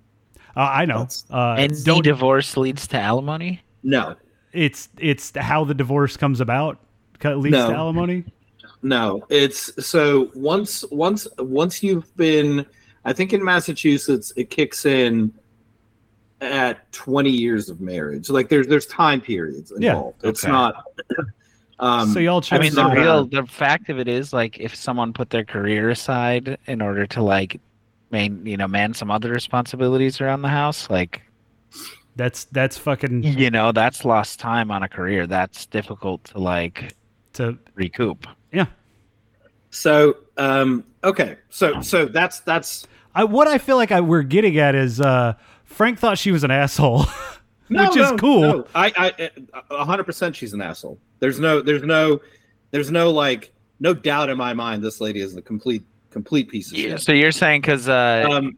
Uh, 0.56 0.60
I 0.62 0.86
know. 0.86 1.08
Uh, 1.32 1.56
and 1.58 1.84
don't. 1.86 2.04
divorce 2.04 2.58
leads 2.58 2.88
to 2.88 2.98
alimony. 3.00 3.62
no, 3.84 4.16
it's 4.54 4.90
it's 5.00 5.32
how 5.38 5.64
the 5.64 5.74
divorce 5.74 6.18
comes 6.18 6.40
about. 6.42 6.80
Leads 7.24 7.52
No. 7.54 7.70
to 7.70 7.76
alimony. 7.76 8.24
no. 8.82 9.26
It's 9.30 9.86
so 9.86 10.32
once 10.34 10.86
once 10.92 11.28
once 11.38 11.84
you've 11.84 12.16
been. 12.18 12.66
I 13.06 13.14
think 13.14 13.32
in 13.34 13.44
Massachusetts 13.44 14.34
it 14.36 14.50
kicks 14.50 14.86
in 14.86 15.34
at 16.42 16.90
20 16.94 17.30
years 17.30 17.70
of 17.70 17.82
marriage. 17.82 18.30
Like 18.30 18.50
there's 18.50 18.68
there's 18.68 18.86
time 18.86 19.22
periods 19.22 19.72
Yeah. 19.78 19.92
involved. 19.92 20.24
It's 20.24 20.46
not. 20.46 20.84
Um, 21.82 22.12
so 22.12 22.20
y'all 22.20 22.44
I 22.52 22.60
mean, 22.60 22.76
the- 22.76 22.90
real 22.90 23.26
the 23.26 23.46
fact 23.46 23.88
of 23.90 24.00
it 24.00 24.10
is 24.10 24.34
like 24.34 24.60
if 24.60 24.76
someone 24.76 25.14
put 25.14 25.30
their 25.30 25.46
career 25.46 25.90
aside 25.92 26.58
in 26.68 26.82
order 26.82 27.08
to 27.08 27.22
like 27.24 27.62
main 28.12 28.46
you 28.46 28.58
know 28.58 28.68
man 28.68 28.94
some 28.94 29.12
other 29.12 29.32
responsibilities 29.32 30.22
around 30.22 30.42
the 30.42 30.50
house, 30.50 30.90
like 30.90 31.22
that's 32.16 32.46
that's 32.46 32.78
fucking 32.78 33.24
you 33.24 33.50
know 33.50 33.72
that's 33.72 34.06
lost 34.06 34.40
time 34.40 34.72
on 34.72 34.84
a 34.84 34.90
career. 34.90 35.28
That's 35.28 35.66
difficult 35.66 36.24
to 36.26 36.40
like 36.40 36.94
to 37.34 37.58
recoup. 37.76 38.28
Yeah. 38.52 38.66
So 39.72 40.18
um, 40.38 40.84
okay, 41.04 41.38
so 41.50 41.82
so 41.82 42.06
that's 42.06 42.40
that's 42.42 42.88
I, 43.16 43.24
what 43.24 43.48
I 43.48 43.58
feel 43.58 43.78
like 43.78 43.92
I 43.92 44.02
we're 44.02 44.24
getting 44.24 44.58
at 44.58 44.76
is 44.76 45.02
uh, 45.02 45.34
Frank 45.64 46.00
thought 46.00 46.18
she 46.18 46.32
was 46.32 46.44
an 46.44 46.52
asshole, 46.52 47.06
No, 47.70 47.84
which 47.84 47.98
is 47.98 48.12
no, 48.12 48.18
cool. 48.18 48.42
no. 48.42 48.68
I, 48.74 48.92
I, 49.20 49.30
a 49.70 49.86
hundred 49.86 50.06
percent, 50.06 50.36
she's 50.36 50.54
an 50.54 50.62
asshole. 50.62 50.98
There's 51.20 51.40
no, 51.40 51.62
there's 51.62 51.84
no, 51.84 52.20
there's 52.72 52.92
no 52.92 53.12
like, 53.12 53.54
no 53.80 53.94
doubt 53.94 54.30
in 54.30 54.38
my 54.38 54.54
mind. 54.54 54.84
This 54.84 55.00
lady 55.00 55.22
is 55.22 55.36
a 55.36 55.42
complete, 55.42 55.84
complete 56.12 56.50
piece 56.50 56.72
of 56.72 56.78
Yeah, 56.78 56.90
shit. 56.92 57.02
so 57.02 57.12
you're 57.12 57.32
saying 57.32 57.62
because 57.62 57.88
uh 57.88 58.28
Um, 58.30 58.58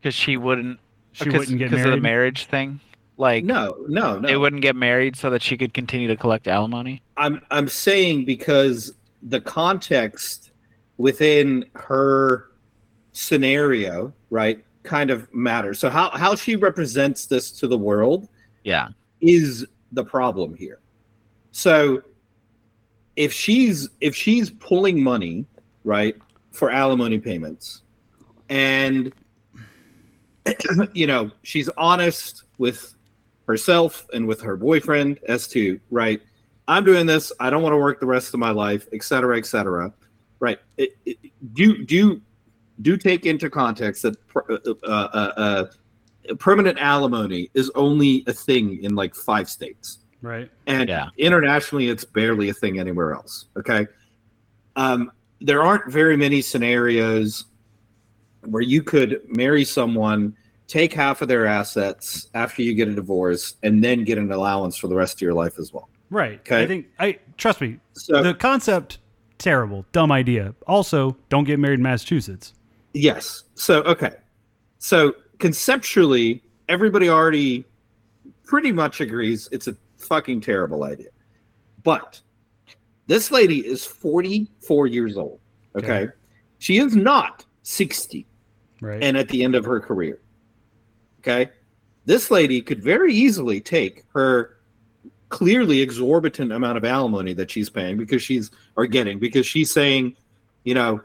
because 0.00 0.14
she 0.14 0.36
wouldn't 0.36 0.78
She 1.12 1.24
because 1.24 1.40
wouldn't 1.40 1.58
get 1.58 1.70
because 1.70 1.84
of 1.86 1.90
the 1.92 1.96
marriage 1.96 2.44
thing, 2.46 2.80
like 3.16 3.44
no, 3.44 3.76
no, 3.88 4.18
they 4.18 4.32
no. 4.32 4.40
wouldn't 4.40 4.62
get 4.62 4.76
married 4.76 5.16
so 5.16 5.30
that 5.30 5.42
she 5.42 5.56
could 5.56 5.74
continue 5.74 6.08
to 6.08 6.16
collect 6.16 6.46
alimony. 6.48 7.02
I'm, 7.16 7.40
I'm 7.50 7.68
saying 7.68 8.24
because 8.24 8.92
the 9.22 9.40
context 9.40 10.50
within 10.98 11.64
her 11.74 12.46
scenario, 13.12 14.12
right, 14.30 14.64
kind 14.82 15.10
of 15.10 15.32
matters. 15.34 15.78
So 15.78 15.90
how 15.90 16.10
how 16.10 16.34
she 16.34 16.56
represents 16.56 17.26
this 17.26 17.50
to 17.52 17.66
the 17.68 17.78
world 17.78 18.28
Yeah, 18.64 18.88
is 19.20 19.66
the 19.92 20.04
problem 20.04 20.54
here. 20.54 20.80
So 21.52 22.02
if 23.16 23.32
she's 23.32 23.88
if 24.00 24.14
she's 24.14 24.50
pulling 24.50 25.02
money, 25.02 25.46
right, 25.84 26.16
for 26.56 26.70
alimony 26.70 27.18
payments 27.18 27.82
and 28.48 29.12
you 30.92 31.06
know, 31.06 31.30
she's 31.42 31.68
honest 31.76 32.44
with 32.58 32.94
herself 33.46 34.06
and 34.12 34.26
with 34.26 34.40
her 34.40 34.56
boyfriend 34.56 35.18
as 35.28 35.48
to, 35.48 35.80
right, 35.90 36.20
I'm 36.68 36.84
doing 36.84 37.06
this, 37.06 37.32
I 37.40 37.50
don't 37.50 37.62
want 37.62 37.72
to 37.72 37.78
work 37.78 38.00
the 38.00 38.06
rest 38.06 38.32
of 38.34 38.40
my 38.40 38.50
life, 38.50 38.86
et 38.92 39.02
cetera, 39.02 39.38
et 39.38 39.46
cetera. 39.46 39.92
Right. 40.38 40.58
It, 40.76 40.96
it, 41.04 41.18
do 41.54 41.84
do 41.84 42.20
do 42.82 42.96
take 42.96 43.24
into 43.26 43.48
context 43.48 44.02
that 44.02 44.24
pr- 44.26 44.52
uh, 44.52 44.58
uh, 44.84 44.86
uh, 44.86 45.66
uh, 46.30 46.34
permanent 46.38 46.78
alimony 46.78 47.50
is 47.54 47.70
only 47.74 48.22
a 48.26 48.32
thing 48.32 48.82
in 48.84 48.94
like 48.94 49.14
five 49.14 49.48
states 49.48 50.00
Right. 50.20 50.50
and 50.66 50.88
Yeah. 50.88 51.08
internationally 51.16 51.88
it's 51.88 52.04
barely 52.04 52.50
a 52.50 52.52
thing 52.52 52.78
anywhere 52.78 53.14
else 53.14 53.46
okay 53.56 53.86
um, 54.74 55.10
there 55.40 55.62
aren't 55.62 55.90
very 55.90 56.16
many 56.16 56.40
scenarios 56.40 57.44
where 58.44 58.62
you 58.62 58.82
could 58.82 59.20
marry 59.28 59.64
someone 59.64 60.36
take 60.68 60.92
half 60.92 61.22
of 61.22 61.28
their 61.28 61.46
assets 61.46 62.28
after 62.34 62.62
you 62.62 62.74
get 62.74 62.88
a 62.88 62.94
divorce 62.94 63.54
and 63.62 63.82
then 63.84 64.04
get 64.04 64.18
an 64.18 64.32
allowance 64.32 64.76
for 64.76 64.88
the 64.88 64.94
rest 64.94 65.14
of 65.14 65.20
your 65.20 65.34
life 65.34 65.58
as 65.58 65.72
well 65.72 65.88
Right. 66.10 66.38
Okay. 66.40 66.62
I 66.62 66.66
think 66.66 66.86
I 66.98 67.18
trust 67.36 67.60
me. 67.60 67.78
so 67.92 68.22
the 68.22 68.34
concept 68.34 68.98
terrible, 69.38 69.84
dumb 69.92 70.12
idea. 70.12 70.54
Also, 70.66 71.16
don't 71.28 71.44
get 71.44 71.58
married 71.58 71.78
in 71.78 71.82
Massachusetts. 71.82 72.54
Yes. 72.92 73.44
So 73.54 73.82
okay. 73.82 74.12
So 74.78 75.14
conceptually, 75.38 76.42
everybody 76.68 77.08
already 77.08 77.64
pretty 78.44 78.72
much 78.72 79.00
agrees 79.00 79.48
it's 79.50 79.66
a 79.66 79.76
fucking 79.98 80.40
terrible 80.40 80.84
idea. 80.84 81.08
But 81.82 82.20
this 83.06 83.30
lady 83.30 83.66
is 83.66 83.84
44 83.84 84.86
years 84.86 85.16
old. 85.16 85.40
Okay. 85.76 85.86
Okay. 86.04 86.12
She 86.58 86.78
is 86.78 86.96
not 86.96 87.44
60 87.62 88.26
Right. 88.80 89.02
and 89.02 89.16
at 89.16 89.28
the 89.28 89.42
end 89.42 89.54
of 89.54 89.64
her 89.64 89.80
career. 89.80 90.20
Okay. 91.20 91.50
This 92.04 92.30
lady 92.30 92.60
could 92.62 92.82
very 92.82 93.12
easily 93.14 93.60
take 93.60 94.04
her 94.14 94.56
clearly 95.28 95.80
exorbitant 95.80 96.52
amount 96.52 96.78
of 96.78 96.84
alimony 96.84 97.32
that 97.34 97.50
she's 97.50 97.68
paying 97.68 97.96
because 97.96 98.22
she's 98.22 98.50
or 98.76 98.86
getting 98.86 99.18
because 99.18 99.46
she's 99.46 99.70
saying, 99.72 100.16
you 100.64 100.74
know, 100.74 101.00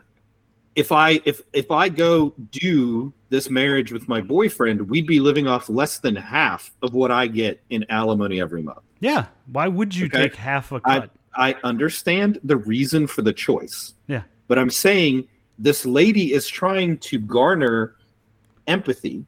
if 0.76 0.92
I 0.92 1.22
if 1.26 1.42
if 1.54 1.72
I 1.72 1.90
go 1.90 2.34
do 2.52 3.12
this 3.30 3.50
marriage 3.50 3.92
with 3.92 4.08
my 4.08 4.22
boyfriend, 4.22 4.90
we'd 4.90 5.08
be 5.08 5.20
living 5.20 5.48
off 5.48 5.70
less 5.70 5.98
than 6.00 6.16
half 6.16 6.72
of 6.84 6.94
what 6.94 7.12
I 7.12 7.28
get 7.28 7.62
in 7.72 7.86
alimony 7.90 8.40
every 8.40 8.62
month. 8.62 8.80
yeah. 9.00 9.26
Why 9.52 9.68
would 9.68 9.96
you 9.96 10.06
Okay. 10.06 10.24
take 10.24 10.36
half 10.36 10.72
a 10.72 10.80
cut? 10.80 11.04
I 11.06 11.10
understand 11.64 12.40
the 12.44 12.58
reason 12.58 13.08
for 13.08 13.22
the 13.22 13.34
choice. 13.34 13.94
Yeah. 14.08 14.24
But 14.48 14.60
I'm 14.60 14.70
saying 14.70 15.28
this 15.60 15.86
lady 15.86 16.34
is 16.34 16.48
trying 16.48 16.98
to 17.00 17.20
garner 17.20 17.96
empathy 18.68 19.26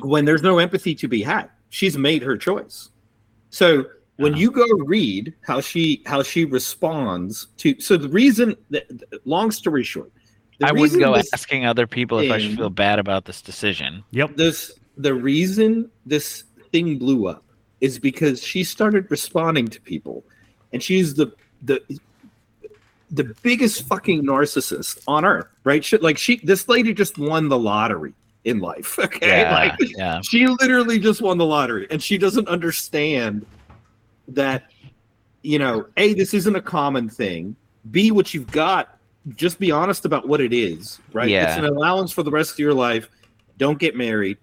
when 0.00 0.24
there's 0.24 0.42
no 0.42 0.58
empathy 0.58 0.94
to 0.94 1.08
be 1.08 1.22
had. 1.22 1.50
She's 1.70 1.98
made 1.98 2.22
her 2.22 2.36
choice. 2.36 2.90
So 3.50 3.86
when 4.16 4.36
you 4.36 4.50
go 4.50 4.66
read 4.84 5.34
how 5.42 5.60
she 5.60 6.02
how 6.06 6.22
she 6.22 6.44
responds 6.44 7.48
to 7.58 7.78
so 7.80 7.96
the 7.96 8.08
reason 8.08 8.56
that 8.70 8.86
long 9.24 9.50
story 9.50 9.84
short, 9.84 10.10
The 10.58 10.66
I 10.68 10.72
wouldn't 10.72 10.84
reason 10.94 11.00
go 11.00 11.14
this- 11.14 11.30
asking 11.32 11.66
other 11.66 11.86
people 11.86 12.18
if 12.18 12.30
I 12.32 12.38
should 12.38 12.56
feel 12.56 12.70
bad 12.70 12.98
about 12.98 13.26
this 13.26 13.42
decision. 13.42 14.02
Yep. 14.12 14.36
this 14.36 14.72
the 14.96 15.14
reason 15.14 15.90
this 16.06 16.44
thing 16.72 16.98
blew 16.98 17.28
up 17.28 17.44
is 17.80 17.98
because 17.98 18.42
she 18.42 18.64
started 18.64 19.08
responding 19.10 19.68
to 19.68 19.80
people 19.80 20.24
and 20.72 20.82
she's 20.82 21.14
the 21.14 21.32
the 21.62 21.82
the 23.10 23.34
biggest 23.42 23.86
fucking 23.86 24.22
narcissist 24.22 25.02
on 25.06 25.24
earth 25.24 25.46
right? 25.68 25.84
She, 25.84 25.98
like 25.98 26.16
she 26.18 26.38
this 26.38 26.68
lady 26.68 26.94
just 26.94 27.18
won 27.18 27.48
the 27.48 27.58
lottery 27.58 28.14
in 28.44 28.58
life 28.58 28.98
okay? 28.98 29.42
Yeah, 29.42 29.52
like 29.54 29.96
yeah. 29.96 30.20
she 30.24 30.46
literally 30.46 30.98
just 30.98 31.20
won 31.20 31.38
the 31.38 31.44
lottery. 31.44 31.86
And 31.90 32.02
she 32.02 32.18
doesn't 32.18 32.48
understand 32.48 33.44
that 34.28 34.70
you 35.42 35.58
know 35.58 35.86
a 35.96 36.14
this 36.14 36.34
isn't 36.34 36.56
a 36.56 36.62
common 36.62 37.08
thing. 37.08 37.54
B 37.90 38.10
what 38.10 38.32
you've 38.34 38.50
got 38.50 38.98
just 39.36 39.58
be 39.58 39.70
honest 39.70 40.06
about 40.06 40.26
what 40.26 40.40
it 40.40 40.54
is 40.54 40.98
right? 41.12 41.28
Yeah. 41.28 41.48
it's 41.50 41.58
an 41.58 41.66
allowance 41.66 42.12
for 42.12 42.22
the 42.22 42.30
rest 42.30 42.52
of 42.52 42.58
your 42.58 42.74
life. 42.74 43.10
Don't 43.58 43.78
get 43.78 43.94
married. 43.96 44.38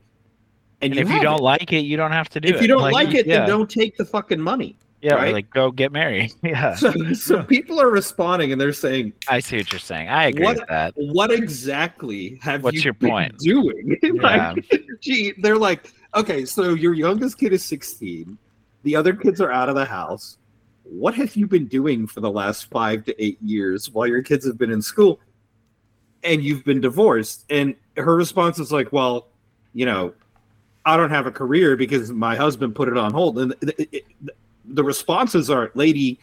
And, 0.81 0.91
And 0.91 0.99
if 0.99 1.09
you 1.09 1.21
don't 1.21 1.39
it. 1.39 1.43
like 1.43 1.73
it, 1.73 1.85
you 1.85 1.97
don't 1.97 2.11
have 2.11 2.29
to 2.29 2.39
do 2.41 2.49
it. 2.49 2.55
if 2.55 2.61
you 2.61 2.67
don't 2.67 2.91
like, 2.91 3.13
it 3.15 3.25
yeah, 3.25 3.39
then 3.39 3.47
don't 3.47 3.69
take 3.69 3.97
the 3.97 4.05
fucking 4.05 4.39
money 4.39 4.75
yeah, 5.05 5.13
right? 5.15 5.33
like 5.33 5.49
go 5.51 5.71
get 5.71 5.91
married. 5.91 6.33
Yeah, 6.43 6.75
so, 6.75 6.91
so 7.13 7.43
people 7.43 7.79
are 7.81 7.89
responding 7.89 8.51
and 8.51 8.59
they're 8.59 8.73
saying 8.73 9.13
I 9.27 9.39
see 9.39 9.57
what 9.57 9.71
you're 9.71 9.79
saying. 9.79 10.09
I 10.09 10.25
agree 10.27 10.43
What- 10.45 10.57
with 10.59 10.67
that. 10.69 10.93
what 10.95 11.31
exactly 11.31 12.39
have 12.41 12.63
What's 12.63 12.75
you 12.77 12.81
your 12.83 12.93
been 12.93 13.09
point? 13.09 13.37
doing 13.39 13.97
Yeah. 14.03 14.53
like 14.53 14.65
gee 15.01 15.33
they're 15.39 15.57
like 15.57 15.93
okay 16.15 16.45
so 16.45 16.73
your 16.73 16.93
youngest 16.93 17.37
kid 17.37 17.53
is 17.53 17.63
16 17.65 18.37
the 18.83 18.95
other 18.95 19.13
kids 19.13 19.39
are 19.41 19.51
out 19.51 19.69
of 19.69 19.75
the 19.75 19.85
house 19.85 20.37
what 20.83 21.13
have 21.15 21.35
you 21.35 21.47
been 21.47 21.65
doing 21.67 22.05
for 22.07 22.21
the 22.21 22.29
last 22.29 22.69
five 22.69 23.03
to 23.05 23.23
eight 23.23 23.41
years 23.41 23.89
while 23.89 24.07
your 24.07 24.21
kids 24.21 24.45
have 24.45 24.57
been 24.57 24.71
in 24.71 24.81
school 24.81 25.19
and 26.23 26.43
you've 26.43 26.63
been 26.63 26.79
divorced 26.81 27.45
and 27.49 27.75
her 27.97 28.15
response 28.15 28.59
is 28.59 28.71
like 28.71 28.91
well 28.93 29.27
you 29.73 29.85
know 29.85 30.13
i 30.85 30.95
don't 30.95 31.09
have 31.09 31.25
a 31.25 31.31
career 31.31 31.75
because 31.75 32.11
my 32.11 32.35
husband 32.35 32.75
put 32.75 32.87
it 32.87 32.97
on 32.97 33.11
hold 33.11 33.37
and 33.39 33.53
it, 33.61 33.79
it, 33.79 33.89
it- 34.27 34.35
the 34.69 34.83
responses 34.83 35.49
are 35.49 35.71
lady 35.75 36.19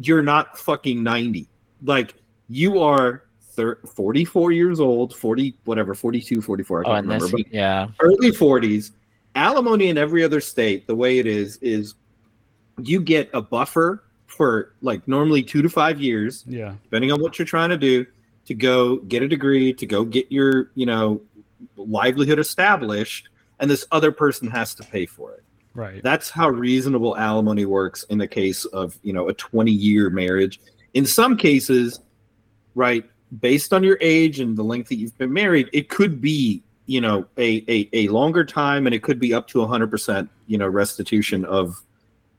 you're 0.00 0.22
not 0.22 0.58
fucking 0.58 1.02
90 1.02 1.48
like 1.84 2.14
you 2.48 2.80
are 2.80 3.24
thir- 3.54 3.78
44 3.86 4.52
years 4.52 4.80
old 4.80 5.14
40 5.14 5.54
whatever 5.64 5.94
42 5.94 6.40
44 6.40 6.78
i 6.78 6.80
Oh, 6.80 6.84
can't 6.84 6.98
and 6.98 7.06
remember 7.06 7.24
this, 7.26 7.32
but 7.44 7.52
yeah, 7.52 7.88
early 8.00 8.30
40s 8.32 8.92
alimony 9.34 9.88
in 9.88 9.98
every 9.98 10.24
other 10.24 10.40
state 10.40 10.86
the 10.86 10.94
way 10.94 11.18
it 11.18 11.26
is 11.26 11.56
is 11.58 11.94
you 12.82 13.00
get 13.00 13.30
a 13.34 13.42
buffer 13.42 14.04
for 14.26 14.74
like 14.80 15.06
normally 15.06 15.42
two 15.42 15.62
to 15.62 15.68
five 15.68 16.00
years 16.00 16.44
Yeah. 16.46 16.74
depending 16.84 17.12
on 17.12 17.20
what 17.20 17.38
you're 17.38 17.46
trying 17.46 17.70
to 17.70 17.76
do 17.78 18.06
to 18.46 18.54
go 18.54 18.96
get 18.96 19.22
a 19.22 19.28
degree 19.28 19.72
to 19.72 19.86
go 19.86 20.04
get 20.04 20.30
your 20.30 20.70
you 20.74 20.86
know 20.86 21.20
livelihood 21.76 22.38
established 22.38 23.28
and 23.60 23.70
this 23.70 23.86
other 23.92 24.10
person 24.12 24.48
has 24.50 24.74
to 24.74 24.82
pay 24.82 25.06
for 25.06 25.32
it 25.32 25.44
Right. 25.74 26.02
that's 26.02 26.30
how 26.30 26.50
reasonable 26.50 27.16
alimony 27.16 27.64
works 27.64 28.04
in 28.04 28.18
the 28.18 28.28
case 28.28 28.64
of 28.66 28.96
you 29.02 29.12
know 29.12 29.28
a 29.28 29.34
20 29.34 29.72
year 29.72 30.08
marriage 30.08 30.60
in 30.94 31.04
some 31.04 31.36
cases 31.36 32.00
right 32.76 33.04
based 33.40 33.72
on 33.72 33.82
your 33.82 33.98
age 34.00 34.38
and 34.38 34.56
the 34.56 34.62
length 34.62 34.88
that 34.90 34.96
you've 34.96 35.18
been 35.18 35.32
married 35.32 35.68
it 35.72 35.88
could 35.88 36.20
be 36.20 36.62
you 36.86 37.00
know 37.00 37.26
a 37.38 37.64
a, 37.68 37.88
a 37.92 38.08
longer 38.08 38.44
time 38.44 38.86
and 38.86 38.94
it 38.94 39.02
could 39.02 39.18
be 39.18 39.34
up 39.34 39.48
to 39.48 39.58
100% 39.58 40.28
you 40.46 40.58
know 40.58 40.68
restitution 40.68 41.44
of 41.44 41.82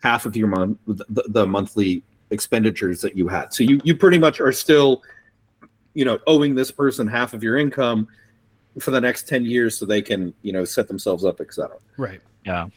half 0.02 0.26
of 0.26 0.38
your 0.38 0.48
month 0.48 0.78
the, 0.88 1.24
the 1.28 1.46
monthly 1.46 2.04
expenditures 2.32 3.02
that 3.02 3.18
you 3.18 3.28
had 3.28 3.54
so 3.54 3.64
you 3.64 3.82
you 3.84 3.96
pretty 3.96 4.18
much 4.18 4.40
are 4.40 4.52
still 4.52 5.04
you 5.94 6.06
know 6.06 6.20
owing 6.28 6.56
this 6.56 6.72
person 6.72 7.08
half 7.08 7.34
of 7.34 7.44
your 7.44 7.58
income 7.58 8.08
for 8.80 8.92
the 8.92 9.02
next 9.02 9.28
10 9.28 9.46
years 9.46 9.78
so 9.78 9.86
they 9.86 10.02
can 10.02 10.34
you 10.42 10.54
know 10.54 10.64
set 10.64 10.88
themselves 10.88 11.26
up 11.26 11.42
etc 11.42 11.76
right. 11.98 12.22
yeah. 12.46 12.68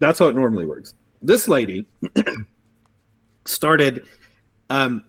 That's 0.00 0.18
how 0.18 0.26
it 0.26 0.34
normally 0.34 0.66
works. 0.66 0.94
This 1.22 1.46
lady 1.46 1.86
started 3.44 4.04
um 4.70 5.04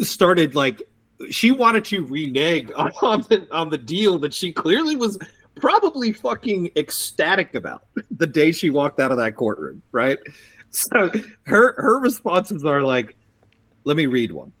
started 0.00 0.54
like 0.54 0.82
she 1.30 1.50
wanted 1.50 1.84
to 1.86 2.04
renege 2.06 2.70
on 2.76 3.22
the 3.28 3.46
on 3.50 3.70
the 3.70 3.78
deal 3.78 4.18
that 4.18 4.34
she 4.34 4.52
clearly 4.52 4.96
was 4.96 5.18
probably 5.54 6.12
fucking 6.12 6.70
ecstatic 6.76 7.54
about 7.54 7.84
the 8.10 8.26
day 8.26 8.52
she 8.52 8.70
walked 8.70 9.00
out 9.00 9.10
of 9.10 9.18
that 9.18 9.36
courtroom, 9.36 9.82
right? 9.92 10.18
So 10.70 11.10
her 11.44 11.74
her 11.80 12.00
responses 12.00 12.64
are 12.64 12.82
like, 12.82 13.16
let 13.84 13.96
me 13.96 14.06
read 14.06 14.32
one. 14.32 14.52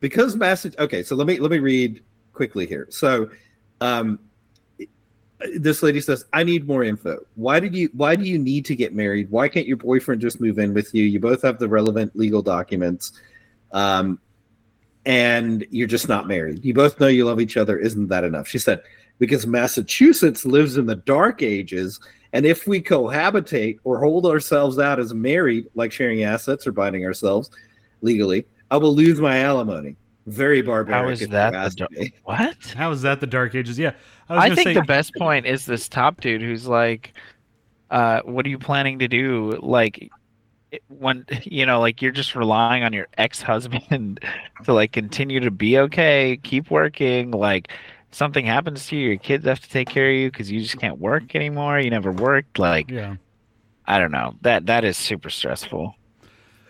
Because 0.00 0.36
Massage 0.36 0.74
okay, 0.78 1.02
so 1.02 1.14
let 1.14 1.26
me 1.26 1.38
let 1.38 1.50
me 1.50 1.58
read 1.58 2.02
quickly 2.32 2.66
here. 2.66 2.86
So 2.90 3.30
um 3.80 4.18
this 5.56 5.82
lady 5.82 6.00
says 6.00 6.24
i 6.32 6.42
need 6.42 6.66
more 6.66 6.84
info. 6.84 7.18
Why 7.34 7.60
did 7.60 7.74
you 7.74 7.88
why 7.92 8.16
do 8.16 8.24
you 8.24 8.38
need 8.38 8.64
to 8.66 8.76
get 8.76 8.94
married? 8.94 9.30
Why 9.30 9.48
can't 9.48 9.66
your 9.66 9.76
boyfriend 9.76 10.20
just 10.20 10.40
move 10.40 10.58
in 10.58 10.74
with 10.74 10.94
you? 10.94 11.04
You 11.04 11.20
both 11.20 11.42
have 11.42 11.58
the 11.58 11.68
relevant 11.68 12.14
legal 12.16 12.42
documents 12.42 13.12
um 13.72 14.18
and 15.06 15.66
you're 15.70 15.86
just 15.88 16.08
not 16.08 16.28
married. 16.28 16.64
You 16.64 16.74
both 16.74 17.00
know 17.00 17.06
you 17.06 17.24
love 17.24 17.40
each 17.40 17.56
other. 17.56 17.78
Isn't 17.78 18.08
that 18.08 18.24
enough? 18.24 18.46
She 18.46 18.58
said 18.58 18.82
because 19.18 19.46
massachusetts 19.46 20.44
lives 20.44 20.76
in 20.76 20.86
the 20.86 20.96
dark 20.96 21.42
ages 21.42 22.00
and 22.32 22.46
if 22.46 22.66
we 22.66 22.80
cohabitate 22.80 23.78
or 23.84 24.00
hold 24.00 24.26
ourselves 24.26 24.78
out 24.78 24.98
as 24.98 25.12
married 25.12 25.66
like 25.74 25.92
sharing 25.92 26.24
assets 26.24 26.66
or 26.66 26.72
binding 26.72 27.04
ourselves 27.04 27.50
legally 28.00 28.46
i 28.70 28.76
will 28.76 28.94
lose 28.94 29.20
my 29.20 29.40
alimony. 29.40 29.96
Very 30.26 30.62
barbaric 30.62 31.14
is 31.14 31.22
if 31.22 31.28
you 31.28 31.32
that 31.32 31.70
the 31.70 31.76
dar- 31.76 31.88
What? 32.24 32.56
How 32.76 32.90
is 32.92 33.02
that 33.02 33.20
the 33.20 33.26
dark 33.26 33.54
ages? 33.54 33.78
Yeah. 33.78 33.92
I, 34.30 34.48
was 34.48 34.52
I 34.52 34.54
think 34.54 34.68
say, 34.68 34.74
the 34.74 34.82
best 34.82 35.14
point 35.16 35.46
is 35.46 35.66
this 35.66 35.88
top 35.88 36.20
dude 36.20 36.40
who's 36.40 36.66
like, 36.66 37.12
uh, 37.90 38.20
"What 38.24 38.46
are 38.46 38.48
you 38.48 38.58
planning 38.58 38.98
to 39.00 39.08
do?" 39.08 39.58
Like, 39.60 40.10
when 40.88 41.24
you 41.42 41.66
know, 41.66 41.80
like 41.80 42.00
you're 42.00 42.12
just 42.12 42.34
relying 42.34 42.82
on 42.84 42.92
your 42.92 43.08
ex-husband 43.18 44.20
to 44.64 44.72
like 44.72 44.92
continue 44.92 45.40
to 45.40 45.50
be 45.50 45.78
okay, 45.78 46.38
keep 46.42 46.70
working. 46.70 47.32
Like, 47.32 47.68
something 48.12 48.46
happens 48.46 48.86
to 48.88 48.96
you, 48.96 49.08
your 49.10 49.18
kids 49.18 49.44
have 49.46 49.60
to 49.60 49.68
take 49.68 49.88
care 49.88 50.08
of 50.08 50.14
you 50.14 50.30
because 50.30 50.50
you 50.50 50.60
just 50.60 50.78
can't 50.78 50.98
work 50.98 51.34
anymore. 51.34 51.78
You 51.80 51.90
never 51.90 52.12
worked. 52.12 52.58
Like, 52.58 52.90
Yeah. 52.90 53.16
I 53.86 53.98
don't 53.98 54.12
know. 54.12 54.34
That 54.42 54.66
that 54.66 54.84
is 54.84 54.96
super 54.96 55.30
stressful. 55.30 55.94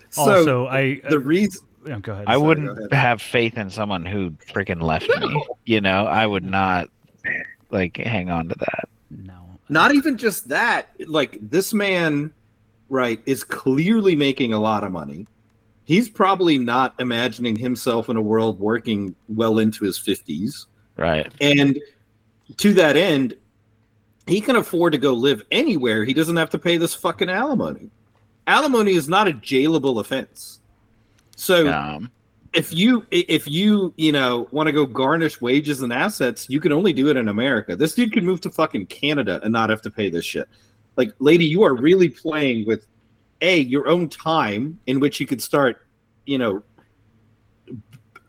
so 0.08 0.22
also, 0.22 0.66
I 0.68 1.00
the 1.10 1.18
reason 1.18 1.66
yeah, 1.86 1.98
go 1.98 2.12
ahead. 2.12 2.24
I 2.26 2.34
Sorry, 2.34 2.46
wouldn't 2.46 2.78
ahead. 2.78 2.92
have 2.92 3.20
faith 3.22 3.56
in 3.58 3.68
someone 3.70 4.04
who 4.06 4.30
freaking 4.52 4.82
left 4.82 5.08
me. 5.20 5.44
You 5.66 5.80
know, 5.80 6.06
I 6.06 6.26
would 6.26 6.44
not 6.44 6.88
like 7.70 7.96
hang 7.98 8.30
on 8.30 8.48
to 8.48 8.54
that. 8.58 8.88
no. 9.10 9.58
not 9.68 9.94
even 9.94 10.16
just 10.16 10.48
that. 10.48 10.88
Like 11.06 11.38
this 11.40 11.72
man 11.72 12.32
right 12.88 13.20
is 13.26 13.44
clearly 13.44 14.16
making 14.16 14.52
a 14.52 14.58
lot 14.58 14.82
of 14.84 14.92
money. 14.92 15.26
He's 15.84 16.08
probably 16.08 16.58
not 16.58 16.94
imagining 16.98 17.56
himself 17.56 18.08
in 18.08 18.16
a 18.16 18.22
world 18.22 18.58
working 18.60 19.14
well 19.28 19.58
into 19.58 19.84
his 19.84 19.98
50s 19.98 20.66
Right. 20.96 21.32
and 21.40 21.78
to 22.58 22.72
that 22.74 22.96
end 22.96 23.34
he 24.26 24.40
can 24.40 24.56
afford 24.56 24.92
to 24.92 24.98
go 24.98 25.12
live 25.12 25.42
anywhere. 25.50 26.04
He 26.04 26.14
doesn't 26.14 26.36
have 26.36 26.50
to 26.50 26.58
pay 26.58 26.76
this 26.76 26.94
fucking 26.94 27.28
alimony. 27.30 27.90
Alimony 28.46 28.92
is 28.94 29.08
not 29.08 29.26
a 29.26 29.32
jailable 29.32 29.98
offense. 30.00 30.60
So 31.36 31.68
Um, 31.72 32.10
if 32.52 32.72
you 32.72 33.06
if 33.10 33.46
you 33.46 33.94
you 33.96 34.10
know 34.12 34.48
want 34.50 34.66
to 34.66 34.72
go 34.72 34.84
garnish 34.86 35.40
wages 35.40 35.82
and 35.82 35.92
assets, 35.92 36.48
you 36.50 36.60
can 36.60 36.72
only 36.72 36.92
do 36.92 37.08
it 37.08 37.16
in 37.16 37.28
America. 37.28 37.76
This 37.76 37.94
dude 37.94 38.12
can 38.12 38.24
move 38.26 38.40
to 38.42 38.50
fucking 38.50 38.86
Canada 38.86 39.40
and 39.42 39.52
not 39.52 39.70
have 39.70 39.82
to 39.82 39.90
pay 39.90 40.10
this 40.10 40.24
shit. 40.24 40.48
Like, 40.96 41.12
lady, 41.20 41.44
you 41.46 41.62
are 41.62 41.74
really 41.74 42.08
playing 42.08 42.66
with 42.66 42.86
a 43.40 43.60
your 43.60 43.88
own 43.88 44.08
time 44.08 44.78
in 44.86 44.98
which 45.00 45.20
you 45.20 45.26
could 45.26 45.40
start, 45.42 45.86
you 46.26 46.38
know. 46.38 46.62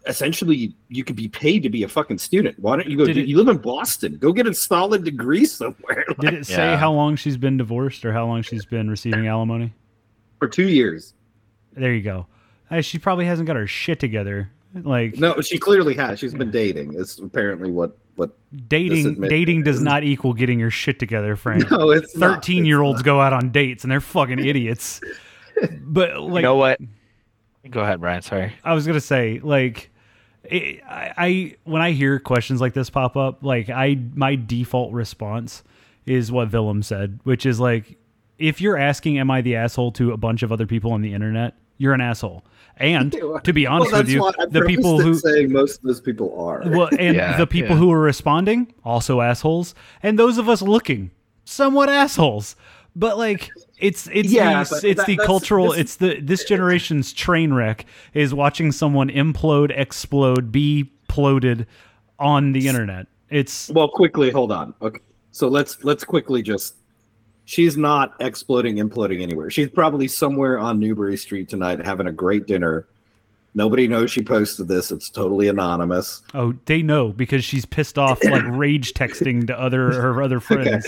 Essentially, 0.08 0.74
you 0.90 1.04
could 1.04 1.16
be 1.16 1.28
paid 1.28 1.62
to 1.62 1.70
be 1.70 1.84
a 1.84 1.88
fucking 1.88 2.18
student. 2.18 2.58
Why 2.58 2.76
don't 2.76 2.88
you 2.90 2.98
go? 2.98 3.06
Did 3.06 3.14
do- 3.14 3.20
it- 3.22 3.28
you 3.28 3.38
live 3.38 3.50
in 3.50 3.58
Boston. 3.58 4.18
Go 4.18 4.34
get 4.34 4.48
a 4.48 4.54
solid 4.54 5.04
degree 5.04 5.46
somewhere 5.46 6.06
Did 6.20 6.34
it 6.34 6.46
say 6.48 6.72
Yeah. 6.72 6.78
how 6.78 6.92
long 6.92 7.16
she's 7.16 7.38
been 7.38 7.56
divorced 7.56 8.04
or 8.04 8.12
how 8.12 8.26
long 8.26 8.42
she's 8.42 8.66
been 8.66 8.90
receiving 8.90 9.28
alimony? 9.28 9.74
for 10.40 10.48
two 10.48 10.68
years. 10.70 11.14
There 11.74 11.94
you 11.94 12.02
go. 12.02 12.26
Uh, 12.72 12.82
she 12.82 12.98
probably 12.98 13.26
hasn't 13.26 13.46
got 13.48 13.56
her 13.58 13.68
shit 13.68 14.00
together. 14.00 14.50
Like 14.74 15.18
No, 15.18 15.42
she 15.42 15.58
clearly 15.60 15.94
has. 15.96 16.20
She's 16.20 16.34
been 16.34 16.50
dating. 16.52 16.94
Is 16.94 17.20
apparently 17.20 17.70
what 17.72 17.98
what. 18.16 18.32
dating 18.70 19.20
dating 19.20 19.64
does 19.64 19.82
not 19.82 20.04
equal 20.04 20.34
getting 20.34 20.60
your 20.60 20.72
shit 20.72 20.98
together, 20.98 21.36
Frank. 21.36 21.70
No, 21.70 21.92
it's 21.92 22.16
not. 22.16 22.38
13 22.38 22.60
It's 22.60 22.68
year 22.68 22.82
olds 22.82 23.00
not. 23.00 23.06
go 23.06 23.20
out 23.20 23.34
on 23.34 23.52
dates 23.52 23.84
and 23.84 23.92
they're 23.92 24.00
fucking 24.00 24.40
idiots. 24.40 25.02
But 25.82 26.22
like 26.22 26.38
you 26.38 26.42
know 26.44 26.56
what? 26.56 26.80
Go 27.70 27.82
ahead, 27.82 28.00
Bryan. 28.00 28.22
Sorry. 28.22 28.54
I 28.64 28.74
was 28.74 28.88
gonna 28.88 29.02
say, 29.02 29.40
like, 29.44 29.92
it, 30.46 30.82
I, 30.88 31.14
I 31.18 31.56
when 31.66 31.82
I 31.82 31.92
hear 31.92 32.18
questions 32.20 32.62
like 32.62 32.74
this 32.74 32.90
pop 32.90 33.16
up, 33.18 33.44
like 33.44 33.70
I 33.70 34.00
my 34.16 34.36
default 34.36 34.94
response 34.94 35.64
is 36.06 36.32
what 36.32 36.52
Willem 36.52 36.82
said, 36.82 37.20
which 37.24 37.46
is 37.46 37.60
like, 37.60 37.98
if 38.40 38.62
you're 38.62 38.78
asking, 38.78 39.20
"Am 39.20 39.30
I 39.30 39.42
the 39.42 39.56
asshole?" 39.58 39.92
to 39.94 40.14
a 40.14 40.18
bunch 40.18 40.42
of 40.42 40.52
other 40.52 40.66
people 40.66 40.94
on 40.94 41.02
the 41.02 41.14
internet, 41.14 41.54
you're 41.82 41.94
an 41.94 42.02
asshole. 42.02 42.44
And 42.78 43.12
to 43.44 43.54
be 43.54 43.66
honest 43.66 43.92
well, 43.92 44.02
with 44.02 44.10
you, 44.10 44.32
the 44.50 44.62
people 44.62 45.00
who 45.02 45.16
saying 45.16 45.52
most 45.52 45.78
of 45.80 45.84
those 45.84 46.00
people 46.02 46.40
are. 46.40 46.62
well, 46.66 46.90
and 46.98 47.16
Yeah, 47.16 47.38
the 47.38 47.48
people 47.48 47.76
yeah. 47.76 47.80
who 47.80 47.92
are 47.92 48.00
responding 48.00 48.74
also 48.86 49.22
assholes, 49.22 49.74
and 50.04 50.18
those 50.18 50.38
of 50.38 50.48
us 50.48 50.62
looking 50.62 51.12
somewhat 51.44 51.90
assholes. 51.90 52.56
But 52.96 53.18
like 53.18 53.50
it's 53.80 54.08
it's 54.12 54.32
Yeah, 54.32 54.64
the, 54.64 54.82
it's 54.84 54.98
that- 55.00 55.08
the 55.08 55.18
cultural 55.18 55.72
this- 55.72 55.80
it's 55.80 55.96
the 55.96 56.20
this 56.22 56.44
generation's 56.46 57.14
train 57.14 57.54
wreck 57.54 57.86
is 58.14 58.34
watching 58.34 58.72
someone 58.72 59.10
implode, 59.10 59.72
explode, 59.78 60.52
be 60.52 60.92
ploded 61.08 61.66
on 62.20 62.52
the 62.52 62.68
internet. 62.68 63.08
It's 63.30 63.70
Well, 63.70 63.88
quickly, 63.88 64.30
hold 64.30 64.52
on. 64.52 64.74
Okay, 64.82 65.00
so 65.32 65.48
let's 65.48 65.84
let's 65.84 66.04
quickly 66.04 66.42
just. 66.42 66.76
She's 67.46 67.76
not 67.76 68.14
exploding, 68.20 68.78
imploding 68.78 69.22
anywhere. 69.22 69.50
She's 69.50 69.70
probably 69.70 70.08
somewhere 70.08 70.58
on 70.60 70.80
Newbury 70.80 71.18
Street 71.18 71.50
tonight 71.50 71.84
having 71.86 72.08
a 72.08 72.12
great 72.12 72.48
dinner. 72.48 72.88
Nobody 73.54 73.88
knows 73.88 74.10
she 74.12 74.22
posted 74.22 74.68
this. 74.70 74.92
It's 74.92 75.10
totally 75.10 75.50
anonymous. 75.50 76.22
oh 76.34 76.54
they 76.66 76.82
know 76.82 77.10
because 77.10 77.44
she's 77.44 77.66
pissed 77.66 77.98
off 77.98 78.24
like 78.24 78.44
rage 78.48 78.94
texting 78.94 79.46
to 79.48 79.60
other 79.60 79.92
her 79.92 80.22
other 80.22 80.40
friends. 80.40 80.88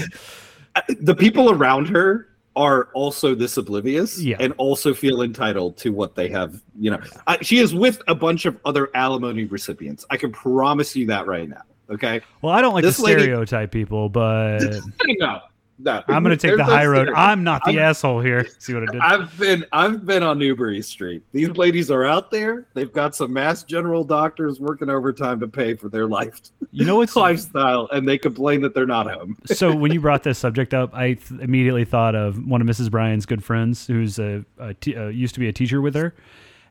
Uh, 0.75 0.81
The 1.01 1.15
people 1.15 1.51
around 1.51 1.87
her 1.89 2.29
are 2.55 2.85
also 2.93 3.33
this 3.35 3.57
oblivious 3.57 4.21
Yeah. 4.21 4.37
and 4.39 4.53
also 4.57 4.93
feel 4.93 5.23
entitled 5.23 5.75
to 5.77 5.89
what 5.91 6.15
they 6.15 6.29
have. 6.29 6.61
You 6.79 6.91
know, 6.91 6.99
I, 7.27 7.39
she 7.41 7.57
is 7.57 7.73
with 7.75 8.01
a 8.07 8.13
bunch 8.15 8.45
of 8.45 8.57
other 8.63 8.89
alimony 8.95 9.43
recipients. 9.45 10.05
I 10.11 10.17
can 10.17 10.31
promise 10.31 10.95
you 10.95 11.07
that 11.07 11.25
right 11.27 11.49
now. 11.49 11.63
Okay. 11.89 12.21
Well, 12.41 12.53
I 12.53 12.61
don't 12.61 12.73
like 12.75 12.83
This 12.83 12.97
to 12.97 13.03
lady- 13.03 13.23
stereotype 13.23 13.71
people, 13.71 14.07
but 14.07 14.59
No, 15.05 15.41
no. 15.79 16.03
I'm 16.07 16.23
going 16.23 16.37
to 16.37 16.47
take 16.47 16.57
the 16.57 16.63
high 16.63 16.85
road. 16.85 17.09
I'm 17.15 17.43
not 17.43 17.63
the 17.65 17.71
I'm- 17.71 17.79
asshole 17.79 18.21
here. 18.21 18.47
See 18.59 18.73
what 18.73 18.83
I 18.89 18.91
did? 18.91 19.01
I've 19.01 19.37
been 19.39 19.65
I've 19.71 20.05
been 20.05 20.23
on 20.23 20.39
Newbury 20.39 20.81
Street. 20.81 21.23
These 21.31 21.49
ladies 21.51 21.89
are 21.91 22.05
out 22.05 22.31
there. 22.31 22.67
They've 22.73 22.91
got 22.91 23.15
some 23.15 23.33
mass 23.33 23.63
general 23.63 24.03
doctors 24.03 24.59
working 24.59 24.89
overtime 24.89 25.39
to 25.39 25.47
pay 25.47 25.75
for 25.75 25.89
their 25.89 26.07
life 26.07 26.39
You 26.71 26.85
know 26.85 26.97
what's 26.97 27.15
lifestyle, 27.17 27.89
and 27.91 28.07
they 28.07 28.17
complain 28.17 28.61
that 28.61 28.73
they're 28.73 28.85
not 28.85 29.11
home. 29.11 29.37
so 29.45 29.75
when 29.75 29.91
you 29.91 29.99
brought 29.99 30.23
this 30.23 30.37
subject 30.39 30.73
up, 30.73 30.93
I 30.93 31.13
th- 31.13 31.41
immediately 31.41 31.85
thought 31.85 32.15
of 32.15 32.45
one 32.47 32.61
of 32.61 32.67
Mrs. 32.67 32.89
Bryan's 32.89 33.25
good 33.25 33.43
friends, 33.43 33.87
who's 33.87 34.19
a, 34.19 34.45
a 34.59 34.75
uh, 34.95 35.07
used 35.07 35.33
to 35.33 35.39
be 35.39 35.47
a 35.47 35.53
teacher 35.53 35.81
with 35.81 35.95
her, 35.95 36.13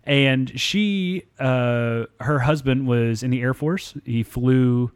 and 0.04 0.58
she, 0.58 1.24
uh, 1.38 2.06
her 2.20 2.38
husband 2.40 2.86
was 2.86 3.22
in 3.22 3.30
the 3.30 3.40
Air 3.40 3.54
Force. 3.54 3.94
He 4.04 4.22
flew, 4.22 4.90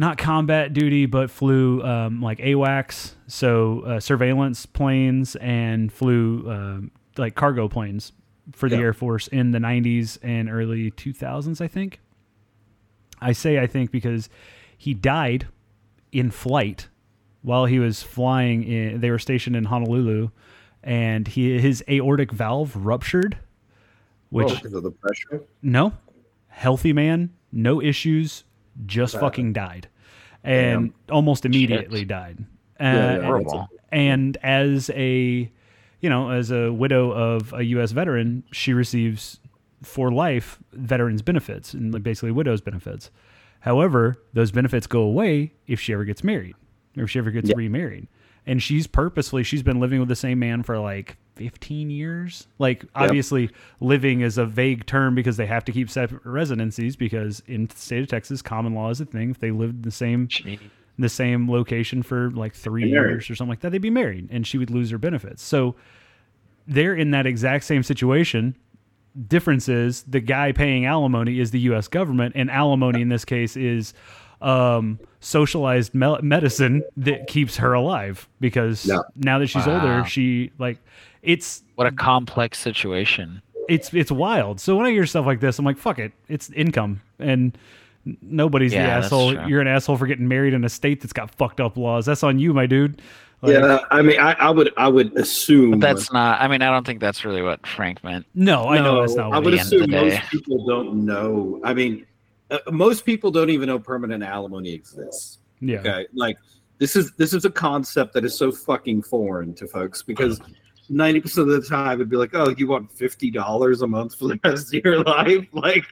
not 0.00 0.16
combat 0.18 0.72
duty, 0.72 1.04
but 1.06 1.30
flew 1.30 1.82
um, 1.82 2.20
like 2.22 2.38
AWACS, 2.38 3.12
so 3.26 3.80
uh, 3.82 4.00
surveillance 4.00 4.64
planes, 4.66 5.36
and 5.36 5.92
flew 5.92 6.50
um, 6.50 6.90
like 7.18 7.34
cargo 7.34 7.68
planes 7.68 8.12
for 8.52 8.68
the 8.68 8.76
Yeah. 8.76 8.82
Air 8.82 8.92
Force 8.94 9.28
in 9.28 9.50
the 9.52 9.58
'90s 9.58 10.18
and 10.22 10.48
early 10.50 10.90
2000s, 10.90 11.60
I 11.60 11.68
think. 11.68 12.00
I 13.20 13.32
say 13.32 13.58
I 13.60 13.66
think 13.66 13.90
because 13.90 14.28
he 14.78 14.94
died 14.94 15.46
in 16.10 16.30
flight 16.30 16.88
while 17.42 17.66
he 17.66 17.78
was 17.78 18.02
flying 18.02 18.62
in 18.64 19.00
they 19.00 19.10
were 19.10 19.18
stationed 19.18 19.54
in 19.54 19.64
Honolulu 19.64 20.30
and 20.82 21.28
he 21.28 21.58
his 21.60 21.84
aortic 21.88 22.32
valve 22.32 22.74
ruptured 22.74 23.36
which 24.30 24.50
Oh, 24.50 24.54
because 24.54 24.72
of 24.72 24.82
the 24.82 24.90
pressure. 24.90 25.42
no 25.62 25.92
healthy 26.48 26.92
man 26.94 27.30
no 27.52 27.80
issues 27.82 28.44
just 28.86 29.14
Wow. 29.14 29.20
fucking 29.20 29.52
died 29.52 29.88
and 30.42 30.92
almost 31.10 31.44
immediately 31.44 32.04
died 32.04 32.38
uh, 32.80 32.84
Yeah, 32.84 33.10
and- 33.12 33.24
Horrible. 33.24 33.68
and 33.92 34.36
as 34.42 34.90
a 34.94 35.50
you 36.00 36.08
know 36.08 36.30
as 36.30 36.50
a 36.50 36.72
widow 36.72 37.10
of 37.12 37.52
a 37.52 37.62
US 37.64 37.92
veteran 37.92 38.42
she 38.52 38.72
receives 38.72 39.38
for 39.82 40.10
life 40.10 40.58
veterans 40.72 41.22
benefits 41.22 41.74
and 41.74 41.92
like, 41.92 42.02
basically 42.02 42.30
widows 42.30 42.60
benefits 42.60 43.10
however 43.60 44.16
those 44.32 44.50
benefits 44.50 44.86
go 44.86 45.02
away 45.02 45.52
if 45.66 45.78
she 45.80 45.92
ever 45.92 46.04
gets 46.04 46.24
married 46.24 46.54
or 46.96 47.02
if 47.04 47.10
she 47.10 47.18
ever 47.18 47.30
gets 47.30 47.50
Yeah. 47.50 47.56
remarried 47.56 48.06
and 48.46 48.62
she's 48.62 48.86
purposefully 48.86 49.42
she's 49.42 49.62
been 49.62 49.78
living 49.80 50.00
with 50.00 50.08
the 50.08 50.16
same 50.16 50.38
man 50.38 50.62
for 50.62 50.78
like 50.78 51.16
15 51.40 51.88
years 51.88 52.46
like 52.58 52.84
obviously 52.94 53.48
living 53.80 54.20
is 54.20 54.36
a 54.36 54.44
vague 54.44 54.84
term 54.84 55.14
because 55.14 55.36
they 55.38 55.46
have 55.46 55.64
to 55.64 55.72
keep 55.72 55.88
separate 55.88 56.20
residencies 56.26 56.96
because 56.96 57.42
in 57.46 57.64
the 57.66 57.76
state 57.76 58.02
of 58.02 58.08
texas 58.08 58.42
common 58.42 58.74
law 58.74 58.90
is 58.90 59.00
a 59.00 59.06
thing 59.06 59.30
if 59.30 59.38
they 59.38 59.50
lived 59.50 59.76
in 59.76 59.82
the 59.82 59.90
same 59.90 60.28
the 60.98 61.08
same 61.08 61.50
location 61.50 62.02
for 62.02 62.30
like 62.32 62.54
three 62.54 62.90
married. 62.92 63.10
years 63.12 63.30
or 63.30 63.34
something 63.34 63.48
like 63.48 63.60
that, 63.60 63.72
they'd 63.72 63.78
be 63.80 63.88
married 63.88 64.28
and 64.30 64.46
she 64.46 64.58
would 64.58 64.68
lose 64.68 64.90
her 64.90 64.98
benefits. 64.98 65.42
So 65.42 65.74
they're 66.68 66.94
in 66.94 67.12
that 67.12 67.24
exact 67.26 67.64
same 67.64 67.82
situation. 67.82 68.54
Difference 69.26 69.66
is 69.66 70.02
the 70.02 70.20
guy 70.20 70.52
paying 70.52 70.84
alimony 70.84 71.40
is 71.40 71.52
the 71.52 71.58
U.S. 71.60 71.88
government, 71.88 72.34
and 72.36 72.50
alimony 72.50 73.00
in 73.00 73.08
this 73.08 73.24
case 73.24 73.56
is 73.56 73.94
um, 74.42 75.00
socialized 75.20 75.94
me- 75.94 76.18
medicine 76.22 76.82
that 76.98 77.26
keeps 77.26 77.56
her 77.56 77.72
alive 77.72 78.28
because 78.38 78.86
now 79.16 79.38
that 79.38 79.46
she's 79.46 79.66
Wow. 79.66 79.80
older, 79.80 80.04
she 80.08 80.52
like 80.58 80.78
it's 81.22 81.62
What 81.74 81.86
a 81.86 81.92
complex 81.92 82.58
situation. 82.58 83.42
it's 83.68 83.92
it's 83.94 84.10
wild. 84.10 84.60
So 84.60 84.76
when 84.76 84.86
I 84.86 84.90
hear 84.90 85.06
stuff 85.06 85.26
like 85.26 85.40
this, 85.40 85.58
I'm 85.58 85.64
like, 85.64 85.78
fuck 85.78 85.98
it, 85.98 86.12
it's 86.28 86.50
income, 86.50 87.00
and 87.18 87.56
nobody's 88.22 88.72
the 88.72 88.78
Yeah, 88.78 88.94
that's 88.94 89.06
asshole. 89.06 89.48
You're 89.48 89.60
an 89.60 89.68
asshole 89.68 89.96
for 89.96 90.06
getting 90.06 90.28
married 90.28 90.54
in 90.54 90.64
a 90.64 90.68
state 90.68 91.00
that's 91.00 91.12
got 91.12 91.34
fucked 91.34 91.60
up 91.60 91.76
laws. 91.76 92.06
That's 92.06 92.22
on 92.22 92.38
you, 92.38 92.52
my 92.54 92.66
dude. 92.66 93.02
Like, 93.42 93.54
yeah, 93.54 93.78
I 93.90 94.02
mean, 94.02 94.20
I, 94.20 94.32
I 94.32 94.50
would 94.50 94.70
I 94.76 94.88
would 94.88 95.16
assume 95.16 95.70
But 95.70 95.80
that's 95.80 96.12
not. 96.12 96.40
I 96.42 96.48
mean, 96.48 96.60
I 96.60 96.70
don't 96.70 96.84
think 96.84 97.00
that's 97.00 97.24
really 97.24 97.40
what 97.40 97.66
Frank 97.66 98.04
meant. 98.04 98.26
No, 98.34 98.68
I 98.68 98.78
know 98.78 99.00
that's 99.00 99.14
not 99.14 99.32
I 99.32 99.38
would 99.38 99.54
it 99.54 99.56
the 99.56 99.60
end 99.60 99.72
of 99.72 99.80
assume 99.80 99.90
the 99.90 100.10
most 100.10 100.30
people 100.30 100.66
don't 100.66 101.06
know. 101.06 101.60
I 101.64 101.72
mean, 101.72 102.06
uh, 102.50 102.58
most 102.70 103.06
people 103.06 103.30
don't 103.30 103.48
even 103.48 103.66
know 103.66 103.78
permanent 103.78 104.22
alimony 104.22 104.72
exists. 104.72 105.38
Yeah. 105.60 105.78
Okay, 105.78 106.06
like 106.12 106.36
this 106.76 106.96
is 106.96 107.12
this 107.12 107.32
is 107.32 107.46
a 107.46 107.50
concept 107.50 108.12
that 108.12 108.26
is 108.26 108.36
so 108.36 108.52
fucking 108.52 109.02
foreign 109.02 109.54
to 109.54 109.66
folks 109.66 110.02
because 110.02 110.40
ninety 110.90 111.20
percent 111.20 111.48
of 111.48 111.62
the 111.62 111.66
time 111.66 111.94
it'd 111.94 112.10
be 112.10 112.16
like, 112.16 112.34
oh, 112.34 112.50
you 112.50 112.66
want 112.66 112.92
fifty 112.92 113.30
dollars 113.30 113.80
a 113.80 113.86
month 113.86 114.16
for 114.18 114.26
the 114.28 114.38
rest 114.44 114.74
of 114.74 114.84
your 114.84 115.02
life? 115.02 115.46
Like, 115.52 115.86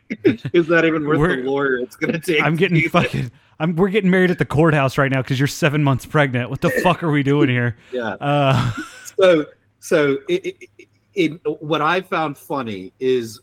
is 0.52 0.66
that 0.66 0.84
even 0.84 1.06
worth 1.06 1.18
We're- 1.18 1.42
the 1.42 1.48
lawyer 1.50 1.78
it's 1.78 1.96
gonna 1.96 2.20
take? 2.20 2.42
I'm 2.42 2.56
getting 2.56 2.86
fucking. 2.88 3.30
I'm. 3.60 3.74
We're 3.76 3.88
getting 3.88 4.10
married 4.10 4.30
at 4.30 4.38
the 4.38 4.44
courthouse 4.44 4.98
right 4.98 5.10
now 5.10 5.22
because 5.22 5.38
you're 5.40 5.48
seven 5.48 5.82
months 5.82 6.06
pregnant. 6.06 6.50
What 6.50 6.60
the 6.60 6.70
fuck 6.70 7.02
are 7.02 7.10
we 7.10 7.22
doing 7.22 7.48
here? 7.48 7.76
Yeah. 7.92 8.16
Uh, 8.20 8.72
so 9.18 9.46
so 9.80 10.18
it, 10.28 10.56
it, 10.78 10.88
it, 11.14 11.40
what 11.60 11.80
I 11.80 12.00
found 12.00 12.36
funny 12.36 12.92
is 13.00 13.40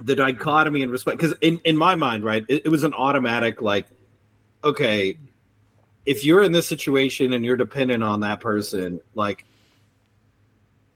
the 0.00 0.14
dichotomy 0.14 0.82
in 0.82 0.90
respect 0.90 1.18
because 1.18 1.34
in, 1.40 1.60
in 1.64 1.76
my 1.76 1.94
mind, 1.94 2.24
right, 2.24 2.44
it 2.48 2.68
was 2.68 2.84
an 2.84 2.94
automatic 2.94 3.60
like, 3.60 3.86
okay, 4.62 5.18
if 6.06 6.24
you're 6.24 6.42
in 6.42 6.52
this 6.52 6.68
situation 6.68 7.32
and 7.32 7.44
you're 7.44 7.56
dependent 7.56 8.02
on 8.04 8.20
that 8.20 8.40
person, 8.40 9.00
like 9.14 9.44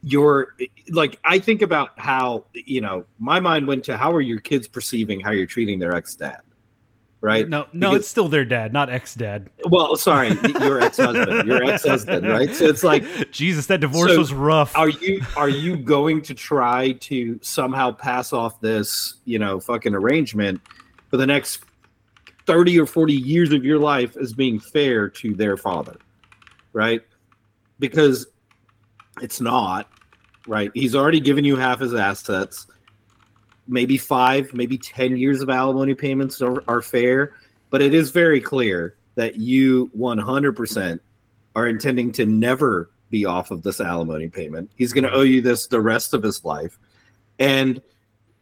you're 0.03 0.55
like 0.91 1.19
I 1.25 1.39
think 1.39 1.63
about 1.63 1.91
how 1.99 2.45
you 2.55 2.81
know 2.81 3.05
my 3.19 3.39
mind 3.41 3.67
went 3.67 3.85
to 3.85 3.97
how 3.97 4.13
are 4.13 4.21
your 4.21 4.41
kids 4.41 4.67
perceiving 4.67 5.21
how 5.21 5.31
you're 5.31 5.47
treating 5.47 5.79
their 5.79 5.95
ex 5.95 6.15
dad, 6.17 6.41
right? 7.21 7.49
no, 7.49 7.67
no, 7.73 7.91
Because- 7.91 8.01
it's 8.01 8.09
still 8.09 8.29
their 8.29 8.45
dad, 8.45 8.73
not 8.73 8.91
ex 8.91 9.15
dad. 9.15 9.49
Well, 9.67 9.95
sorry, 9.97 10.37
your 10.61 10.81
ex 10.81 10.97
husband, 10.97 11.47
your 11.49 11.63
ex 11.63 11.87
husband, 11.87 12.27
right? 12.29 12.53
So 12.53 12.65
it's 12.67 12.83
like 12.83 13.05
Jesus, 13.31 13.67
that 13.67 13.81
divorce 13.81 14.11
So, 14.13 14.19
was 14.19 14.33
rough. 14.35 14.77
are 14.77 14.89
you 14.89 15.23
are 15.37 15.49
you 15.49 15.77
going 15.77 16.21
to 16.23 16.35
try 16.35 16.93
to 16.93 17.39
somehow 17.43 17.93
pass 17.93 18.33
off 18.33 18.61
this 18.61 19.15
you 19.25 19.39
know 19.39 19.61
fucking 19.61 19.95
arrangement 19.95 20.61
for 21.11 21.17
the 21.17 21.27
next 21.27 21.61
30 22.47 22.81
or 22.81 22.87
40 22.87 23.13
years 23.13 23.53
of 23.53 23.65
your 23.65 23.79
life 23.79 24.17
as 24.17 24.33
being 24.33 24.59
fair 24.59 25.09
to 25.09 25.33
their 25.33 25.57
father 25.57 25.97
right 26.73 27.03
because 27.79 28.27
it's 29.21 29.41
not 29.41 29.89
right 30.47 30.71
he's 30.75 30.95
already 30.95 31.21
given 31.21 31.45
you 31.45 31.57
half 31.57 31.81
his 31.81 31.95
assets 31.95 32.67
maybe 33.69 33.97
five 33.97 34.53
maybe 34.55 34.79
10 34.79 35.17
years 35.17 35.41
of 35.41 35.51
alimony 35.51 35.95
payments 35.95 36.41
are, 36.41 36.65
are 36.69 36.83
fair 36.83 37.35
but 37.71 37.81
it 37.81 37.95
is 37.95 38.11
very 38.11 38.41
clear 38.41 38.97
that 39.15 39.37
you 39.37 39.91
100% 39.97 41.01
are 41.55 41.67
intending 41.67 42.13
to 42.13 42.27
never 42.27 42.91
be 43.11 43.25
off 43.27 43.51
of 43.51 43.63
this 43.63 43.81
alimony 43.81 44.29
payment. 44.29 44.71
He's 44.77 44.93
going 44.93 45.05
to 45.05 45.13
owe 45.13 45.23
you 45.23 45.41
this 45.41 45.67
the 45.67 45.81
rest 45.81 46.15
of 46.15 46.23
his 46.23 46.45
life, 46.45 46.79
and 47.39 47.81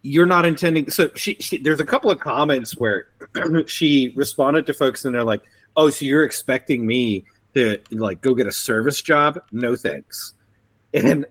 you're 0.02 0.26
not 0.26 0.46
intending. 0.46 0.90
So 0.90 1.10
she, 1.14 1.34
she 1.34 1.58
there's 1.58 1.80
a 1.80 1.84
couple 1.84 2.10
of 2.10 2.20
comments 2.20 2.76
where 2.78 3.08
she 3.66 4.12
responded 4.16 4.66
to 4.66 4.74
folks, 4.74 5.04
and 5.04 5.14
they're 5.14 5.24
like, 5.24 5.42
"Oh, 5.76 5.90
so 5.90 6.04
you're 6.04 6.24
expecting 6.24 6.86
me 6.86 7.24
to 7.54 7.78
like 7.90 8.20
go 8.20 8.34
get 8.34 8.46
a 8.46 8.52
service 8.52 9.02
job? 9.02 9.40
No 9.52 9.76
thanks." 9.76 10.34
And 10.94 11.26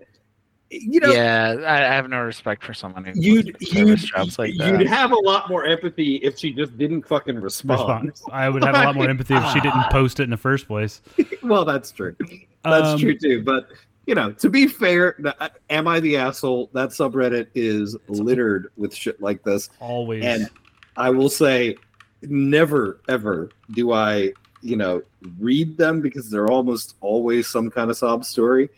you 0.72 1.00
know, 1.00 1.12
yeah, 1.12 1.56
I, 1.66 1.78
I 1.78 1.96
have 1.96 2.10
no 2.10 2.22
respect 2.22 2.64
for 2.64 2.74
someone 2.76 3.04
who 3.04 3.12
you'd 3.16 3.58
you'd, 3.60 3.98
jobs 3.98 4.38
like 4.38 4.56
that. 4.58 4.80
you'd 4.80 4.88
have 4.88 5.12
a 5.12 5.20
lot 5.20 5.50
more 5.50 5.66
empathy 5.66 6.18
if 6.18 6.38
she 6.38 6.54
just 6.54 6.78
didn't 6.78 7.08
fucking 7.08 7.40
respond. 7.42 8.10
Response. 8.10 8.22
I 8.32 8.50
would 8.50 8.64
have 8.64 8.76
a 8.76 8.84
lot 8.86 8.96
more 8.96 9.10
empathy 9.10 9.34
if 9.34 9.52
she 9.52 9.60
didn't 9.62 9.90
post 9.90 10.20
it 10.20 10.24
in 10.24 10.30
the 10.30 10.38
first 10.38 10.68
place. 10.68 11.02
well, 11.44 11.66
that's 11.66 11.92
true. 11.92 12.16
That's 12.64 12.88
Um, 12.90 13.00
true 13.00 13.18
too. 13.18 13.42
But 13.44 13.68
you 14.06 14.14
know, 14.16 14.32
to 14.34 14.50
be 14.50 14.68
fair, 14.68 15.16
uh, 15.40 15.50
am 15.72 15.88
I 15.88 16.00
the 16.00 16.18
asshole? 16.18 16.70
That 16.74 16.90
subreddit 16.90 17.48
is 17.56 17.98
littered 18.08 18.72
with 18.78 18.94
shit 18.94 19.20
like 19.22 19.44
this. 19.44 19.70
Always. 19.80 20.24
And 20.24 20.50
I 20.98 21.10
will 21.10 21.30
say, 21.30 21.78
never 22.22 23.02
ever 23.10 23.50
do 23.72 23.92
I, 23.92 24.34
you 24.62 24.76
know, 24.76 25.02
read 25.40 25.78
them 25.78 26.00
because 26.02 26.30
they're 26.30 26.48
almost 26.48 26.96
always 27.02 27.48
some 27.48 27.72
kind 27.72 27.90
of 27.90 27.98
sob 27.98 28.24
story. 28.24 28.70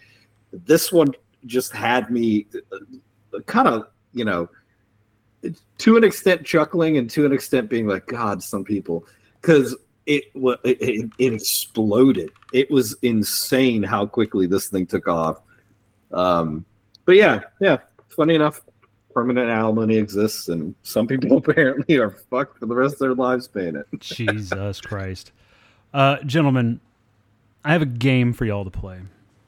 This 0.51 0.91
one 0.91 1.13
just 1.45 1.71
had 1.71 2.09
me 2.09 2.45
uh, 2.53 3.39
kind 3.45 3.67
of, 3.67 3.87
you 4.13 4.25
know, 4.25 4.49
to 5.79 5.97
an 5.97 6.03
extent 6.03 6.45
chuckling 6.45 6.97
and 6.97 7.09
to 7.09 7.25
an 7.25 7.31
extent 7.31 7.69
being 7.69 7.87
like, 7.87 8.05
God, 8.05 8.43
some 8.43 8.63
people, 8.63 9.05
because 9.41 9.75
it, 10.05 10.25
it 10.35 11.09
it 11.17 11.33
exploded. 11.33 12.31
It 12.53 12.69
was 12.69 12.95
insane 13.01 13.83
how 13.83 14.05
quickly 14.05 14.47
this 14.47 14.67
thing 14.67 14.85
took 14.85 15.07
off. 15.07 15.41
Um, 16.11 16.65
but 17.05 17.15
yeah, 17.15 17.41
yeah, 17.59 17.77
funny 18.09 18.35
enough, 18.35 18.61
permanent 19.13 19.49
alimony 19.49 19.97
exists, 19.97 20.49
and 20.49 20.75
some 20.83 21.07
people 21.07 21.37
apparently 21.49 21.97
are 21.97 22.11
fucked 22.11 22.59
for 22.59 22.65
the 22.65 22.75
rest 22.75 22.95
of 22.95 22.99
their 22.99 23.15
lives 23.15 23.47
paying 23.47 23.75
it. 23.75 23.87
Jesus 23.99 24.81
Christ. 24.81 25.31
Uh, 25.93 26.17
gentlemen, 26.23 26.79
I 27.63 27.73
have 27.73 27.81
a 27.81 27.87
game 27.87 28.33
for 28.33 28.45
y'all 28.45 28.63
to 28.63 28.71
play. 28.71 28.99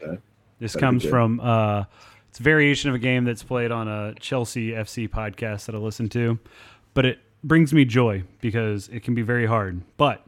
Okay. 0.02 0.20
This 0.64 0.74
That'd 0.74 0.82
comes 0.88 1.04
from 1.06 1.42
uh, 1.42 1.84
it's 2.30 2.40
a 2.40 2.44
variation 2.44 2.90
of 2.90 2.96
a 2.96 3.00
game 3.00 3.26
that's 3.26 3.44
played 3.44 3.70
on 3.70 3.90
a 3.90 4.14
Chelsea 4.16 4.72
FC 4.72 5.10
podcast 5.10 5.66
that 5.66 5.76
I 5.76 5.78
listen 5.78 6.08
to, 6.10 6.40
but 6.94 7.06
it 7.06 7.20
brings 7.44 7.74
me 7.74 7.84
joy 7.84 8.24
because 8.40 8.88
it 8.88 9.04
can 9.04 9.14
be 9.14 9.24
very 9.24 9.46
hard. 9.46 9.82
But 9.98 10.26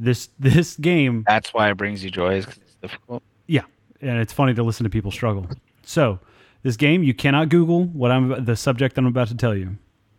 this 0.00 0.30
this 0.38 0.76
game 0.76 1.24
That's 1.28 1.54
why 1.54 1.70
it 1.70 1.76
brings 1.76 2.02
you 2.02 2.10
joy. 2.10 2.34
Is 2.38 2.46
'cause 2.46 2.58
it's 2.60 2.74
difficult. 2.74 3.22
yeah, 3.46 3.62
and 4.00 4.18
it's 4.18 4.32
funny 4.32 4.52
to 4.54 4.62
listen 4.64 4.82
to 4.82 4.90
people 4.90 5.12
struggle. 5.12 5.46
So, 5.84 6.18
this 6.64 6.76
game 6.76 7.04
you 7.04 7.14
cannot 7.14 7.48
Google 7.48 7.84
what 7.84 8.10
I'm 8.10 8.44
the 8.44 8.56
subject 8.56 8.98
I'm 8.98 9.06
about 9.06 9.28
to 9.28 9.36
tell 9.36 9.54
you. 9.54 9.76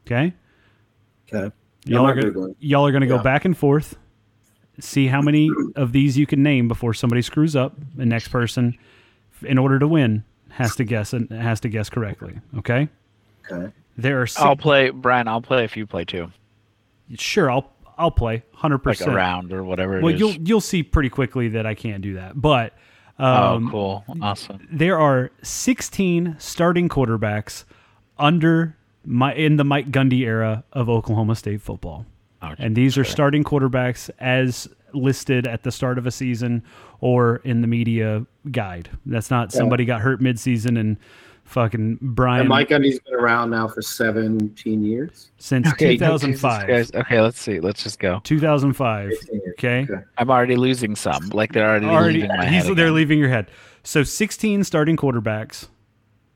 Okay, 0.08 0.34
Okay. 1.32 1.54
y'all 1.86 2.06
are 2.06 2.16
gonna, 2.32 2.54
y'all 2.60 2.88
are 2.88 2.92
going 2.92 3.02
to 3.02 3.08
go 3.08 3.22
back 3.22 3.44
and 3.46 3.58
forth, 3.58 3.98
see 4.80 5.08
how 5.08 5.22
many 5.22 5.50
of 5.76 5.92
these 5.92 6.18
you 6.18 6.26
can 6.26 6.42
name 6.44 6.68
before 6.68 6.94
somebody 6.94 7.22
screws 7.22 7.56
up. 7.56 7.74
The 7.96 8.06
next 8.06 8.30
person, 8.30 8.78
in 9.44 9.58
order 9.58 9.80
to 9.80 9.88
win, 9.88 10.24
has 10.50 10.76
to 10.78 10.84
guess 10.84 11.14
and 11.14 11.30
has 11.32 11.60
to 11.62 11.70
guess 11.70 11.90
correctly. 11.90 12.40
Okay, 12.58 12.88
Okay. 13.52 13.72
there 13.98 14.22
are 14.22 14.28
six, 14.28 14.42
I'll 14.42 14.56
play, 14.56 14.90
Bryan. 14.90 15.28
I'll 15.28 15.42
play 15.42 15.64
if 15.64 15.76
you 15.78 15.86
play 15.86 16.06
too, 16.06 16.32
sure 17.16 17.50
I'll 17.52 17.70
I'll 17.98 18.12
play 18.12 18.44
hundred 18.54 18.78
like 18.86 18.98
percent. 18.98 19.12
a 19.12 19.16
round 19.16 19.54
or 19.54 19.64
whatever. 19.64 19.98
it 20.00 20.04
Well, 20.04 20.14
is. 20.14 20.20
you'll 20.20 20.32
you'll 20.34 20.62
see 20.62 20.82
pretty 20.84 21.10
quickly 21.10 21.50
that 21.50 21.66
I 21.66 21.76
can't 21.76 22.02
do 22.02 22.16
that, 22.16 22.40
but. 22.40 22.74
Oh, 23.20 23.56
Um, 23.58 23.70
cool, 23.70 24.04
awesome. 24.24 24.68
there 24.72 24.98
are 24.98 25.30
16 25.44 26.36
starting 26.40 26.90
quarterbacks 26.90 27.64
under 28.18 28.76
my 29.06 29.36
in 29.36 29.58
the 29.58 29.64
Mike 29.64 29.92
Gundy 29.92 30.22
era 30.22 30.64
of 30.74 30.90
Oklahoma 30.90 31.36
State 31.36 31.62
football. 31.62 32.08
Oh, 32.44 32.54
And 32.58 32.76
these 32.76 32.98
are 32.98 33.04
starting 33.06 33.44
quarterbacks 33.44 34.10
as 34.20 34.68
listed 34.94 35.48
at 35.48 35.64
the 35.64 35.72
start 35.72 35.98
of 35.98 36.06
a 36.06 36.12
season 36.12 36.62
or 37.00 37.38
in 37.38 37.62
the 37.62 37.68
media 37.68 38.26
guide. 38.52 38.90
That's 39.06 39.32
not 39.32 39.52
somebody 39.52 39.86
got 39.86 40.02
hurt 40.02 40.22
midseason 40.22 40.80
and 40.80 40.98
fucking 41.46 42.00
Bryan 42.02 42.42
And 42.42 42.50
Mike 42.50 42.70
Gundy's 42.70 43.00
been 43.00 43.16
around 43.16 43.50
now 43.50 43.68
for 43.68 43.82
17 43.82 44.84
years. 44.84 45.32
since 45.38 45.68
Okay, 45.70 45.98
2005. 45.98 46.68
Jesus 46.68 46.92
Okay, 46.96 47.22
let's 47.22 47.40
see. 47.40 47.60
Let's 47.60 47.84
just 47.84 48.00
go. 48.00 48.20
2005. 48.24 49.12
Okay. 49.52 49.82
Okay. 49.84 50.04
I'm 50.18 50.30
already 50.30 50.56
losing 50.56 50.96
some. 50.96 51.30
Like 51.30 51.54
they're 51.54 51.68
already, 51.70 51.86
already 51.88 52.14
leaving 52.22 52.38
my 52.38 52.46
he's 52.48 52.66
head. 52.66 52.76
they're 52.76 52.92
leaving 52.92 53.20
your 53.20 53.30
head. 53.30 53.50
So 53.84 54.04
16 54.04 54.64
starting 54.64 54.98
quarterbacks 54.98 55.68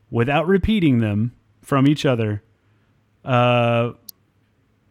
without 0.09 0.47
repeating 0.47 0.99
them 0.99 1.33
from 1.61 1.87
each 1.87 2.05
other. 2.05 2.43
Uh 3.25 3.91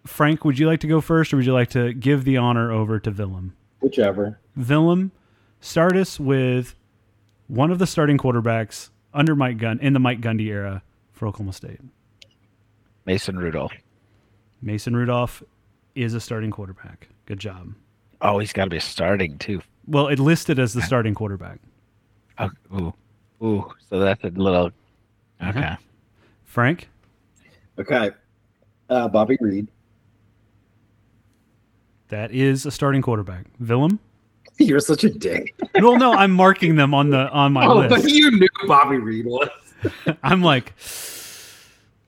Frank, 0.07 0.45
would 0.45 0.59
you 0.59 0.67
like 0.67 0.81
to 0.81 0.87
go 0.87 1.01
first 1.01 1.33
or 1.33 1.37
would 1.37 1.47
you 1.47 1.53
like 1.53 1.71
to 1.71 1.93
give 1.93 2.25
the 2.25 2.37
honor 2.37 2.71
over 2.73 2.99
to 3.01 3.11
Willem? 3.11 3.57
Whichever. 3.81 4.39
Willem, 4.57 5.13
start 5.61 5.97
us 5.97 6.19
with 6.19 6.75
one 7.49 7.71
of 7.71 7.79
the 7.79 7.87
starting 7.87 8.19
quarterbacks 8.19 8.91
under 9.13 9.35
Mike 9.37 9.59
Gun 9.59 9.79
in 9.81 9.93
the 9.93 9.99
Mike 10.01 10.21
Gundy 10.21 10.47
era 10.47 10.83
for 11.13 11.27
Oklahoma 11.29 11.53
State. 11.53 11.81
Mason 13.05 13.39
Rudolph. 13.39 13.73
Mason 14.63 14.97
Rudolph 14.97 15.43
is 15.95 16.15
a 16.15 16.21
starting 16.21 16.51
quarterback. 16.51 17.09
Good 17.27 17.39
job. 17.39 17.75
Oh, 18.21 18.39
he's 18.39 18.53
got 18.53 18.65
to 18.65 18.71
be 18.71 18.81
starting 18.81 19.39
too. 19.39 19.61
Well, 19.87 20.09
it 20.09 20.19
listed 20.19 20.59
as 20.59 20.73
the 20.73 20.83
starting 20.83 21.15
quarterback. 21.15 21.59
Oh, 22.39 22.51
ooh, 22.75 22.95
ooh. 23.43 23.73
So 23.89 23.99
that's 23.99 24.23
a 24.23 24.27
little. 24.29 24.71
Okay. 25.43 25.75
Frank, 26.45 26.91
Okay. 27.79 28.11
Uh, 28.91 29.09
Bobby 29.09 29.39
Reid. 29.41 29.69
That 32.09 32.31
is 32.31 32.67
a 32.67 32.71
starting 32.71 33.03
quarterback. 33.03 33.47
Willem? 33.61 33.99
You're 34.59 34.81
such 34.81 35.05
a 35.05 35.11
dick. 35.11 35.55
well, 35.75 35.99
no, 35.99 36.13
I'm 36.13 36.33
marking 36.33 36.77
them 36.77 36.95
on 36.95 37.11
the 37.11 37.29
on 37.31 37.53
my 37.53 37.67
Oh, 37.67 37.89
but 37.89 38.05
you 38.05 38.31
knew 38.31 38.49
Bobby 38.67 38.97
Reid 38.97 39.27
was. 39.27 39.49
I'm 40.23 40.43
like, 40.43 40.73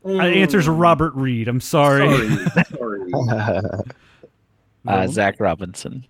uh, 0.04 0.18
answer's 0.20 0.68
Robert 0.68 1.14
Reid. 1.14 1.48
I'm 1.48 1.60
sorry. 1.60 2.08
Sorry. 2.08 3.10
Sorry. 3.10 3.12
uh, 4.86 5.06
Zac 5.08 5.38
Robinson. 5.40 6.06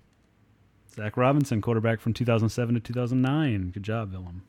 Zac 0.95 1.17
Robinson, 1.17 1.61
quarterback 1.61 2.01
from 2.01 2.13
2007 2.13 2.75
to 2.75 2.81
2009. 2.81 3.71
Good 3.71 3.83
job, 3.83 4.13
Willem. 4.13 4.43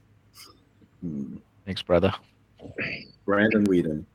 Hmm. 1.02 1.38
Thanks, 1.66 1.82
brother. 1.82 2.14
Brandon 3.26 3.66
Weeden. 3.68 4.06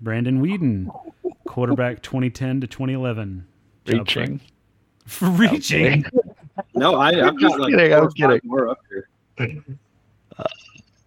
Brandon 0.00 0.42
Weeden, 0.42 0.90
quarterback 1.46 2.02
2010 2.02 2.62
to 2.62 2.66
2011. 2.66 3.46
Good 3.84 4.06
job, 4.06 4.06
Reaching. 4.06 4.40
Frank. 5.06 5.38
Reaching. 5.52 6.04
No, 6.74 6.94
I, 6.96 7.26
I've 7.26 7.40
got 7.40 7.58
like 7.60 7.74
kidding, 7.74 7.90
four 7.90 7.98
I'm 7.98 8.04
or 8.04 8.10
five 8.10 8.14
kidding. 8.14 8.40
more 8.44 8.68
up 8.68 8.78
here. 8.88 9.08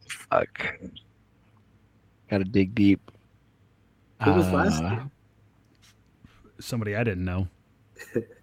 Fuck. 0.10 0.76
Got 2.30 2.38
to 2.40 2.44
dig 2.44 2.74
deep. 2.76 3.12
Who 4.24 4.34
was 4.34 4.50
last 4.52 4.84
Uh, 4.84 4.90
year? 4.90 5.10
Somebody 6.60 6.96
I 6.96 7.04
didn't 7.04 7.26
know. 7.26 7.48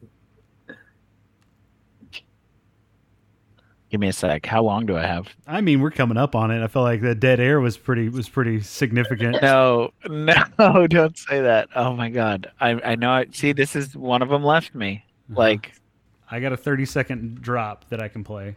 Give 3.93 4.01
me 4.01 4.09
a 4.09 4.12
sec. 4.14 4.47
How 4.47 4.62
long 4.62 4.86
do 4.86 4.97
I 4.97 5.05
have? 5.05 5.28
I 5.47 5.61
mean, 5.61 5.82
we're 5.82 5.90
coming 5.90 6.16
up 6.16 6.34
on 6.34 6.51
it. 6.51 6.64
I 6.64 6.66
felt 6.66 6.84
like 6.84 7.03
the 7.03 7.14
dead 7.14 7.40
air 7.40 7.61
was 7.61 7.76
pretty 7.76 8.09
was 8.09 8.26
pretty 8.26 8.62
significant. 8.62 9.36
No, 9.43 9.90
no, 10.09 10.32
don't 10.86 11.18
say 11.18 11.43
that. 11.43 11.68
Oh 11.76 11.93
my 11.93 12.09
god. 12.09 12.51
I 12.59 12.70
I 12.70 12.95
know. 12.97 13.11
I 13.11 13.26
see. 13.32 13.53
This 13.53 13.76
is 13.76 13.95
one 13.95 14.22
of 14.22 14.30
them 14.30 14.43
left 14.43 14.74
me. 14.74 15.05
Uh-huh. 15.30 15.40
Like, 15.40 15.74
I 16.30 16.40
got 16.40 16.55
a 16.55 16.57
30 16.57 16.86
second 16.86 17.43
drop 17.43 17.86
that 17.90 18.01
I 18.03 18.09
can 18.09 18.24
play. 18.24 18.57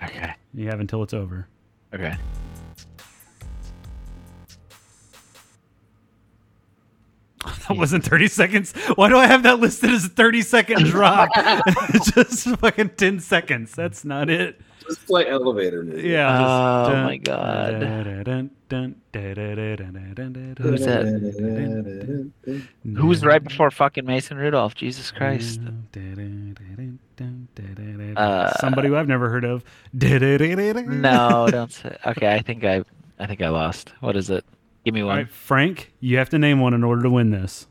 okay, 0.00 0.34
You 0.54 0.68
have 0.68 0.78
until 0.78 1.02
it's 1.02 1.12
over. 1.12 1.48
okay. 1.92 2.16
That 7.68 7.76
wasn't 7.76 8.04
30 8.04 8.28
seconds. 8.28 8.72
Why 8.96 9.08
do 9.08 9.16
I 9.16 9.26
have 9.26 9.42
that 9.44 9.60
listed 9.60 9.90
as 9.90 10.04
a 10.06 10.08
30 10.08 10.42
second 10.42 10.84
drop? 10.86 11.28
It's 11.36 12.10
just 12.12 12.48
fucking 12.58 12.90
10 12.90 13.20
seconds. 13.20 13.72
That's 13.74 14.04
not 14.04 14.28
it. 14.28 14.60
Just 14.88 15.06
play 15.06 15.28
elevator 15.28 15.82
music. 15.82 16.04
Yeah. 16.06 16.38
Oh 16.38 16.90
just 16.90 17.04
my 17.04 17.16
God. 17.18 17.82
Who's 20.58 20.80
Who's 20.80 20.80
that? 20.86 21.04
Who 22.96 23.06
was 23.06 23.24
right 23.24 23.42
before 23.42 23.70
fucking 23.70 24.04
Mason 24.06 24.36
Rudolph? 24.38 24.74
Jesus 24.74 25.10
Christ. 25.10 25.60
Uh, 28.16 28.52
Somebody 28.60 28.88
who 28.88 28.96
I've 28.96 29.08
never 29.08 29.28
heard 29.28 29.44
of. 29.44 29.64
No, 31.02 31.48
don't 31.50 31.72
say. 31.72 31.96
Okay, 32.06 32.32
I 32.34 32.40
think 32.40 32.64
I, 32.64 32.82
I 33.18 33.26
think 33.26 33.42
I 33.42 33.48
lost. 33.48 33.92
What 34.00 34.16
is 34.16 34.30
it? 34.30 34.44
Give 34.84 34.94
me 34.94 35.02
one. 35.02 35.16
right, 35.18 35.30
Frank, 35.30 35.92
you 36.00 36.16
have 36.18 36.30
to 36.30 36.38
name 36.38 36.60
one 36.60 36.72
in 36.72 36.82
order 36.82 37.02
to 37.02 37.10
win 37.10 37.30
this. 37.30 37.66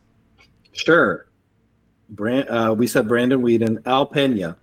Sure. 0.74 1.26
Brand, 2.09 2.49
uh, 2.49 2.76
we 2.78 2.86
said 2.88 3.07
Brandon 3.07 3.41
Weeden, 3.41 3.82
Al 3.86 4.05
Pena. 4.05 4.55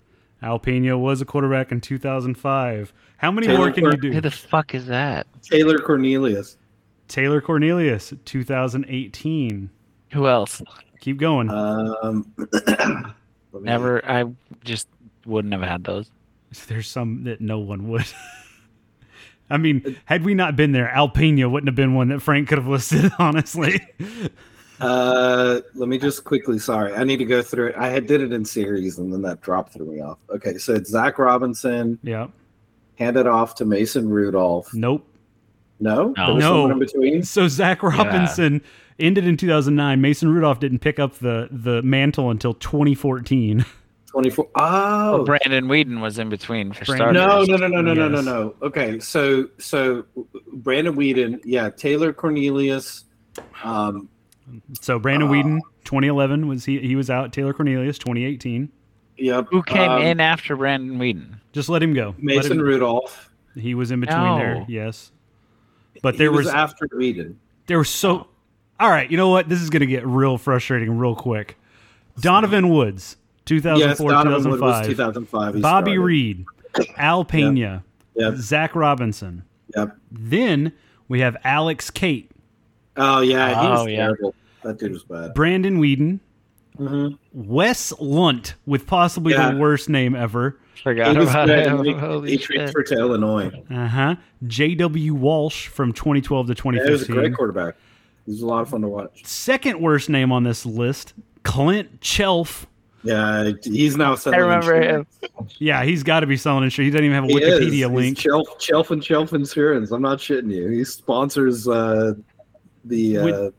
Al 0.44 0.58
Pena 0.58 0.98
was 0.98 1.22
a 1.22 1.24
quarterback 1.24 1.72
in 1.72 1.80
2005. 1.80 2.92
How 3.16 3.30
many 3.30 3.46
Taylor 3.46 3.58
more 3.58 3.70
can 3.70 3.84
you 3.84 3.90
Quirk. 3.90 4.02
Who 4.04 4.10
do? 4.12 4.20
the 4.20 4.30
fuck 4.30 4.74
is 4.74 4.86
that? 4.86 5.26
Taylor 5.42 5.78
Cornelius. 5.78 6.58
Taylor 7.08 7.40
Cornelius, 7.40 8.12
2018. 8.26 9.70
Who 10.12 10.28
else? 10.28 10.60
Keep 11.00 11.16
going. 11.16 11.48
Um, 11.48 12.30
let 12.36 12.78
me- 12.78 13.60
Never. 13.62 14.04
I 14.04 14.24
just 14.64 14.86
wouldn't 15.24 15.54
have 15.54 15.62
had 15.62 15.84
those. 15.84 16.10
There's 16.66 16.88
some 16.90 17.24
that 17.24 17.40
no 17.40 17.58
one 17.58 17.88
would. 17.88 18.04
I 19.50 19.56
mean, 19.56 19.96
had 20.04 20.24
we 20.24 20.34
not 20.34 20.56
been 20.56 20.72
there, 20.72 20.90
Al 20.90 21.08
Pena 21.08 21.48
wouldn't 21.48 21.68
have 21.68 21.74
been 21.74 21.94
one 21.94 22.08
that 22.08 22.20
Frank 22.20 22.48
could 22.48 22.58
have 22.58 22.66
listed, 22.66 23.10
honestly. 23.18 23.80
Uh, 24.84 25.60
let 25.74 25.88
me 25.88 25.98
just 25.98 26.24
quickly. 26.24 26.58
Sorry, 26.58 26.92
I 26.94 27.04
need 27.04 27.16
to 27.18 27.24
go 27.24 27.42
through 27.42 27.68
it. 27.68 27.74
I 27.76 27.88
had 27.88 28.06
did 28.06 28.20
it 28.20 28.32
in 28.32 28.44
series, 28.44 28.98
and 28.98 29.12
then 29.12 29.22
that 29.22 29.40
drop 29.40 29.70
threw 29.72 29.86
me 29.86 30.00
off. 30.00 30.18
Okay, 30.30 30.58
so 30.58 30.74
it's 30.74 30.90
Zac 30.90 31.18
Robinson, 31.18 31.98
yeah. 32.02 32.26
handed 32.98 33.26
off 33.26 33.54
to 33.56 33.64
Mason 33.64 34.08
Rudolph. 34.08 34.72
Nope. 34.74 35.06
No, 35.80 36.14
No. 36.16 36.36
No. 36.36 36.70
in 36.70 36.78
between. 36.78 37.22
So 37.24 37.48
Zac 37.48 37.82
Robinson 37.82 38.62
ended 39.00 39.26
in 39.26 39.36
2009. 39.36 40.00
Mason 40.00 40.28
Rudolph 40.28 40.60
didn't 40.60 40.78
pick 40.78 40.98
up 40.98 41.14
the 41.18 41.48
the 41.50 41.82
mantle 41.82 42.30
until 42.30 42.54
2014. 42.54 43.64
Twenty 44.06 44.30
four. 44.30 44.48
Oh, 44.54 45.24
Brandon 45.24 45.64
Weeden 45.66 46.00
was 46.00 46.20
in 46.20 46.28
between 46.28 46.72
for 46.72 46.84
Brandon- 46.84 47.16
starters. 47.16 47.48
no, 47.48 47.56
no, 47.56 47.66
no, 47.66 47.80
no, 47.80 47.92
no, 47.92 47.94
no, 47.94 48.08
no, 48.08 48.20
no. 48.20 48.54
Okay, 48.62 49.00
so 49.00 49.48
so 49.58 50.04
Brandon 50.52 50.94
Weeden, 50.94 51.40
yeah, 51.44 51.68
Taylor 51.70 52.12
Cornelius. 52.12 53.04
Um, 53.64 54.08
So 54.80 54.98
Brandon 54.98 55.28
Uh, 55.28 55.32
Weeden, 55.32 55.60
2011 55.84 56.48
was 56.48 56.64
he 56.64 56.78
he 56.80 56.96
was 56.96 57.10
out. 57.10 57.32
Taylor 57.32 57.52
Cornelius, 57.52 57.98
2018. 57.98 58.68
yep. 59.16 59.46
Who 59.50 59.62
came 59.62 59.90
um, 59.90 60.02
in 60.02 60.20
after 60.20 60.56
Brandon 60.56 60.98
Weeden? 60.98 61.38
Just 61.52 61.68
let 61.68 61.82
him 61.82 61.94
go. 61.94 62.08
Let 62.18 62.22
Mason 62.22 62.52
him- 62.52 62.60
Rudolph. 62.60 63.30
he 63.54 63.74
was 63.74 63.90
in 63.90 64.00
between 64.00 64.38
there. 64.38 64.64
Yes, 64.68 65.12
but 66.02 66.18
there 66.18 66.30
he 66.30 66.36
was, 66.36 66.46
was 66.46 66.54
after 66.54 66.86
Weeden. 66.88 67.36
there 67.66 67.78
was 67.78 67.88
so. 67.88 68.26
All 68.80 68.90
right, 68.90 69.08
you 69.10 69.16
know 69.16 69.28
what? 69.28 69.48
This 69.48 69.62
is 69.62 69.70
gonna 69.70 69.86
get 69.86 70.04
real 70.06 70.36
frustrating 70.36 70.98
real 70.98 71.14
quick. 71.14 71.56
Donovan 72.20 72.68
Woods, 72.68 73.16
2004 73.46 74.10
Yes, 74.10 74.24
Donovan 74.24 74.50
Wood 74.50 74.60
was 74.60 74.86
2005. 74.86 74.86
2005. 75.54 75.62
Bobby 75.62 75.90
started. 75.92 76.00
Reid, 76.00 76.44
Al 76.96 77.24
Pena, 77.24 77.84
Yep. 78.16 78.34
Zac 78.36 78.74
Robinson. 78.76 79.44
Yep. 79.76 79.96
Then 80.10 80.72
we 81.08 81.20
have 81.20 81.36
Alex 81.44 81.90
Cate, 81.90 82.30
Oh 82.96 83.20
yeah, 83.20 83.60
he 83.62 83.68
was 83.68 83.80
Oh, 83.80 83.86
yeah. 83.86 83.96
terrible. 83.98 84.34
That 84.62 84.78
dude 84.78 84.92
was 84.92 85.04
bad. 85.04 85.34
Brandon 85.34 85.80
Weeden, 85.80 86.20
Mm-hmm. 86.78 87.14
Wes 87.32 87.92
Lunt 88.00 88.54
with 88.66 88.84
possibly 88.86 89.32
Yeah. 89.32 89.52
the 89.52 89.58
worst 89.58 89.88
name 89.88 90.16
ever. 90.16 90.58
Forgot 90.82 91.16
He 91.16 91.22
about 91.22 91.48
him. 91.48 91.84
He, 91.84 91.92
Holy 91.92 92.30
he 92.32 92.36
shit. 92.38 92.46
transferred 92.46 92.86
to 92.86 92.98
Illinois. 92.98 93.50
Uh 93.70 93.86
huh. 93.86 94.16
J.W. 94.46 95.14
Walsh 95.14 95.68
from 95.68 95.92
2012 95.92 96.48
to 96.48 96.52
Yeah, 96.52 96.84
he 96.84 96.90
was 96.90 97.02
a 97.02 97.06
2015. 97.06 97.14
great 97.16 97.34
quarterback. 97.36 97.76
He 98.26 98.32
was 98.32 98.42
a 98.42 98.46
lot 98.46 98.62
of 98.62 98.70
fun 98.70 98.80
to 98.80 98.88
watch. 98.88 99.22
Second 99.24 99.80
worst 99.80 100.08
name 100.08 100.32
on 100.32 100.42
this 100.42 100.66
list, 100.66 101.14
Clint 101.44 102.00
Chelf. 102.00 102.66
Yeah, 103.04 103.52
he's 103.62 103.96
now 103.96 104.14
selling. 104.16 104.40
I 104.40 104.42
selling. 104.42 104.66
remember 104.66 104.74
him. 104.74 105.06
insurance. 105.22 105.56
Yeah, 105.60 105.84
he's 105.84 106.02
got 106.02 106.20
to 106.20 106.26
be 106.26 106.36
selling 106.36 106.64
insurance. 106.64 106.86
He 106.88 106.90
doesn't 106.90 107.04
even 107.04 107.14
have 107.14 107.24
a 107.24 107.28
He 107.28 107.34
is. 107.42 107.60
Wikipedia 107.60 107.72
He's 107.72 107.86
link. 107.88 108.18
Chelf, 108.18 108.58
Chelf 108.58 108.90
and 108.90 109.02
Chelf 109.02 109.32
Insurance. 109.32 109.90
I'm 109.92 110.02
not 110.02 110.18
shitting 110.18 110.50
you. 110.50 110.68
He 110.70 110.82
sponsors 110.84 111.68
uh, 111.68 112.14
the 112.84 113.18
uh, 113.18 113.24
With- 113.24 113.54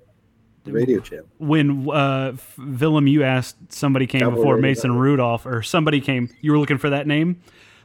radio 0.66 1.00
channel. 1.00 1.26
when 1.38 1.88
uh, 1.90 2.32
F- 2.34 2.58
Willem, 2.58 3.06
you 3.08 3.24
asked 3.24 3.56
somebody 3.72 4.08
came 4.08 4.22
Cowboy 4.22 4.36
before 4.38 4.56
Radio 4.56 4.62
Mason 4.70 4.90
Network. 4.92 5.04
Rudolph, 5.06 5.46
or 5.46 5.62
somebody 5.62 6.02
came. 6.02 6.30
You 6.42 6.52
were 6.52 6.58
looking 6.60 6.78
for 6.80 6.90
that 6.90 7.06
name. 7.08 7.40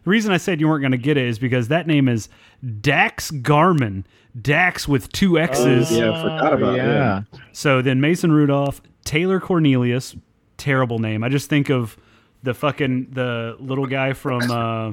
The 0.05 0.11
reason 0.11 0.33
I 0.33 0.39
said 0.39 0.61
you 0.61 0.69
weren't 0.69 0.81
going 0.81 0.93
to 0.93 0.97
get 0.99 1.19
it 1.19 1.27
is 1.27 1.39
because 1.39 1.69
that 1.69 1.87
name 1.87 2.09
is 2.09 2.31
Daxx 2.65 3.43
Garman. 3.43 4.07
Dax 4.41 4.89
with 4.89 5.11
two 5.13 5.39
X's. 5.39 5.93
yeah, 5.93 6.11
I 6.13 6.23
forgot 6.23 6.53
about 6.55 6.77
that. 6.77 6.87
yeah. 6.87 7.23
So 7.53 7.83
then 7.83 8.01
Mason 8.01 8.33
Rudolph, 8.33 8.81
Taylor 9.05 9.41
Cornelius, 9.41 10.17
terrible 10.57 10.99
name. 11.01 11.23
I 11.23 11.29
just 11.29 11.51
think 11.51 11.69
of 11.69 11.99
the 12.43 12.55
fucking 12.55 13.09
the 13.11 13.57
little 13.59 13.87
guy 13.87 14.15
from 14.15 14.41
uh, 14.51 14.93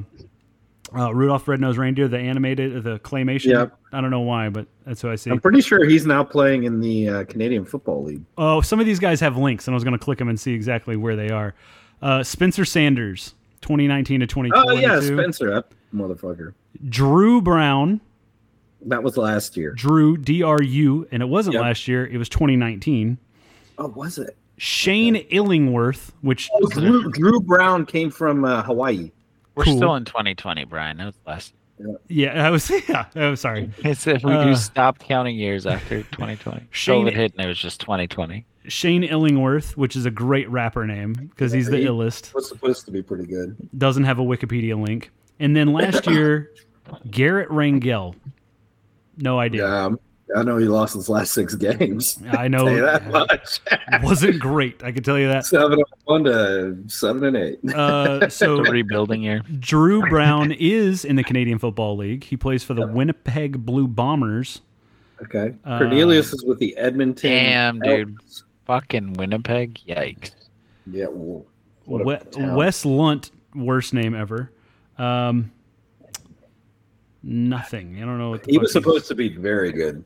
uh, 0.96 1.14
Rudolph 1.14 1.46
Red-Nosed 1.48 1.78
Reindeer, 1.78 2.08
the 2.08 2.18
animated, 2.18 2.82
the 2.82 2.98
claymation. 3.00 3.52
Yep. 3.52 3.76
I 3.92 4.00
don't 4.00 4.10
know 4.10 4.20
why, 4.20 4.48
but 4.48 4.66
that's 4.86 5.02
who 5.02 5.10
I 5.10 5.16
see. 5.16 5.30
I'm 5.30 5.40
pretty 5.40 5.60
sure 5.60 5.84
he's 5.84 6.06
now 6.06 6.22
playing 6.24 6.64
in 6.64 6.80
the 6.80 7.08
uh, 7.08 7.24
Canadian 7.24 7.64
Football 7.64 8.04
League. 8.04 8.24
Oh, 8.36 8.60
some 8.60 8.80
of 8.80 8.86
these 8.86 8.98
guys 8.98 9.20
have 9.20 9.36
links, 9.36 9.66
and 9.66 9.74
I 9.74 9.76
was 9.76 9.84
going 9.84 9.98
to 9.98 10.02
click 10.04 10.18
them 10.18 10.28
and 10.28 10.38
see 10.38 10.52
exactly 10.52 10.96
where 10.96 11.16
they 11.16 11.30
are. 11.30 11.54
Uh, 12.00 12.22
Spencer 12.22 12.64
Sanders, 12.64 13.34
2019 13.62 14.20
to 14.20 14.26
2022. 14.26 14.68
Oh 14.68 14.80
yeah, 14.80 15.00
Spencer, 15.00 15.50
that 15.50 15.66
motherfucker. 15.94 16.54
Dru 16.88 17.40
Brown, 17.42 18.00
That 18.86 19.02
was 19.02 19.16
last 19.16 19.56
year. 19.56 19.72
Dru 19.72 20.16
D 20.16 20.42
R 20.42 20.62
U, 20.62 21.08
and 21.10 21.22
it 21.22 21.26
wasn't 21.26 21.54
Yep. 21.54 21.62
last 21.62 21.88
year. 21.88 22.06
It 22.06 22.16
was 22.18 22.28
2019. 22.28 23.18
Oh, 23.78 23.88
was 23.88 24.18
it? 24.18 24.36
Shane 24.58 25.16
Illingworth, 25.16 26.12
which 26.20 26.48
Oh, 26.52 26.68
Dru, 26.68 27.10
Dru 27.10 27.40
Brown 27.40 27.84
came 27.86 28.10
from 28.10 28.44
uh, 28.44 28.62
Hawaii. 28.62 29.10
We're 29.58 29.64
Cool. 29.64 29.76
still 29.76 29.94
in 29.96 30.04
2020, 30.04 30.64
Bryan. 30.66 30.98
That 30.98 31.06
was 31.06 31.14
last. 31.26 31.54
yeah, 32.08 32.46
I 32.46 32.50
was 32.50 32.70
yeah. 32.88 33.06
Oh, 33.16 33.34
sorry. 33.34 33.70
It's 33.78 34.06
if 34.06 34.22
we 34.22 34.32
Uh, 34.32 34.44
do 34.44 34.54
stop 34.54 35.00
counting 35.00 35.36
years 35.36 35.66
after 35.66 36.02
2020. 36.04 36.66
Shane- 36.70 37.04
COVID 37.06 37.12
hit 37.12 37.32
and 37.36 37.44
it 37.44 37.48
was 37.48 37.58
just 37.58 37.80
2020. 37.80 38.46
Shane 38.68 39.02
Illingworth, 39.02 39.76
which 39.76 39.96
is 39.96 40.06
a 40.06 40.10
great 40.12 40.48
rapper 40.48 40.86
name 40.86 41.12
because 41.14 41.50
he's 41.50 41.68
the 41.68 41.78
He- 41.78 41.86
illest. 41.86 42.32
Was 42.34 42.48
supposed 42.48 42.84
to 42.84 42.92
be 42.92 43.02
pretty 43.02 43.26
good. 43.26 43.56
Doesn't 43.76 44.04
have 44.04 44.18
a 44.20 44.22
Wikipedia 44.22 44.80
link. 44.80 45.10
And 45.40 45.56
then 45.56 45.72
last 45.72 46.06
year, 46.06 46.52
Garret 47.10 47.48
Rangel. 47.48 48.14
No 49.16 49.40
idea. 49.40 49.66
Yeah, 49.66 49.88
I 50.36 50.42
know 50.42 50.58
he 50.58 50.66
lost 50.66 50.94
his 50.94 51.08
last 51.08 51.32
six 51.32 51.54
games. 51.54 52.18
I 52.30 52.44
Say 52.44 52.48
know 52.48 52.64
that 52.82 53.06
much. 53.10 53.60
wasn't 54.02 54.38
great. 54.40 54.82
I 54.84 54.92
can 54.92 55.02
tell 55.02 55.18
you 55.18 55.28
that. 55.28 55.46
seven 55.46 55.72
and 55.72 55.84
one 56.04 56.24
to 56.24 56.76
seven 56.86 57.24
and 57.24 57.36
eight. 57.36 57.74
Uh, 57.74 58.28
so 58.28 58.58
rebuilding 58.70 59.22
year. 59.22 59.40
Dru 59.58 60.00
Brown 60.08 60.52
is 60.52 61.04
in 61.04 61.16
the 61.16 61.24
Canadian 61.24 61.58
Football 61.58 61.96
League. 61.96 62.24
He 62.24 62.36
plays 62.36 62.62
for 62.62 62.74
the 62.74 62.86
Winnipeg 62.86 63.64
Blue 63.64 63.88
Bombers. 63.88 64.60
Okay. 65.22 65.54
Uh, 65.64 65.78
Cornelius 65.78 66.32
is 66.32 66.44
with 66.44 66.58
the 66.58 66.76
Edmonton. 66.76 67.30
Damn, 67.30 67.80
dude. 67.80 68.16
Fucking 68.66 69.14
Winnipeg. 69.14 69.80
Yikes. 69.88 70.32
Yeah. 70.86 71.06
Well, 71.10 71.44
We- 71.86 72.18
Wes 72.54 72.84
Lunt, 72.84 73.30
worst 73.54 73.94
name 73.94 74.14
ever. 74.14 74.52
Um, 74.98 75.50
nothing. 77.22 77.96
I 77.96 78.04
don't 78.04 78.18
know 78.18 78.30
what 78.30 78.44
the 78.44 78.52
He 78.52 78.56
fuck 78.58 78.62
was 78.62 78.72
supposed 78.72 79.08
to 79.08 79.14
be 79.14 79.28
very 79.30 79.72
good. 79.72 80.04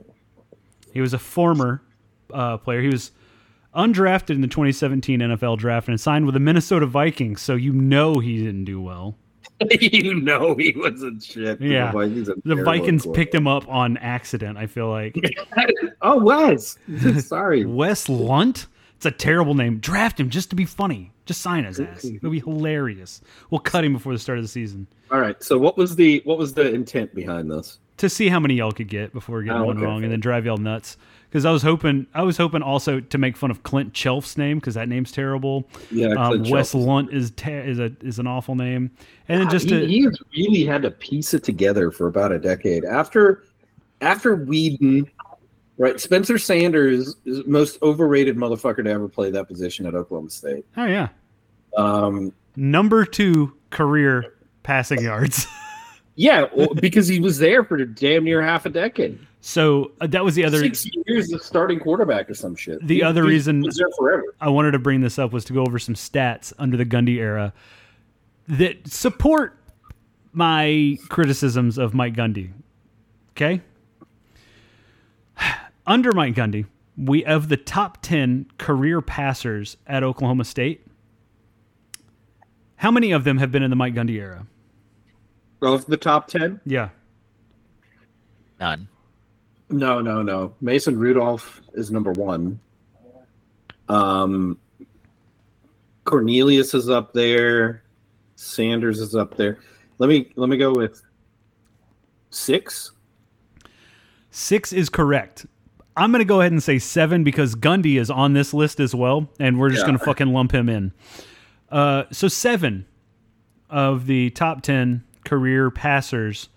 He 0.93 1.01
was 1.01 1.15
a 1.15 1.19
former 1.19 1.83
uh, 2.33 2.59
player. 2.59 2.81
He 2.81 2.89
was 2.89 3.13
undrafted 3.75 4.31
in 4.31 4.41
the 4.41 4.49
2017 4.49 5.21
NFL 5.21 5.59
draft 5.59 5.89
and 5.89 6.01
signed 6.01 6.27
with 6.27 6.35
the 6.35 6.41
Minnesota 6.41 6.87
Vikings. 6.87 7.41
So 7.41 7.55
you 7.55 7.73
know 7.73 8.19
he 8.19 8.39
didn't 8.39 8.65
do 8.65 8.81
well. 8.81 9.17
you 9.81 10.15
know 10.15 10.55
he 10.55 10.75
wasn't 10.77 11.23
shit. 11.23 11.61
Yeah. 11.61 11.93
The 11.93 11.99
Vikings, 11.99 12.31
The 12.45 12.57
Vikings 12.57 13.07
picked 13.15 13.35
him 13.35 13.47
up 13.47 13.69
on 13.69 13.97
accident. 13.99 14.59
I 14.59 14.67
feel 14.67 14.89
like 14.89 15.17
Oh, 16.03 16.23
Wes. 16.23 16.79
Sorry. 17.27 17.65
Wes 17.65 18.09
Lunt. 18.09 18.67
It's 18.97 19.07
a 19.07 19.11
terrible 19.11 19.55
name. 19.55 19.79
Draft 19.79 20.21
him 20.21 20.31
just 20.31 20.51
to 20.51 20.57
be 20.57 20.65
funny. 20.65 21.13
Just 21.25 21.41
sign 21.41 21.65
his 21.65 21.81
ass. 21.81 22.05
It'll 22.05 22.31
be 22.31 22.39
hilarious. 22.41 23.21
We'll 23.51 23.61
cut 23.61 23.85
him 23.85 23.93
before 23.93 24.13
the 24.13 24.19
start 24.19 24.39
of 24.39 24.45
the 24.45 24.49
season 24.49 24.87
All 25.11 25.21
right. 25.21 25.43
So 25.43 25.59
what 25.59 25.77
was 25.77 25.97
the 25.97 26.23
what 26.25 26.39
was 26.39 26.55
the 26.55 26.73
intent 26.73 27.15
behind 27.15 27.51
this? 27.51 27.79
To 27.99 28.09
see 28.09 28.29
how 28.29 28.41
many 28.41 28.55
y'all 28.55 28.73
could 28.73 28.89
get 28.89 29.13
before 29.13 29.43
getting 29.43 29.61
Oh, 29.61 29.65
one 29.67 29.77
okay, 29.77 29.87
wrong, 29.87 30.03
and 30.03 30.11
then 30.13 30.19
drive 30.21 30.45
y'all 30.47 30.57
nuts. 30.57 30.97
Because 31.29 31.45
I 31.45 31.51
was 31.51 31.63
hoping, 31.63 32.07
I 32.15 32.23
was 32.23 32.37
hoping 32.37 32.61
also 32.63 33.01
to 33.01 33.19
make 33.19 33.37
fun 33.37 33.51
of 33.51 33.63
Clint 33.63 33.95
Chelf's 33.95 34.37
name 34.37 34.59
because 34.59 34.75
that 34.75 34.89
name's 34.89 35.13
terrible. 35.13 35.69
Yeah. 35.91 36.09
Um, 36.15 36.43
Wes 36.51 36.75
Lunt 36.75 37.13
is 37.13 37.31
te- 37.31 37.53
is 37.53 37.79
a 37.79 37.93
is 38.03 38.19
an 38.19 38.27
awful 38.27 38.55
name, 38.55 38.91
and 39.29 39.41
then 39.41 39.49
just 39.49 39.65
he, 39.71 39.71
to, 39.71 39.87
he 39.87 40.09
really 40.49 40.65
had 40.65 40.83
to 40.83 40.91
piece 40.91 41.33
it 41.33 41.45
together 41.45 41.91
for 41.91 42.07
about 42.09 42.33
a 42.33 42.39
decade 42.39 42.85
after 42.85 43.45
after 44.01 44.37
Weeden, 44.37 45.09
right? 45.79 45.99
Spencer 46.01 46.37
Sanders 46.39 47.15
is 47.25 47.39
the 47.39 47.45
most 47.47 47.81
overrated 47.83 48.37
motherfucker 48.37 48.83
to 48.85 48.91
ever 48.91 49.09
play 49.09 49.31
that 49.31 49.47
position 49.49 49.87
at 49.87 49.95
Oklahoma 49.95 50.29
State. 50.31 50.67
oh 50.77 50.87
yeah, 50.87 51.09
Um, 51.77 52.33
number 52.57 53.05
two 53.07 53.53
career 53.71 54.35
passing 54.65 55.01
yards. 55.03 55.47
yeah, 56.15 56.47
because 56.81 57.09
he 57.09 57.21
was 57.21 57.39
there 57.39 57.65
for 57.65 57.83
damn 57.85 58.25
near 58.25 58.43
half 58.43 58.67
a 58.67 58.71
decade, 58.71 59.19
so 59.41 59.93
uh, 60.01 60.07
that 60.09 60.25
was 60.25 60.35
the 60.35 60.45
other. 60.45 60.59
six 60.59 60.87
years 61.07 61.33
as 61.33 61.45
starting 61.45 61.79
quarterback 61.81 62.29
or 62.31 62.35
some 62.35 62.55
shit. 62.55 62.85
The 62.87 62.97
He- 62.97 63.03
other 63.03 63.23
he 63.25 63.31
reason- 63.31 63.63
was 63.63 63.77
there 63.77 63.89
forever. 63.99 64.35
I 64.41 64.49
wanted 64.49 64.73
to 64.73 64.79
bring 64.79 65.01
this 65.01 65.19
up 65.19 65.33
was 65.33 65.45
to 65.47 65.53
go 65.53 65.63
over 65.63 65.79
some 65.79 65.95
stats 65.95 66.53
under 66.59 66.77
the 66.77 66.87
Gundy 66.87 67.17
era 67.19 67.53
that 68.49 68.87
support 68.89 69.57
my 70.33 70.97
criticisms 71.09 71.79
of 71.79 71.95
Mike 71.95 72.15
Gundy. 72.15 72.51
Okay? 73.33 73.61
Under 75.87 76.13
Mike 76.13 76.35
Gundy, 76.35 76.67
we 76.97 77.25
of 77.25 77.49
the 77.49 77.57
top 77.57 77.99
10 78.03 78.47
career 78.59 79.01
passers 79.01 79.77
at 79.87 80.03
Oklahoma 80.05 80.45
State, 80.45 80.87
how 82.77 82.91
many 82.91 83.11
of 83.13 83.25
them 83.25 83.39
have 83.39 83.51
been 83.51 83.63
in 83.63 83.71
the 83.71 83.77
Mike 83.77 83.95
Gundy 83.95 84.19
era? 84.21 84.47
Of 85.63 85.87
the 85.87 85.97
top 85.97 86.27
ten, 86.27 86.61
Yeah. 86.67 86.89
None. 88.59 88.89
No, 89.71 90.01
no, 90.01 90.23
no. 90.23 90.55
Mason 90.61 90.99
Rudolph 90.99 91.63
is 91.75 91.91
number 91.91 92.13
one. 92.13 92.59
Um, 93.89 94.59
Cornelius 96.05 96.75
is 96.75 96.91
up 96.91 97.13
there. 97.13 97.83
Sanders 98.35 98.99
is 99.01 99.15
up 99.15 99.37
there. 99.37 99.59
Let 99.99 100.09
me 100.09 100.33
let 100.37 100.49
me 100.49 100.57
go 100.57 100.73
with 100.73 101.01
six. 102.31 102.91
Six 104.31 104.73
is 104.73 104.89
correct. 104.89 105.47
I'm 105.97 106.11
going 106.11 106.21
to 106.21 106.25
go 106.25 106.41
ahead 106.41 106.53
and 106.53 106.63
say 106.63 106.79
seven 106.79 107.23
because 107.23 107.55
Gundy 107.55 108.01
is 108.01 108.11
on 108.11 108.33
this 108.33 108.53
list 108.55 108.81
as 108.81 108.95
well, 108.95 109.29
and 109.39 109.59
we're 109.61 109.69
just 109.71 109.83
Yeah. 109.83 109.89
going 109.89 109.99
to 109.99 110.05
fucking 110.05 110.29
lump 110.33 110.53
him 110.53 110.69
in. 110.69 110.93
Uh, 111.71 112.05
so 112.11 112.29
seven 112.29 112.87
of 113.71 114.07
the 114.07 114.31
top 114.31 114.63
10 114.63 115.05
career 115.25 115.71
passers 115.71 116.49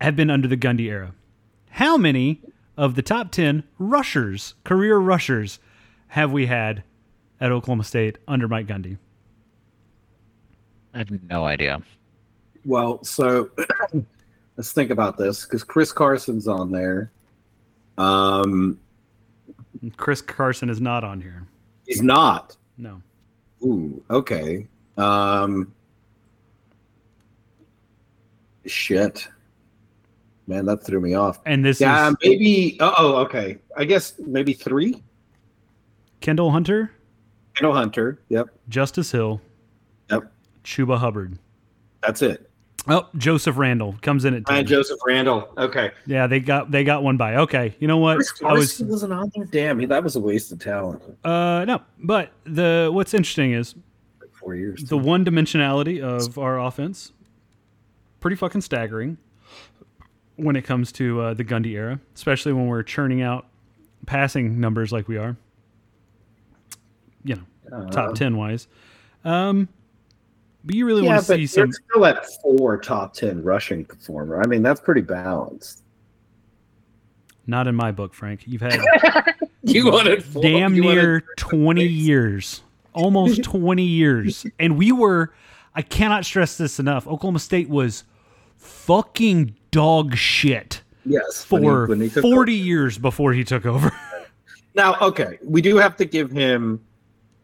have 0.00 0.16
been 0.16 0.30
under 0.30 0.48
the 0.48 0.56
Gundy 0.56 0.88
era? 0.90 1.14
How 1.70 1.96
many 1.96 2.40
of 2.76 2.94
the 2.94 3.02
top 3.02 3.30
10 3.30 3.64
rushers, 3.78 4.54
career 4.64 4.98
rushers, 4.98 5.58
have 6.08 6.32
we 6.32 6.46
had 6.46 6.82
at 7.40 7.50
Oklahoma 7.50 7.84
State 7.84 8.18
under 8.28 8.48
Mike 8.48 8.66
Gundy? 8.66 8.98
I 10.94 10.98
have 10.98 11.10
no 11.30 11.44
idea. 11.44 11.82
Well, 12.64 13.02
so 13.02 13.50
let's 14.56 14.72
think 14.72 14.90
about 14.90 15.16
this 15.16 15.44
because 15.44 15.64
Chris 15.64 15.92
Carson's 15.92 16.46
on 16.46 16.70
there. 16.70 17.10
Um, 17.98 18.78
Chris 19.96 20.20
Carson 20.20 20.70
is 20.70 20.80
not 20.80 21.04
on 21.04 21.20
here. 21.20 21.46
he's 21.86 22.02
not. 22.02 22.56
No. 22.76 23.02
Ooh, 23.64 24.02
okay. 24.10 24.66
Um, 24.96 25.72
shit, 28.66 29.26
man, 30.46 30.66
that 30.66 30.84
threw 30.84 31.00
me 31.00 31.14
off. 31.14 31.40
And 31.46 31.64
this 31.64 31.80
Yeah, 31.80 32.10
is 32.10 32.16
maybe. 32.22 32.76
Oh, 32.80 33.16
okay. 33.24 33.58
I 33.76 33.84
guess 33.84 34.14
maybe 34.18 34.52
three. 34.52 35.02
Kendall 36.20 36.50
Hunter, 36.52 36.92
No 37.60 37.72
Hunter. 37.72 38.20
Yep, 38.28 38.48
Justice 38.68 39.10
Hill, 39.10 39.40
Yep. 40.10 40.30
Chuba 40.64 40.98
Hubbard. 40.98 41.38
that's 42.02 42.22
it. 42.22 42.48
Oh, 42.88 43.08
Joseph 43.16 43.56
Randle 43.58 43.94
comes 44.02 44.24
in 44.24 44.34
at 44.34 44.44
10. 44.44 44.56
And 44.58 44.66
Joseph 44.66 44.98
Randle. 45.06 45.48
Okay. 45.56 45.92
Yeah, 46.04 46.26
they 46.26 46.40
got 46.40 46.70
they 46.72 46.82
got 46.82 47.04
one 47.04 47.16
by. 47.16 47.36
Okay, 47.36 47.76
you 47.78 47.86
know 47.86 47.98
what? 47.98 48.16
Chris 48.16 48.32
I 48.44 48.52
was 48.52 48.80
wasn't 48.80 49.12
on 49.12 49.30
there. 49.36 49.44
Damn, 49.44 49.78
he- 49.78 49.86
that 49.86 50.02
was 50.02 50.16
a 50.16 50.20
waste 50.20 50.50
of 50.52 50.58
talent. 50.58 51.00
uh 51.24 51.64
no, 51.64 51.80
but 52.00 52.32
the 52.44 52.90
what's 52.92 53.14
interesting 53.14 53.52
is 53.52 53.74
Four 54.32 54.56
years. 54.56 54.82
the 54.84 54.98
one 54.98 55.24
dimensionality 55.24 56.00
of 56.02 56.38
our 56.38 56.58
offense 56.60 57.12
pretty 58.22 58.36
fucking 58.36 58.62
staggering 58.62 59.18
when 60.36 60.56
it 60.56 60.62
comes 60.62 60.90
to 60.92 61.20
uh, 61.20 61.34
the 61.34 61.44
Gundy 61.44 61.72
era, 61.72 62.00
especially 62.14 62.54
when 62.54 62.66
we're 62.66 62.82
churning 62.82 63.20
out 63.20 63.46
passing 64.06 64.58
numbers 64.58 64.90
like 64.92 65.06
we 65.08 65.18
are. 65.18 65.36
You 67.24 67.36
know, 67.36 67.42
Uh, 67.76 67.90
top 67.90 68.14
ten 68.14 68.36
wise. 68.36 68.66
Um, 69.24 69.68
but 70.64 70.74
you 70.74 70.86
really 70.86 71.02
yeah, 71.04 71.10
want 71.14 71.22
to 71.22 71.28
but 71.28 71.34
see 71.34 71.40
you're 71.60 71.66
some. 71.66 71.72
still 71.72 72.06
at 72.06 72.24
four 72.40 72.78
top 72.78 73.12
ten 73.14 73.42
rushing 73.42 73.84
performer. 73.84 74.40
I 74.42 74.46
mean, 74.46 74.62
that's 74.62 74.80
pretty 74.80 75.02
balanced. 75.02 75.82
Not 77.46 77.66
in 77.66 77.74
my 77.74 77.90
book, 77.92 78.14
Frank. 78.14 78.42
You've 78.46 78.60
had 78.62 78.80
You 79.64 79.90
wanted 79.90 80.24
four, 80.24 80.42
damn 80.42 80.74
you 80.74 80.82
near 80.82 81.12
wanted- 81.12 81.24
20 81.36 81.84
years 81.84 82.62
almost 82.94 83.42
20 83.44 83.82
years 83.84 84.44
and 84.58 84.76
we 84.76 84.92
were 84.92 85.32
i 85.74 85.80
cannot 85.80 86.26
stress 86.26 86.58
this 86.58 86.78
enough 86.78 87.06
oklahoma 87.06 87.38
state 87.38 87.70
was 87.70 88.04
fucking 88.62 89.54
dog 89.70 90.16
shit 90.16 90.82
yes 91.04 91.50
when 91.50 91.62
he- 91.62 91.68
for 91.68 91.86
when 91.86 92.00
he 92.00 92.08
took 92.08 92.22
40 92.22 92.52
years 92.54 92.98
before 92.98 93.32
he 93.32 93.44
took 93.44 93.66
over 93.66 93.92
Now, 94.74 94.96
okay, 95.02 95.38
we 95.44 95.60
do 95.60 95.76
have 95.76 95.96
to 95.96 96.06
give 96.06 96.30
him 96.30 96.80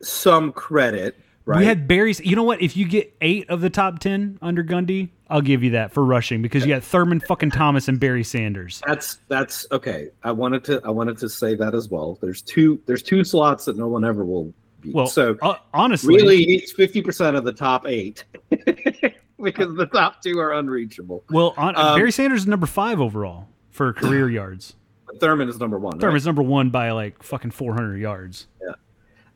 some 0.00 0.50
credit, 0.50 1.14
right? 1.44 1.58
we 1.58 1.66
had 1.66 1.86
barry's 1.86 2.20
you 2.20 2.34
know 2.34 2.42
what 2.42 2.62
if 2.62 2.74
you 2.74 2.88
get 2.88 3.14
eight 3.20 3.50
of 3.50 3.60
the 3.60 3.68
top 3.68 3.98
10 3.98 4.38
under 4.40 4.62
gundy 4.64 5.10
i'll 5.28 5.42
give 5.42 5.62
you 5.62 5.70
that 5.70 5.92
for 5.92 6.04
rushing 6.06 6.40
because 6.40 6.64
you 6.64 6.72
got 6.72 6.82
thurman 6.82 7.20
fucking 7.20 7.50
thomas 7.50 7.86
and 7.88 8.00
barry 8.00 8.24
sanders 8.24 8.80
that's 8.86 9.18
that's 9.28 9.66
okay. 9.72 10.08
I 10.22 10.32
wanted 10.32 10.64
to 10.64 10.80
I 10.84 10.90
wanted 10.90 11.18
to 11.18 11.28
say 11.28 11.54
that 11.56 11.74
as 11.74 11.90
well. 11.90 12.16
There's 12.22 12.40
two 12.40 12.80
there's 12.86 13.02
two 13.02 13.24
slots 13.24 13.66
that 13.66 13.76
no 13.76 13.88
one 13.88 14.04
ever 14.06 14.24
will 14.24 14.52
beat. 14.80 14.94
well 14.94 15.06
so 15.06 15.36
uh, 15.42 15.56
honestly 15.74 16.14
really, 16.14 16.44
he's 16.44 16.72
fifty 16.72 17.02
percent 17.02 17.36
of 17.36 17.44
the 17.44 17.52
top 17.52 17.86
eight 17.86 18.24
because 19.42 19.74
the 19.76 19.86
top 19.86 20.22
two 20.22 20.38
are 20.38 20.52
unreachable. 20.54 21.24
well 21.30 21.54
on, 21.56 21.76
Um, 21.76 21.98
barry 21.98 22.12
sanders 22.12 22.40
is 22.42 22.46
number 22.46 22.66
five 22.66 23.00
overall 23.00 23.48
for 23.70 23.92
career 23.92 24.28
yards 24.40 24.74
But 25.06 25.20
Thurman 25.20 25.48
is 25.48 25.58
number 25.60 25.78
one. 25.78 25.92
right? 25.94 26.00
thurman's 26.00 26.26
number 26.26 26.42
one 26.42 26.70
by 26.70 26.90
like 26.90 27.22
fucking 27.22 27.50
400 27.52 27.96
yards 27.96 28.46
Yeah. 28.62 28.72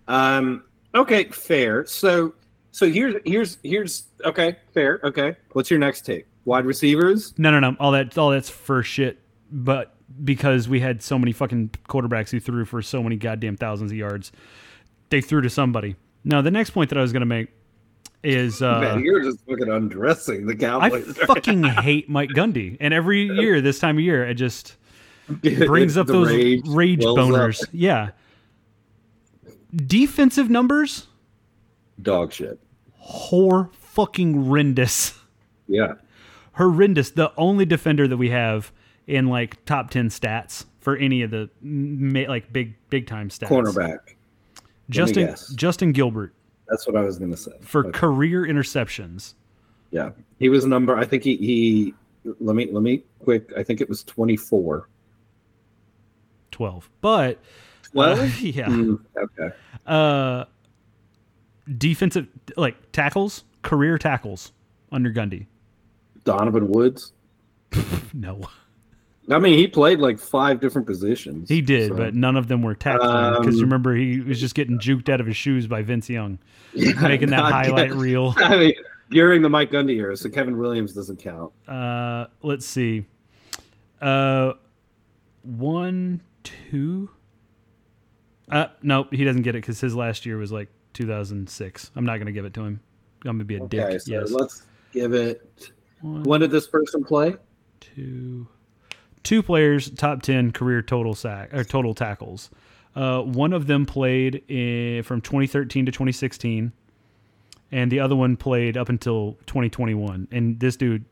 Um. 0.09 0.65
Okay. 0.95 1.25
Fair. 1.25 1.87
So. 1.87 2.35
So 2.75 2.91
here's 2.91 3.15
here's 3.25 3.59
here's 3.63 4.05
okay. 4.25 4.57
Fair. 4.75 4.99
Okay. 5.05 5.37
What's 5.53 5.71
your 5.71 5.79
next 5.79 6.07
take? 6.07 6.27
Wide 6.45 6.65
receivers. 6.65 7.35
No, 7.39 7.51
no, 7.51 7.61
no. 7.61 7.77
All 7.79 7.93
that, 7.93 8.17
all 8.19 8.31
that's 8.31 8.49
for 8.51 8.83
shit. 8.83 9.21
But 9.51 9.95
because 10.25 10.69
we 10.69 10.81
had 10.81 11.03
so 11.03 11.19
many 11.19 11.33
fucking 11.33 11.71
quarterbacks 11.89 12.31
who 12.31 12.41
threw 12.41 12.65
for 12.65 12.83
so 12.83 13.03
many 13.03 13.17
goddamn 13.17 13.57
thousands 13.57 13.93
of 13.93 13.97
yards, 13.99 14.33
they 15.11 15.21
threw 15.21 15.41
to 15.43 15.51
somebody. 15.51 15.97
Now, 16.25 16.41
the 16.43 16.51
next 16.51 16.71
point 16.71 16.89
that 16.91 16.99
I 16.99 17.03
was 17.03 17.13
going 17.13 17.21
to 17.21 17.27
make 17.27 17.49
is 18.23 18.63
uh, 18.63 18.81
Man, 18.81 19.05
you're 19.05 19.23
just 19.23 19.45
fucking 19.47 19.69
undressing 19.69 20.47
the 20.47 20.55
Cowboys. 20.55 21.19
I 21.19 21.27
fucking 21.27 21.63
hate 21.65 22.09
Mike 22.09 22.31
Gundy, 22.31 22.77
and 22.81 22.95
every 22.95 23.23
year 23.41 23.61
this 23.61 23.79
time 23.79 23.99
of 23.99 24.05
year, 24.05 24.25
it 24.27 24.35
just 24.35 24.77
brings 25.43 25.97
up 25.97 26.07
those 26.07 26.29
rage, 26.29 26.67
rage 26.69 27.05
wells 27.05 27.19
up. 27.19 27.25
boners. 27.27 27.65
Yeah. 27.73 28.11
Defensive 29.75 30.51
numbers, 30.51 31.07
Dog 32.01 32.33
shit. 32.33 32.59
hor 32.99 33.71
fucking 33.73 34.35
horrendous. 34.45 35.19
Yeah. 35.67 35.95
horrendous. 36.55 37.11
The 37.11 37.33
only 37.39 37.65
defender 37.65 38.07
that 38.07 38.19
we 38.19 38.29
have 38.31 38.71
in 39.07 39.29
like 39.29 39.65
top 39.65 39.91
ten 39.91 40.11
stats 40.11 40.67
for 40.81 40.97
any 40.97 41.23
of 41.23 41.31
the 41.31 41.49
like 41.63 42.53
big 42.53 42.75
big 42.91 43.07
time 43.07 43.31
stats. 43.31 43.49
Cornerback. 43.49 43.99
Justin. 44.91 45.35
Justin 45.55 45.93
Gilbert 45.93 46.35
That's 46.73 46.87
what 46.87 46.97
I 46.97 47.03
was 47.03 47.19
gonna 47.19 47.37
say. 47.37 47.53
for 47.61 47.81
Okay. 47.87 47.91
career 47.99 48.47
interceptions. 48.47 49.35
yeah, 49.91 50.11
he 50.39 50.49
was 50.49 50.65
number. 50.65 50.97
I 50.97 51.05
think 51.05 51.23
he 51.23 51.37
he. 51.37 51.95
Let 52.41 52.57
me 52.57 52.67
let 52.73 52.83
me 52.83 53.03
quick. 53.23 53.53
I 53.55 53.63
think 53.63 53.83
it 53.83 53.89
was 53.91 54.03
twenty 54.03 54.39
four. 54.39 54.89
Twelve, 56.51 56.89
but 57.03 57.39
Well, 57.93 58.19
uh, 58.19 58.25
yeah, 58.41 58.71
okay. 59.19 59.55
uh, 59.87 60.45
defensive 61.77 62.27
like 62.57 62.91
tackles, 62.93 63.45
career 63.61 63.99
tackles 63.99 64.53
under 64.91 65.13
Gundy. 65.13 65.47
Donovan 66.25 66.69
Woods. 66.69 67.13
No, 68.15 68.41
I 69.31 69.39
mean, 69.39 69.57
he 69.57 69.69
played 69.69 70.01
like 70.01 70.19
five 70.19 70.61
different 70.61 70.87
positions. 70.87 71.49
he 71.49 71.61
did, 71.61 71.91
so- 71.91 71.97
but 71.97 72.15
none 72.15 72.37
of 72.37 72.49
them 72.49 72.63
were 72.63 72.75
tackling 72.75 73.41
because 73.41 73.57
Um, 73.57 73.61
remember 73.63 73.95
he 73.95 74.21
was 74.21 74.41
just 74.41 74.55
getting 74.55 74.79
juked 74.79 75.09
out 75.09 75.21
of 75.21 75.27
his 75.27 75.37
shoes 75.37 75.67
by 75.67 75.83
Vince 75.83 76.11
Young, 76.11 76.39
making 76.75 77.31
that 77.31 77.41
highlight 77.41 77.91
yet. 77.91 77.97
reel. 77.97 78.35
I 78.39 78.57
mean, 78.59 78.73
during 79.11 79.43
the 79.43 79.49
Mike 79.49 79.71
Gundy 79.71 79.97
era, 79.97 80.17
so 80.17 80.29
Kevin 80.29 80.59
Williams 80.59 80.93
doesn't 80.93 81.19
count. 81.19 81.53
Uh, 81.69 82.27
let's 82.43 82.67
see. 82.67 83.05
Uh, 84.01 84.55
one, 85.43 86.21
two. 86.43 87.09
Uh, 88.51 88.67
nope, 88.83 89.09
he 89.13 89.25
doesn't 89.25 89.43
get 89.43 89.55
it 89.55 89.59
because 89.63 89.81
his 89.81 89.95
last 89.95 90.27
year 90.27 90.37
was 90.37 90.51
like 90.51 90.69
2006. 90.95 91.91
I'm 91.95 92.05
not 92.05 92.19
gonna 92.19 92.33
give 92.33 92.45
it 92.45 92.55
to 92.55 92.63
him. 92.65 92.81
I'm 93.25 93.37
gonna 93.37 93.45
be 93.45 93.57
a 93.57 93.63
Okay, 93.63 93.77
dick. 93.93 94.01
so 94.01 94.13
yes. 94.13 94.31
let's 94.33 94.63
give 94.93 95.13
it. 95.15 95.71
One, 96.01 96.25
When 96.25 96.41
did 96.41 96.51
this 96.51 96.67
person 96.67 97.05
play? 97.05 97.37
two, 97.81 98.47
two 99.23 99.43
players, 99.43 99.91
top 99.91 100.23
ten 100.23 100.53
career 100.53 100.83
total 100.83 101.15
sack 101.15 101.53
or 101.55 101.65
total 101.65 101.95
tackles. 101.95 102.51
Uh, 102.95 103.21
one 103.23 103.53
of 103.53 103.67
them 103.67 103.87
played 103.87 104.43
in, 104.51 105.03
from 105.03 105.21
2013 105.23 105.87
to 105.87 105.93
2016, 105.93 106.73
and 107.71 107.91
the 107.91 107.99
other 108.01 108.15
one 108.15 108.37
played 108.37 108.77
up 108.77 108.89
until 108.91 109.33
2021. 109.47 110.29
And 110.31 110.61
this 110.61 110.77
dude 110.77 111.05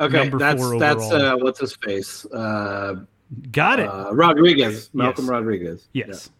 Okay, 0.00 0.18
Number 0.18 0.38
that's 0.38 0.60
four 0.60 0.78
that's 0.78 1.10
uh, 1.10 1.36
what's 1.38 1.58
his 1.60 1.74
face? 1.76 2.24
Uh, 2.26 2.96
got 3.50 3.80
it. 3.80 3.86
uh, 3.88 4.10
Rodriguez, 4.12 4.90
Malcolm 4.92 5.24
Yes. 5.24 5.30
Rodriguez. 5.30 5.88
yes, 5.92 6.30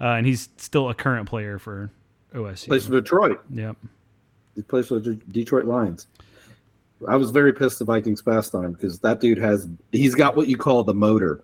uh, 0.00 0.04
and 0.14 0.26
he's 0.26 0.48
still 0.56 0.88
a 0.90 0.94
current 0.94 1.28
player 1.28 1.58
for 1.60 1.90
OSU. 2.34 2.66
plays 2.66 2.86
for 2.86 2.92
Detroit. 3.00 3.40
Yep. 3.50 3.76
He 4.56 4.62
plays 4.62 4.88
for 4.88 4.98
the 4.98 5.14
Detroit 5.30 5.64
Lions. 5.66 6.08
I 7.06 7.16
was 7.16 7.30
very 7.30 7.52
pissed 7.52 7.78
the 7.78 7.84
Vikings 7.84 8.22
passed 8.22 8.54
on 8.54 8.64
him 8.64 8.72
because 8.72 8.98
that 9.00 9.20
dude 9.20 9.38
has 9.38 9.68
he's 9.92 10.14
got 10.14 10.36
what 10.36 10.48
you 10.48 10.56
call 10.56 10.82
the 10.84 10.94
motor. 10.94 11.42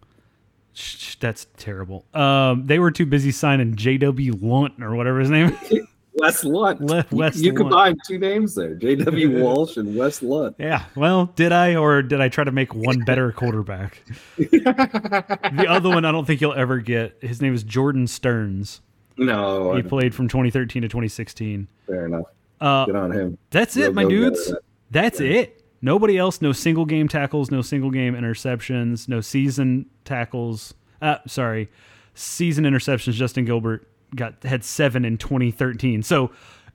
That's 1.21 1.47
terrible. 1.57 2.05
Um, 2.15 2.67
they 2.67 2.81
were 2.81 2.91
too 2.91 3.07
busy 3.07 3.31
signing 3.31 3.77
J.W. 3.77 4.37
Lunt 4.41 4.83
or 4.83 4.97
whatever 4.97 5.21
his 5.21 5.31
name. 5.31 5.57
is. 5.71 5.81
Wes 6.17 6.45
Lunt. 6.45 6.81
Le- 6.81 7.05
You- 7.11 7.17
Wes 7.19 7.37
you 7.41 7.49
Lunt. 7.53 7.59
combine 7.59 7.97
two 8.07 8.19
names 8.19 8.55
there, 8.55 8.75
J.W. 8.75 9.41
Walsh 9.43 9.77
and 9.77 9.97
Wes 9.97 10.23
Lunt. 10.23 10.57
yeah. 10.59 10.85
Well, 10.97 11.27
did 11.37 11.51
I 11.53 11.75
or 11.77 12.03
did 12.03 12.21
I 12.21 12.29
try 12.29 12.45
to 12.45 12.53
make 12.53 12.75
one 12.75 13.01
better 13.01 13.31
quarterback? 13.33 14.03
the 14.37 15.67
other 15.69 15.89
one 15.89 16.05
I 16.05 16.13
don't 16.13 16.25
think 16.25 16.41
you'll 16.41 16.55
ever 16.55 16.79
get. 16.79 17.17
His 17.21 17.41
name 17.41 17.55
is 17.55 17.63
Jordan 17.63 18.07
Sterns. 18.07 18.81
No, 19.17 19.75
He 19.77 19.83
played 19.83 20.13
from 20.15 20.27
2013 20.29 20.83
to 20.83 20.89
2016. 20.89 21.69
fair 21.87 22.07
enough. 22.07 22.25
Uh, 22.61 22.85
Good 22.87 22.97
on 22.97 23.13
him. 23.13 23.39
that's 23.51 23.77
it, 23.77 23.95
my 23.95 24.05
dudes. 24.05 24.47
that. 24.51 24.61
That's 24.95 25.21
it. 25.21 25.63
Nobody 25.83 26.17
else. 26.17 26.41
No 26.41 26.53
single 26.53 26.87
game 26.87 27.09
tackles. 27.09 27.51
No 27.51 27.61
single 27.61 27.91
game 27.91 28.15
interceptions. 28.15 29.09
No 29.09 29.21
season 29.21 29.87
tackles. 30.05 30.73
Uh, 31.03 31.19
sorry, 31.27 31.69
season 32.15 32.65
interceptions. 32.65 33.13
Justin 33.13 33.45
Gilbert 33.45 33.87
got 34.15 34.43
had 34.45 34.65
seven 34.65 35.05
in 35.05 35.19
2013. 35.19 36.03
So 36.03 36.31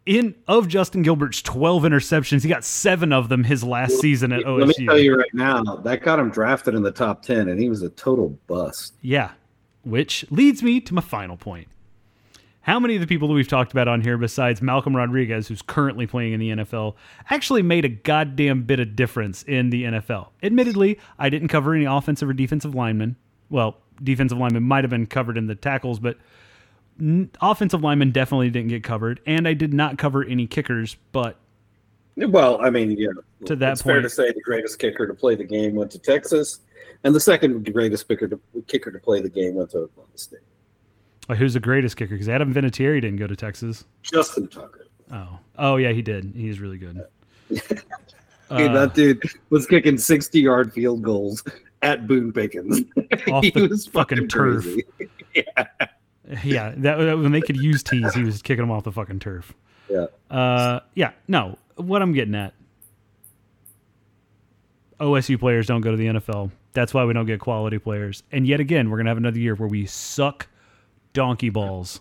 in 0.06 0.34
of 0.48 0.66
Justin 0.68 1.02
Gilbert's 1.02 1.42
12 1.42 1.82
interceptions, 1.84 2.42
he 2.42 2.48
got 2.48 2.64
seven 2.64 3.12
of 3.12 3.28
them 3.28 3.44
his 3.44 3.62
last 3.62 4.00
season 4.00 4.32
at 4.32 4.42
OSU. 4.42 4.66
Let 4.66 4.78
me 4.78 4.86
tell 4.86 4.98
you 4.98 5.16
right 5.16 5.34
now, 5.34 5.62
that 5.62 6.02
got 6.02 6.18
him 6.18 6.30
drafted 6.30 6.74
in 6.74 6.82
the 6.82 6.90
top 6.90 7.22
10, 7.22 7.48
and 7.48 7.60
he 7.60 7.68
was 7.68 7.82
a 7.82 7.90
total 7.90 8.30
bust. 8.46 8.94
Yeah, 9.02 9.32
which 9.84 10.24
leads 10.30 10.62
me 10.62 10.80
to 10.80 10.94
my 10.94 11.02
final 11.02 11.36
point. 11.36 11.68
How 12.62 12.78
many 12.78 12.94
of 12.94 13.00
the 13.00 13.06
people 13.06 13.28
that 13.28 13.34
we've 13.34 13.48
talked 13.48 13.72
about 13.72 13.88
on 13.88 14.02
here, 14.02 14.18
besides 14.18 14.60
Malcolm 14.60 14.94
Rodriguez, 14.94 15.48
who's 15.48 15.62
currently 15.62 16.06
playing 16.06 16.34
in 16.34 16.40
the 16.40 16.50
NFL, 16.50 16.94
actually 17.30 17.62
made 17.62 17.86
a 17.86 17.88
goddamn 17.88 18.64
bit 18.64 18.80
of 18.80 18.94
difference 18.94 19.42
in 19.44 19.70
the 19.70 19.84
NFL? 19.84 20.28
Admittedly, 20.42 20.98
I 21.18 21.30
didn't 21.30 21.48
cover 21.48 21.74
any 21.74 21.86
offensive 21.86 22.28
or 22.28 22.34
defensive 22.34 22.74
linemen. 22.74 23.16
Well, 23.48 23.78
defensive 24.02 24.38
linemen 24.38 24.64
might 24.64 24.84
have 24.84 24.90
been 24.90 25.06
covered 25.06 25.38
in 25.38 25.46
the 25.46 25.54
tackles, 25.54 25.98
but 25.98 26.18
n- 27.00 27.30
offensive 27.40 27.82
linemen 27.82 28.10
definitely 28.10 28.50
didn't 28.50 28.68
get 28.68 28.84
covered. 28.84 29.20
And 29.26 29.48
I 29.48 29.54
did 29.54 29.72
not 29.72 29.96
cover 29.96 30.22
any 30.22 30.46
kickers, 30.46 30.96
but 31.12 31.36
Well, 32.16 32.60
I 32.60 32.68
mean, 32.68 32.90
yeah. 32.90 33.08
To 33.46 33.56
that 33.56 33.72
it's 33.72 33.82
fair 33.82 34.02
to 34.02 34.10
say 34.10 34.30
the 34.32 34.42
greatest 34.42 34.78
kicker 34.78 35.06
to 35.06 35.14
play 35.14 35.34
the 35.34 35.44
game 35.44 35.74
went 35.76 35.90
to 35.92 35.98
Texas, 35.98 36.60
and 37.04 37.14
the 37.14 37.20
second 37.20 37.72
greatest 37.72 38.06
kicker 38.06 38.28
to, 38.28 38.38
kicker 38.66 38.90
to 38.90 38.98
play 38.98 39.22
the 39.22 39.30
game 39.30 39.54
went 39.54 39.70
to 39.70 39.78
Oklahoma 39.78 40.18
State. 40.18 40.40
Who's 41.34 41.54
the 41.54 41.60
greatest 41.60 41.96
kicker? 41.96 42.14
Because 42.14 42.28
Adam 42.28 42.52
Vinatieri 42.52 43.00
didn't 43.00 43.16
go 43.16 43.26
to 43.26 43.36
Texas. 43.36 43.84
Justin 44.02 44.48
Tucker. 44.48 44.86
Oh, 45.12 45.38
oh 45.58 45.76
yeah, 45.76 45.92
he 45.92 46.02
did. 46.02 46.32
He's 46.36 46.60
really 46.60 46.78
good. 46.78 47.04
Dude, 47.48 47.62
Uh, 48.50 48.72
that 48.72 48.94
dude 48.94 49.22
was 49.50 49.64
kicking 49.64 49.96
60 49.96 50.40
yard 50.40 50.72
field 50.72 51.02
goals 51.02 51.44
at 51.82 52.08
Boone 52.08 52.32
Pickens. 52.32 52.80
Off 53.30 53.44
he 53.44 53.50
the 53.50 53.68
was 53.68 53.86
fucking 53.86 54.26
turf. 54.26 54.66
yeah, 56.44 56.74
that, 56.76 56.96
that- 56.96 57.18
when 57.18 57.30
they 57.30 57.40
could 57.40 57.56
use 57.56 57.84
tees, 57.84 58.12
he 58.12 58.24
was 58.24 58.42
kicking 58.42 58.62
them 58.64 58.72
off 58.72 58.82
the 58.82 58.90
fucking 58.90 59.20
turf. 59.20 59.54
Yeah. 59.88 60.06
Uh, 60.30 60.80
yeah. 60.94 61.12
No, 61.28 61.58
what 61.76 62.02
I'm 62.02 62.12
getting 62.12 62.34
at, 62.34 62.52
OSU 64.98 65.38
players 65.38 65.66
don't 65.66 65.80
go 65.80 65.92
to 65.92 65.96
the 65.96 66.06
NFL. 66.06 66.50
That's 66.72 66.92
why 66.92 67.04
we 67.04 67.12
don't 67.12 67.26
get 67.26 67.40
quality 67.40 67.78
players. 67.78 68.22
And 68.32 68.46
yet 68.46 68.60
again, 68.60 68.90
we're 68.90 68.96
gonna 68.98 69.10
have 69.10 69.16
another 69.16 69.38
year 69.38 69.54
where 69.54 69.68
we 69.68 69.86
suck 69.86 70.48
donkey 71.12 71.50
balls. 71.50 72.00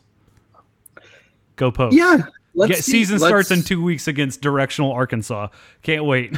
Go 1.55 1.71
Pokes. 1.71 1.95
Yeah. 1.95 2.19
Let's 2.55 2.71
Get, 2.71 2.83
see. 2.83 2.91
season 2.91 3.19
Let's- 3.19 3.29
starts 3.29 3.51
in 3.51 3.63
two 3.63 3.81
weeks 3.83 4.07
against 4.07 4.41
directional 4.41 4.91
Arkansas. 4.91 5.49
Can't 5.81 6.05
wait. 6.05 6.37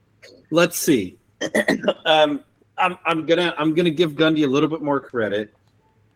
let's 0.50 0.78
see. 0.78 1.18
um, 2.04 2.42
I'm, 2.78 2.98
I'm 3.04 3.26
gonna 3.26 3.54
I'm 3.58 3.74
gonna 3.74 3.90
give 3.90 4.12
Gundy 4.12 4.44
a 4.44 4.46
little 4.46 4.68
bit 4.68 4.82
more 4.82 5.00
credit 5.00 5.54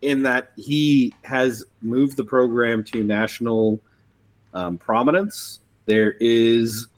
in 0.03 0.23
that 0.23 0.53
he 0.57 1.15
has 1.23 1.65
moved 1.83 2.17
the 2.17 2.25
program 2.25 2.85
to 2.85 3.03
national 3.03 3.81
um, 4.53 4.79
prominence. 4.79 5.61
There 5.87 6.13
is, 6.21 6.89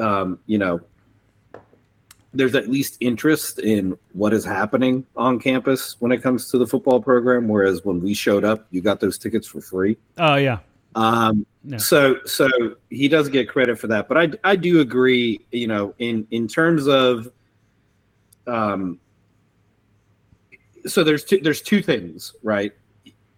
um, 0.00 0.38
you 0.46 0.58
know, 0.58 0.80
there's 2.32 2.54
at 2.54 2.68
least 2.68 2.96
interest 3.00 3.58
in 3.58 3.96
what 4.12 4.32
is 4.32 4.44
happening 4.44 5.04
on 5.16 5.38
campus 5.38 5.96
when 5.98 6.12
it 6.12 6.22
comes 6.22 6.50
to 6.50 6.58
the 6.58 6.66
football 6.66 7.00
program. 7.00 7.48
Whereas 7.48 7.84
when 7.84 8.00
we 8.00 8.14
showed 8.14 8.44
up, 8.44 8.66
you 8.70 8.80
got 8.80 9.00
those 9.00 9.18
tickets 9.18 9.46
for 9.46 9.60
free. 9.60 9.96
Oh 10.18 10.36
yeah. 10.36 10.58
Um. 10.94 11.46
So 11.76 12.18
so 12.24 12.48
he 12.88 13.08
does 13.08 13.28
get 13.28 13.48
credit 13.48 13.78
for 13.78 13.86
that, 13.88 14.08
but 14.08 14.16
I 14.16 14.30
I 14.44 14.56
do 14.56 14.80
agree. 14.80 15.44
You 15.50 15.66
know, 15.66 15.94
in 15.98 16.26
in 16.30 16.48
terms 16.48 16.88
of, 16.88 17.30
um, 18.46 18.98
so 20.86 21.04
there's 21.04 21.24
two 21.24 21.40
there's 21.42 21.62
two 21.62 21.82
things, 21.82 22.34
right? 22.42 22.72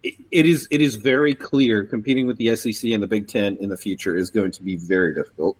It, 0.03 0.15
it 0.31 0.45
is 0.45 0.67
it 0.71 0.81
is 0.81 0.95
very 0.95 1.35
clear 1.35 1.83
competing 1.83 2.27
with 2.27 2.37
the 2.37 2.55
SEC 2.55 2.91
and 2.91 3.03
the 3.03 3.07
Big 3.07 3.27
Ten 3.27 3.57
in 3.57 3.69
the 3.69 3.77
future 3.77 4.15
is 4.15 4.29
going 4.29 4.51
to 4.51 4.63
be 4.63 4.75
very 4.75 5.13
difficult. 5.13 5.57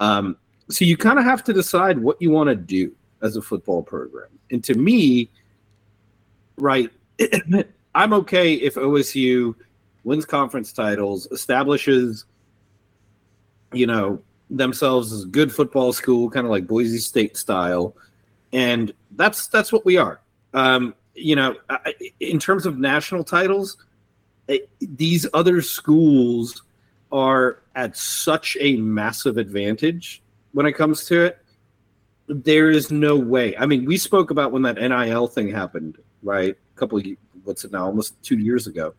Um, 0.00 0.36
so 0.70 0.84
you 0.84 0.96
kind 0.96 1.18
of 1.18 1.24
have 1.24 1.42
to 1.44 1.52
decide 1.52 1.98
what 1.98 2.20
you 2.20 2.30
want 2.30 2.48
to 2.48 2.56
do 2.56 2.92
as 3.22 3.36
a 3.36 3.42
football 3.42 3.82
program, 3.82 4.28
and 4.50 4.62
to 4.64 4.74
me, 4.74 5.28
right, 6.56 6.90
I'm 7.94 8.12
okay 8.12 8.54
if 8.54 8.74
OSU 8.74 9.54
wins 10.04 10.24
conference 10.24 10.72
titles, 10.72 11.26
establishes, 11.32 12.24
you 13.72 13.86
know, 13.86 14.20
themselves 14.50 15.12
as 15.12 15.24
a 15.24 15.26
good 15.26 15.52
football 15.52 15.92
school, 15.92 16.30
kind 16.30 16.46
of 16.46 16.50
like 16.50 16.66
Boise 16.66 16.98
State 16.98 17.36
style, 17.36 17.94
and 18.52 18.92
that's 19.16 19.48
that's 19.48 19.72
what 19.72 19.84
we 19.84 19.96
are. 19.96 20.20
Um, 20.54 20.94
you 21.14 21.34
know, 21.36 21.56
I- 21.68 21.94
in 22.20 22.38
terms 22.38 22.66
of 22.66 22.78
national 22.78 23.24
titles, 23.24 23.76
these 24.80 25.26
other 25.34 25.60
schools 25.60 26.62
are 27.10 27.60
at 27.74 27.96
such 27.96 28.56
a 28.60 28.76
massive 28.76 29.36
advantage 29.38 30.22
when 30.58 30.66
it 30.66 30.72
comes 30.72 31.04
to 31.04 31.22
it. 31.22 31.38
There 32.26 32.68
is 32.68 32.90
no 32.90 33.14
way. 33.14 33.56
I 33.56 33.64
mean, 33.64 33.84
we 33.84 33.96
spoke 33.96 34.32
about 34.32 34.50
when 34.50 34.62
that 34.62 34.74
NIL 34.74 35.28
thing 35.28 35.48
happened, 35.48 35.98
right? 36.20 36.56
A 36.74 36.76
couple 36.76 36.98
of 36.98 37.06
what's 37.44 37.64
it 37.64 37.70
now, 37.70 37.84
almost 37.84 38.20
two 38.24 38.38
years 38.38 38.66
ago. 38.66 38.92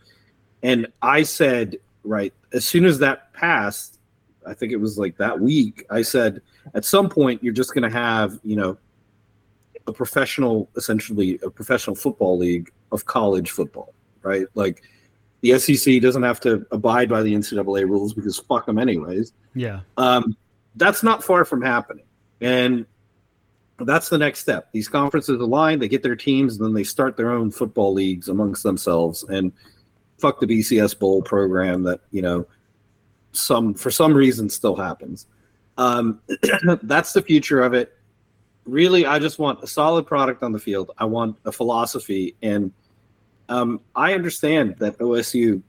And 0.64 0.88
I 1.01 1.24
said, 1.24 1.76
right, 2.05 2.34
as 2.53 2.64
soon 2.64 2.86
as 2.86 2.97
that 2.99 3.34
passed, 3.34 3.99
I 4.47 4.53
think 4.53 4.72
it 4.72 4.78
was 4.78 4.97
like 4.97 5.18
that 5.18 5.38
week, 5.38 5.86
I 5.89 6.01
said, 6.01 6.41
at 6.76 6.86
some 6.86 7.10
point, 7.10 7.43
you're 7.43 7.53
just 7.53 7.74
going 7.74 7.84
to 7.84 7.89
have, 7.89 8.39
you 8.45 8.55
know, 8.55 8.78
a 9.86 9.91
professional, 9.91 10.70
essentially 10.78 11.41
a 11.43 11.49
professional 11.49 11.97
football 11.97 12.38
league 12.38 12.72
of 12.93 13.05
college 13.05 13.51
football, 13.51 13.93
right? 14.22 14.47
Like 14.55 14.82
the 15.41 15.60
SEC 15.60 16.01
doesn't 16.01 16.24
have 16.24 16.39
to 16.39 16.66
abide 16.72 17.10
by 17.10 17.22
the 17.22 17.34
NCAA 17.34 17.84
rules 17.84 18.14
because 18.14 18.39
fuck 18.39 18.66
them 18.66 18.80
anyways. 18.80 19.34
Yeah. 19.55 19.82
Um, 19.97 20.38
that's 20.76 21.03
not 21.03 21.24
far 21.24 21.45
from 21.45 21.61
happening. 21.61 22.05
And 22.41 22.86
that's 23.80 24.09
the 24.09 24.17
next 24.17 24.39
step. 24.39 24.70
These 24.72 24.88
conferences 24.88 25.39
align, 25.39 25.80
they 25.80 25.88
get 25.88 26.03
their 26.03 26.15
teams, 26.15 26.57
and 26.57 26.65
then 26.65 26.74
they 26.74 26.84
start 26.84 27.17
their 27.17 27.32
own 27.32 27.51
football 27.51 27.93
leagues 27.93 28.30
amongst 28.30 28.63
themselves. 28.63 29.24
And 29.24 29.51
fuck 30.17 30.39
the 30.39 30.47
BCS 30.47 30.97
Bowl 30.97 31.22
program 31.22 31.84
that, 31.84 32.01
you 32.11 32.22
know, 32.22 32.45
some 33.32 33.74
for 33.74 33.91
some 33.91 34.13
reason 34.13 34.49
still 34.49 34.76
happens. 34.76 35.28
Um, 35.78 36.20
that's 36.84 37.13
the 37.13 37.22
future 37.22 37.61
of 37.61 37.74
it. 37.74 37.95
Really, 38.65 39.05
I 39.05 39.20
just 39.20 39.39
want 39.39 39.63
a 39.63 39.67
solid 39.67 40.05
product 40.05 40.43
on 40.43 40.51
the 40.51 40.59
field. 40.59 40.91
I 40.97 41.05
want 41.05 41.38
a 41.45 41.51
philosophy. 41.51 42.36
And 42.41 42.72
um, 43.47 43.82
I 43.95 44.13
understand 44.13 44.76
that 44.80 44.97
OSU, 44.99 45.61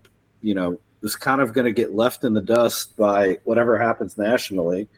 you 0.42 0.54
know, 0.54 0.78
is 1.02 1.16
kind 1.16 1.40
of 1.40 1.52
going 1.52 1.64
to 1.64 1.72
get 1.72 1.94
left 1.94 2.24
in 2.24 2.34
the 2.34 2.42
dust 2.42 2.96
by 2.96 3.38
whatever 3.44 3.78
happens 3.78 4.18
nationally 4.18 4.88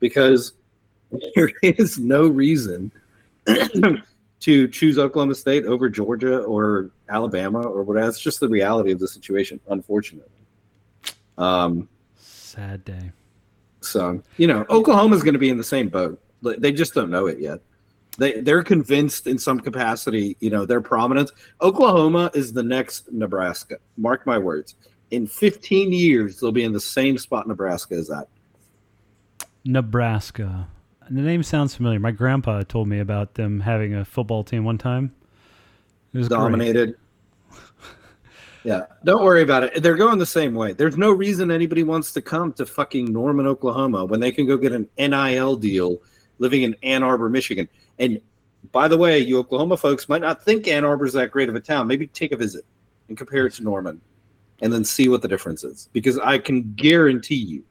because 0.00 0.54
there 1.34 1.52
is 1.62 1.98
no 1.98 2.26
reason 2.26 2.90
to 4.40 4.66
choose 4.68 4.98
Oklahoma 4.98 5.34
State 5.34 5.64
over 5.64 5.88
Georgia 5.88 6.38
or 6.40 6.90
Alabama 7.08 7.62
or 7.62 7.82
whatever. 7.82 8.08
It's 8.08 8.20
just 8.20 8.40
the 8.40 8.48
reality 8.48 8.90
of 8.90 8.98
the 8.98 9.08
situation, 9.08 9.60
unfortunately. 9.68 10.28
Um, 11.38 11.88
Sad 12.16 12.84
day. 12.84 13.12
so 13.80 14.22
you 14.36 14.46
know, 14.46 14.66
Oklahoma's 14.68 15.22
going 15.22 15.34
to 15.34 15.38
be 15.38 15.48
in 15.48 15.58
the 15.58 15.64
same 15.64 15.88
boat. 15.88 16.20
They 16.42 16.72
just 16.72 16.92
don't 16.92 17.10
know 17.10 17.26
it 17.26 17.38
yet. 17.38 17.60
They 18.18 18.40
they're 18.40 18.64
convinced 18.64 19.26
in 19.26 19.38
some 19.38 19.60
capacity. 19.60 20.36
You 20.40 20.50
know, 20.50 20.66
their 20.66 20.80
prominence. 20.80 21.30
Oklahoma 21.60 22.30
is 22.34 22.52
the 22.52 22.62
next 22.62 23.10
Nebraska. 23.12 23.76
Mark 23.96 24.26
my 24.26 24.38
words. 24.38 24.74
In 25.12 25.26
15 25.26 25.92
years, 25.92 26.40
they'll 26.40 26.52
be 26.52 26.64
in 26.64 26.72
the 26.72 26.80
same 26.80 27.18
spot 27.18 27.46
Nebraska 27.46 27.94
is 27.94 28.08
at. 28.08 28.28
Nebraska. 29.62 30.66
The 31.10 31.20
name 31.20 31.42
sounds 31.42 31.74
familiar. 31.74 32.00
My 32.00 32.12
grandpa 32.12 32.62
told 32.62 32.88
me 32.88 32.98
about 32.98 33.34
them 33.34 33.60
having 33.60 33.94
a 33.94 34.06
football 34.06 34.42
team 34.42 34.64
one 34.64 34.78
time. 34.78 35.14
It 36.14 36.18
was 36.18 36.28
dominated. 36.28 36.96
yeah, 38.64 38.86
don't 39.04 39.22
worry 39.22 39.42
about 39.42 39.64
it. 39.64 39.82
They're 39.82 39.96
going 39.96 40.18
the 40.18 40.24
same 40.24 40.54
way. 40.54 40.72
There's 40.72 40.96
no 40.96 41.10
reason 41.10 41.50
anybody 41.50 41.82
wants 41.82 42.12
to 42.12 42.22
come 42.22 42.54
to 42.54 42.64
fucking 42.64 43.12
Norman, 43.12 43.46
Oklahoma 43.46 44.06
when 44.06 44.18
they 44.18 44.32
can 44.32 44.46
go 44.46 44.56
get 44.56 44.72
an 44.72 44.88
NIL 44.96 45.56
deal 45.56 46.00
living 46.38 46.62
in 46.62 46.74
Ann 46.82 47.02
Arbor, 47.02 47.28
Michigan. 47.28 47.68
And 47.98 48.18
by 48.72 48.88
the 48.88 48.96
way, 48.96 49.18
you 49.18 49.38
Oklahoma 49.38 49.76
folks 49.76 50.08
might 50.08 50.22
not 50.22 50.42
think 50.42 50.66
Ann 50.68 50.86
Arbor's 50.86 51.12
that 51.12 51.30
great 51.30 51.50
of 51.50 51.54
a 51.54 51.60
town. 51.60 51.86
Maybe 51.86 52.06
take 52.06 52.32
a 52.32 52.36
visit 52.36 52.64
and 53.08 53.18
compare 53.18 53.44
it 53.44 53.52
to 53.54 53.62
Norman 53.62 54.00
and 54.62 54.72
then 54.72 54.84
see 54.84 55.08
what 55.08 55.20
the 55.20 55.28
difference 55.28 55.64
is. 55.64 55.90
Because 55.92 56.18
I 56.18 56.38
can 56.38 56.72
guarantee 56.74 57.34
you, 57.34 57.64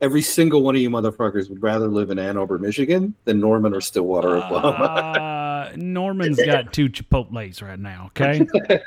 every 0.00 0.22
single 0.22 0.62
one 0.62 0.76
of 0.76 0.82
you 0.82 0.90
motherfuckers 0.90 1.48
would 1.48 1.62
rather 1.62 1.88
live 1.88 2.10
in 2.10 2.18
Ann 2.18 2.36
Arbor, 2.36 2.58
Michigan 2.58 3.14
than 3.24 3.40
Norman 3.40 3.74
or 3.74 3.80
Stillwater, 3.80 4.36
Oklahoma. 4.36 4.84
Uh, 4.84 5.72
Norman's 5.76 6.36
got 6.36 6.72
two 6.72 6.88
Chipotle's 6.88 7.62
right 7.62 7.78
now. 7.78 8.10
Okay. 8.16 8.46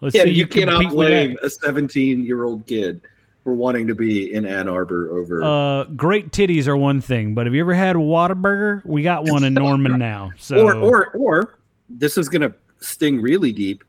Let's 0.00 0.16
Yeah, 0.16 0.24
see 0.24 0.30
you, 0.30 0.46
can 0.48 0.66
cannot 0.66 0.90
blame 0.90 1.36
a 1.42 1.50
17 1.50 2.24
year 2.24 2.44
old 2.44 2.66
kid 2.66 3.02
for 3.44 3.52
wanting 3.52 3.86
to 3.88 3.94
be 3.94 4.32
in 4.32 4.46
Ann 4.46 4.68
Arbor 4.68 5.16
over. 5.16 5.42
Uh, 5.44 5.84
great 5.84 6.32
titties 6.32 6.66
are 6.66 6.76
one 6.76 7.00
thing, 7.00 7.34
but 7.34 7.46
have 7.46 7.54
you 7.54 7.60
ever 7.60 7.74
had 7.74 7.96
a 7.96 7.98
Whataburger? 7.98 8.84
We 8.86 9.02
got 9.02 9.28
one 9.28 9.44
in 9.44 9.54
Norman 9.54 9.98
now. 9.98 10.32
So 10.38 10.64
or, 10.64 10.74
or, 10.74 11.06
or 11.10 11.58
this 11.88 12.16
is 12.16 12.28
going 12.28 12.42
to 12.42 12.54
sting 12.80 13.20
really 13.20 13.52
deep. 13.52 13.84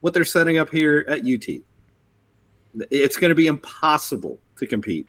What 0.00 0.14
they're 0.14 0.24
setting 0.24 0.58
up 0.58 0.70
here 0.70 1.04
at 1.08 1.20
UT, 1.26 1.60
it's 2.90 3.16
going 3.16 3.30
to 3.30 3.34
be 3.34 3.46
impossible 3.46 4.38
to 4.56 4.66
compete. 4.66 5.06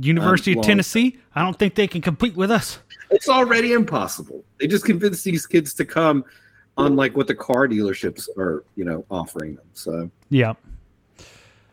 University 0.00 0.52
Um, 0.52 0.58
of 0.58 0.64
Tennessee, 0.64 1.18
I 1.34 1.42
don't 1.42 1.58
think 1.58 1.74
they 1.74 1.88
can 1.88 2.00
compete 2.00 2.36
with 2.36 2.50
us. 2.50 2.78
It's 3.10 3.28
already 3.28 3.72
impossible. 3.72 4.44
They 4.60 4.66
just 4.68 4.84
convinced 4.84 5.24
these 5.24 5.46
kids 5.46 5.74
to 5.74 5.84
come 5.84 6.24
on 6.76 6.94
like 6.96 7.16
what 7.16 7.26
the 7.26 7.34
car 7.34 7.66
dealerships 7.66 8.28
are, 8.38 8.64
you 8.76 8.84
know, 8.84 9.04
offering 9.10 9.56
them. 9.56 9.66
So 9.74 10.10
Yeah. 10.28 10.54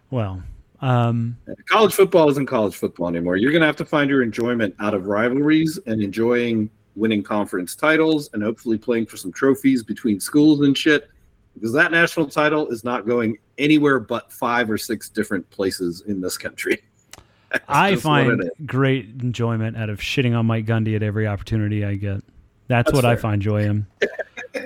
Well, 0.09 0.41
um, 0.81 1.37
college 1.67 1.93
football 1.93 2.29
isn't 2.29 2.45
college 2.45 2.75
football 2.75 3.07
anymore. 3.07 3.35
You're 3.37 3.51
going 3.51 3.61
to 3.61 3.67
have 3.67 3.75
to 3.77 3.85
find 3.85 4.09
your 4.09 4.23
enjoyment 4.23 4.75
out 4.79 4.93
of 4.93 5.07
rivalries 5.07 5.79
and 5.85 6.01
enjoying 6.01 6.69
winning 6.95 7.23
conference 7.23 7.75
titles 7.75 8.29
and 8.33 8.41
hopefully 8.41 8.77
playing 8.77 9.05
for 9.05 9.17
some 9.17 9.31
trophies 9.31 9.83
between 9.83 10.19
schools 10.19 10.61
and 10.61 10.77
shit. 10.77 11.09
Because 11.57 11.73
that 11.73 11.91
national 11.91 12.27
title 12.27 12.67
is 12.67 12.83
not 12.83 13.07
going 13.07 13.37
anywhere 13.57 13.99
but 13.99 14.31
five 14.31 14.69
or 14.69 14.77
six 14.77 15.09
different 15.09 15.49
places 15.49 16.03
in 16.07 16.21
this 16.21 16.37
country. 16.37 16.81
That's 17.51 17.63
I 17.67 17.95
find 17.95 18.51
great 18.65 19.05
enjoyment 19.21 19.77
out 19.77 19.89
of 19.89 19.99
shitting 19.99 20.37
on 20.37 20.45
Mike 20.45 20.65
Gundy 20.65 20.95
at 20.95 21.03
every 21.03 21.27
opportunity 21.27 21.85
I 21.85 21.95
get. 21.95 22.21
That's, 22.67 22.91
That's 22.91 22.93
what 22.93 23.05
I 23.05 23.15
find 23.15 23.41
joy 23.41 23.63
in. 23.63 23.87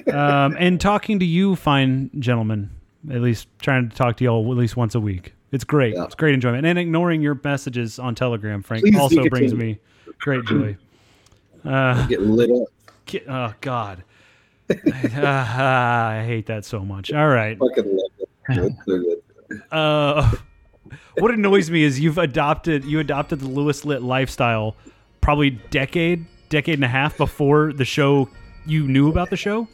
um, 0.14 0.56
and 0.58 0.82
talking 0.82 1.20
to 1.20 1.26
you, 1.26 1.56
fine 1.56 2.10
gentlemen, 2.18 2.72
at 3.12 3.22
least 3.22 3.48
trying 3.60 3.88
to 3.88 3.96
talk 3.96 4.18
to 4.18 4.24
y'all 4.24 4.52
at 4.52 4.58
least 4.58 4.76
once 4.76 4.96
a 4.96 5.00
week. 5.00 5.36
It's 5.52 5.64
great. 5.64 5.94
Yeah. 5.94 6.06
It's 6.06 6.16
great 6.16 6.34
enjoyment. 6.34 6.66
And 6.66 6.80
ignoring 6.80 7.22
your 7.22 7.40
messages 7.44 8.00
on 8.00 8.16
Telegram, 8.16 8.64
Frank, 8.64 8.84
Please 8.84 8.98
also 8.98 9.28
brings 9.30 9.54
me 9.54 9.80
great 10.20 10.44
joy. 10.46 10.78
Uh, 11.64 12.08
Get 12.08 12.22
lit 12.22 12.50
up. 12.50 12.68
ki- 13.06 13.22
oh, 13.28 13.54
God. 13.62 14.04
Ah, 15.16 16.10
I 16.20 16.24
hate 16.26 16.46
that 16.48 16.66
so 16.66 16.84
much. 16.86 17.12
All 17.12 17.28
right. 17.28 17.58
Fucking 17.58 17.98
love 17.98 18.12
it. 18.50 19.24
Uh, 19.70 20.32
what 21.18 21.30
annoys 21.30 21.70
me 21.70 21.84
is 21.84 22.00
you've 22.00 22.18
adopted 22.18 22.86
you 22.86 23.00
adopted 23.00 23.42
the 23.42 23.48
Lewis 23.50 23.84
Lit 23.84 24.02
lifestyle 24.02 24.78
probably 25.20 25.50
decade 25.50 26.26
decade 26.48 26.76
and 26.76 26.86
a 26.86 26.88
half 26.88 27.18
before 27.18 27.74
the 27.74 27.84
show 27.84 28.30
you 28.66 28.88
knew 28.88 29.10
about 29.10 29.30
the 29.30 29.36
show. 29.36 29.68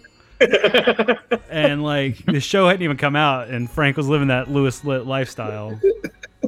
and 1.51 1.83
like 1.83 2.25
the 2.25 2.39
show 2.39 2.67
hadn't 2.67 2.81
even 2.81 2.97
come 2.97 3.15
out, 3.15 3.49
and 3.49 3.69
Frank 3.69 3.97
was 3.97 4.07
living 4.07 4.29
that 4.29 4.49
Lewis 4.49 4.83
Lit 4.83 5.05
lifestyle. 5.05 5.79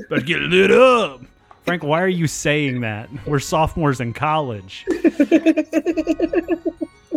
But 0.10 0.26
get 0.26 0.40
lit 0.40 0.72
up, 0.72 1.22
Frank. 1.66 1.84
Why 1.84 2.02
are 2.02 2.08
you 2.08 2.26
saying 2.26 2.82
that? 2.82 3.10
We're 3.28 3.40
sophomores 3.40 4.02
in 4.02 4.14
college. 4.14 4.86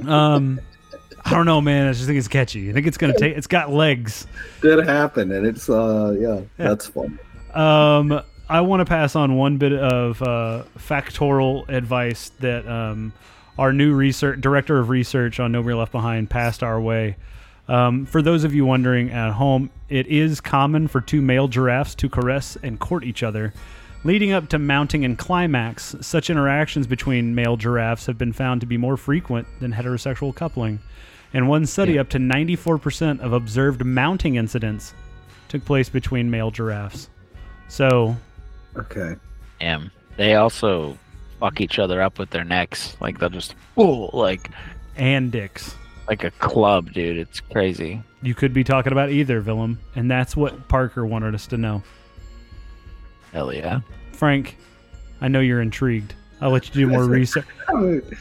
Um, 0.07 0.61
I 1.25 1.31
don't 1.31 1.47
know, 1.47 1.61
man. 1.61 1.89
I 1.89 1.93
just 1.93 2.07
think 2.07 2.19
it's 2.19 2.29
catchy. 2.29 2.71
I 2.71 2.73
think 2.73 2.87
it's 2.87 2.97
gonna 2.97 3.19
take. 3.19 3.37
It's 3.37 3.47
got 3.47 3.71
legs. 3.71 4.27
Did 4.61 4.85
happen, 4.87 5.31
and 5.33 5.47
it's 5.47 5.69
uh, 5.69 6.17
yeah, 6.19 6.41
that's 6.57 6.87
fun. 6.87 7.19
Um, 7.55 8.23
I 8.49 8.61
want 8.61 8.81
to 8.81 8.85
pass 8.85 9.15
on 9.15 9.37
one 9.37 9.57
bit 9.57 9.73
of 9.73 10.21
uh, 10.21 10.65
factorial 10.77 11.69
advice 11.69 12.31
that 12.41 12.67
um, 12.67 13.13
our 13.59 13.73
new 13.73 13.95
research 13.95 14.41
director 14.41 14.79
of 14.79 14.89
research 14.89 15.39
on 15.41 15.53
Nobody 15.53 15.75
Left 15.75 15.93
Behind 15.93 16.29
passed 16.29 16.63
our 16.63 16.81
way. 16.81 17.17
Um, 17.69 18.05
for 18.05 18.21
those 18.21 18.45
of 18.45 18.55
you 18.55 18.67
wondering 18.67 19.11
at 19.11 19.33
home, 19.33 19.71
it 19.89 20.07
is 20.09 20.41
common 20.41 20.89
for 20.89 21.01
two 21.01 21.23
male 21.23 21.49
giraffes 21.49 21.95
to 21.97 22.09
caress 22.09 22.57
and 22.63 22.79
court 22.81 23.05
each 23.05 23.23
other. 23.23 23.53
Leading 24.05 24.33
up 24.33 24.49
to 24.49 24.59
mounting 24.59 25.05
and 25.05 25.17
climax, 25.17 25.95
such 26.01 26.29
interactions 26.29 26.89
between 26.89 27.37
male 27.37 27.57
giraffes 27.57 28.07
have 28.07 28.19
been 28.19 28.33
found 28.33 28.61
to 28.61 28.67
be 28.67 28.77
more 28.77 28.97
frequent 28.97 29.47
than 29.61 29.73
heterosexual 29.73 30.35
coupling. 30.35 30.81
In 31.35 31.47
one 31.47 31.65
study, 31.67 31.99
up 31.99 32.09
to 32.11 32.19
94% 32.19 33.21
of 33.21 33.33
observed 33.33 33.85
mounting 33.85 34.35
incidents 34.37 34.95
took 35.49 35.65
place 35.65 35.89
between 35.89 36.31
male 36.31 36.51
giraffes. 36.51 37.09
So, 37.69 38.17
Okay. 38.77 39.17
Damn. 39.61 39.91
They 40.17 40.35
also 40.35 40.97
fuck 41.41 41.61
each 41.61 41.79
other 41.79 42.01
up 42.03 42.19
with 42.19 42.31
their 42.31 42.45
necks. 42.45 42.97
Like 43.01 43.19
they'll 43.19 43.29
just 43.29 43.55
oh, 43.77 44.11
like 44.17 44.51
and 44.97 45.33
dicks. 45.33 45.75
like 46.09 46.25
a 46.25 46.31
club, 46.33 46.93
dude. 46.93 47.19
It's 47.19 47.41
crazy. 47.41 48.03
You 48.23 48.35
could 48.35 48.53
be 48.53 48.65
talking 48.65 48.93
about 48.93 49.11
either, 49.11 49.41
Willem, 49.41 49.79
and 49.97 50.11
that's 50.11 50.37
what 50.37 50.69
Parker 50.69 51.05
wanted 51.05 51.35
us 51.35 51.47
to 51.49 51.57
know. 51.57 51.83
Hell 53.33 53.53
yeah. 53.53 53.81
Frank, 54.13 54.57
I 55.21 55.29
know 55.29 55.41
you're 55.41 55.63
intrigued. 55.63 56.15
I'll 56.43 56.51
let 56.51 56.67
you 56.69 56.75
do 56.75 56.87
more 56.93 57.05
research. 57.09 57.47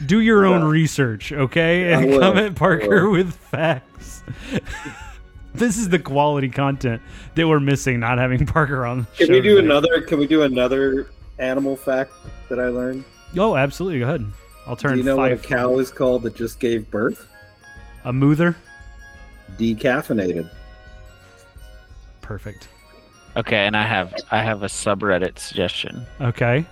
Do 0.06 0.20
your 0.20 0.46
own 0.46 0.62
research, 0.64 1.32
okay? 1.32 1.92
And 1.92 2.06
will. 2.06 2.20
come 2.20 2.38
at 2.38 2.54
Parker 2.54 3.10
with 3.10 3.34
facts. 3.34 4.22
this 5.54 5.76
is 5.76 5.88
the 5.88 5.98
quality 5.98 6.48
content 6.48 7.02
that 7.34 7.48
we're 7.48 7.58
missing, 7.60 7.98
not 8.00 8.18
having 8.18 8.46
Parker 8.46 8.86
on. 8.86 9.00
The 9.00 9.06
Can 9.16 9.26
show 9.26 9.32
we 9.34 9.40
do 9.40 9.56
today. 9.56 9.66
another? 9.66 10.00
Can 10.02 10.18
we 10.20 10.26
do 10.28 10.42
another 10.42 11.10
animal 11.40 11.74
fact 11.76 12.12
that 12.48 12.60
I 12.60 12.68
learned? 12.68 13.04
Oh, 13.36 13.56
absolutely. 13.56 13.98
Go 13.98 14.04
ahead. 14.06 14.24
I'll 14.68 14.76
turn 14.76 14.92
Do 14.92 14.98
you 14.98 15.04
know 15.04 15.16
what 15.16 15.32
a 15.32 15.36
five. 15.36 15.44
cow 15.46 15.78
is 15.80 15.90
called 15.90 16.22
that 16.22 16.36
just 16.36 16.60
gave 16.60 16.88
birth? 16.90 17.28
a 18.04 18.12
moother. 18.12 18.54
Decaffeinated. 19.58 20.48
Perfect. 22.20 22.68
Okay, 23.36 23.66
and 23.66 23.76
I 23.76 23.82
have 23.84 24.14
I 24.30 24.42
have 24.42 24.62
a 24.62 24.66
subreddit 24.66 25.38
suggestion. 25.38 26.06
Okay. 26.20 26.64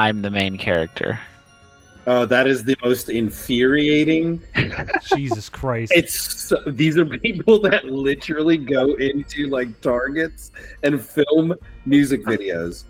I'm 0.00 0.22
the 0.22 0.30
main 0.30 0.56
character. 0.56 1.20
Oh, 2.06 2.24
that 2.24 2.46
is 2.46 2.64
the 2.64 2.74
most 2.82 3.10
infuriating. 3.10 4.40
Jesus 5.14 5.50
Christ. 5.50 5.92
It's 5.94 6.14
so, 6.14 6.56
these 6.68 6.96
are 6.96 7.04
people 7.04 7.60
that 7.60 7.84
literally 7.84 8.56
go 8.56 8.94
into 8.94 9.48
like 9.48 9.78
targets 9.82 10.52
and 10.82 11.04
film 11.04 11.54
music 11.84 12.24
videos, 12.24 12.84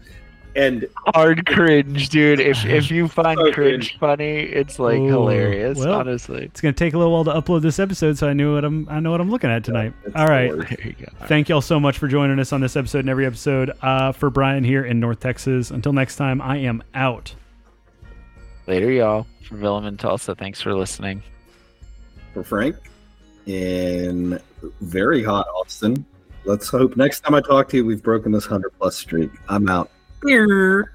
and 0.57 0.87
Hard 1.15 1.47
cringe, 1.47 2.09
dude. 2.09 2.41
If 2.41 2.65
if 2.65 2.91
you 2.91 3.09
find 3.21 3.39
So 3.39 3.53
cringe 3.53 3.99
funny, 3.99 4.41
it's 4.41 4.79
like 4.79 4.99
Ooh, 4.99 5.07
hilarious. 5.07 5.79
well. 5.79 5.95
honestly. 5.95 6.45
It's 6.45 6.61
gonna 6.61 6.73
take 6.73 6.95
a 6.95 6.99
little 6.99 7.13
while 7.13 7.25
to 7.25 7.33
upload 7.33 7.63
this 7.63 7.79
episode, 7.79 8.19
so 8.19 8.29
I 8.29 8.33
knew 8.33 8.55
what 8.55 8.65
I'm. 8.65 8.89
I 8.89 9.01
know 9.01 9.11
what 9.11 9.21
I'm 9.21 9.31
looking 9.31 9.51
at 9.51 9.65
tonight. 9.65 9.93
it's 10.05 10.15
All 10.17 10.27
right. 10.27 10.51
There 10.51 10.81
you 10.85 10.93
go. 10.93 11.07
Thank 11.27 11.49
y'all 11.49 11.61
so 11.61 11.79
much 11.81 11.99
for 11.99 12.09
joining 12.09 12.39
us 12.39 12.53
on 12.53 12.61
this 12.61 12.77
episode 12.77 13.01
and 13.01 13.09
every 13.09 13.27
episode. 13.27 13.73
Uh, 13.83 14.13
for 14.13 14.31
Bryan 14.31 14.65
here 14.65 14.85
in 14.85 15.01
North 15.01 15.21
Texas. 15.21 15.71
Until 15.71 15.93
next 15.93 16.17
time, 16.17 16.41
I 16.41 16.59
am 16.59 16.83
out. 16.95 17.35
Later, 18.67 18.91
y'all. 18.91 19.27
From 19.45 19.61
Willem 19.61 19.85
and 19.87 19.99
Tulsa. 19.99 20.35
Thanks 20.35 20.61
for 20.61 20.75
listening. 20.75 21.23
for 22.35 22.45
Frank 22.45 22.77
in 23.47 24.39
very 24.81 25.25
hot 25.25 25.47
Austin. 25.57 26.05
Let's 26.45 26.69
hope 26.69 26.97
next 26.97 27.21
time 27.21 27.35
I 27.35 27.41
talk 27.41 27.69
to 27.71 27.77
you, 27.79 27.85
we've 27.85 28.03
broken 28.03 28.33
this 28.33 28.47
hundred 28.47 28.71
plus 28.79 28.97
streak. 28.97 29.31
I'm 29.49 29.69
out. 29.69 29.91
Beer. 30.23 30.93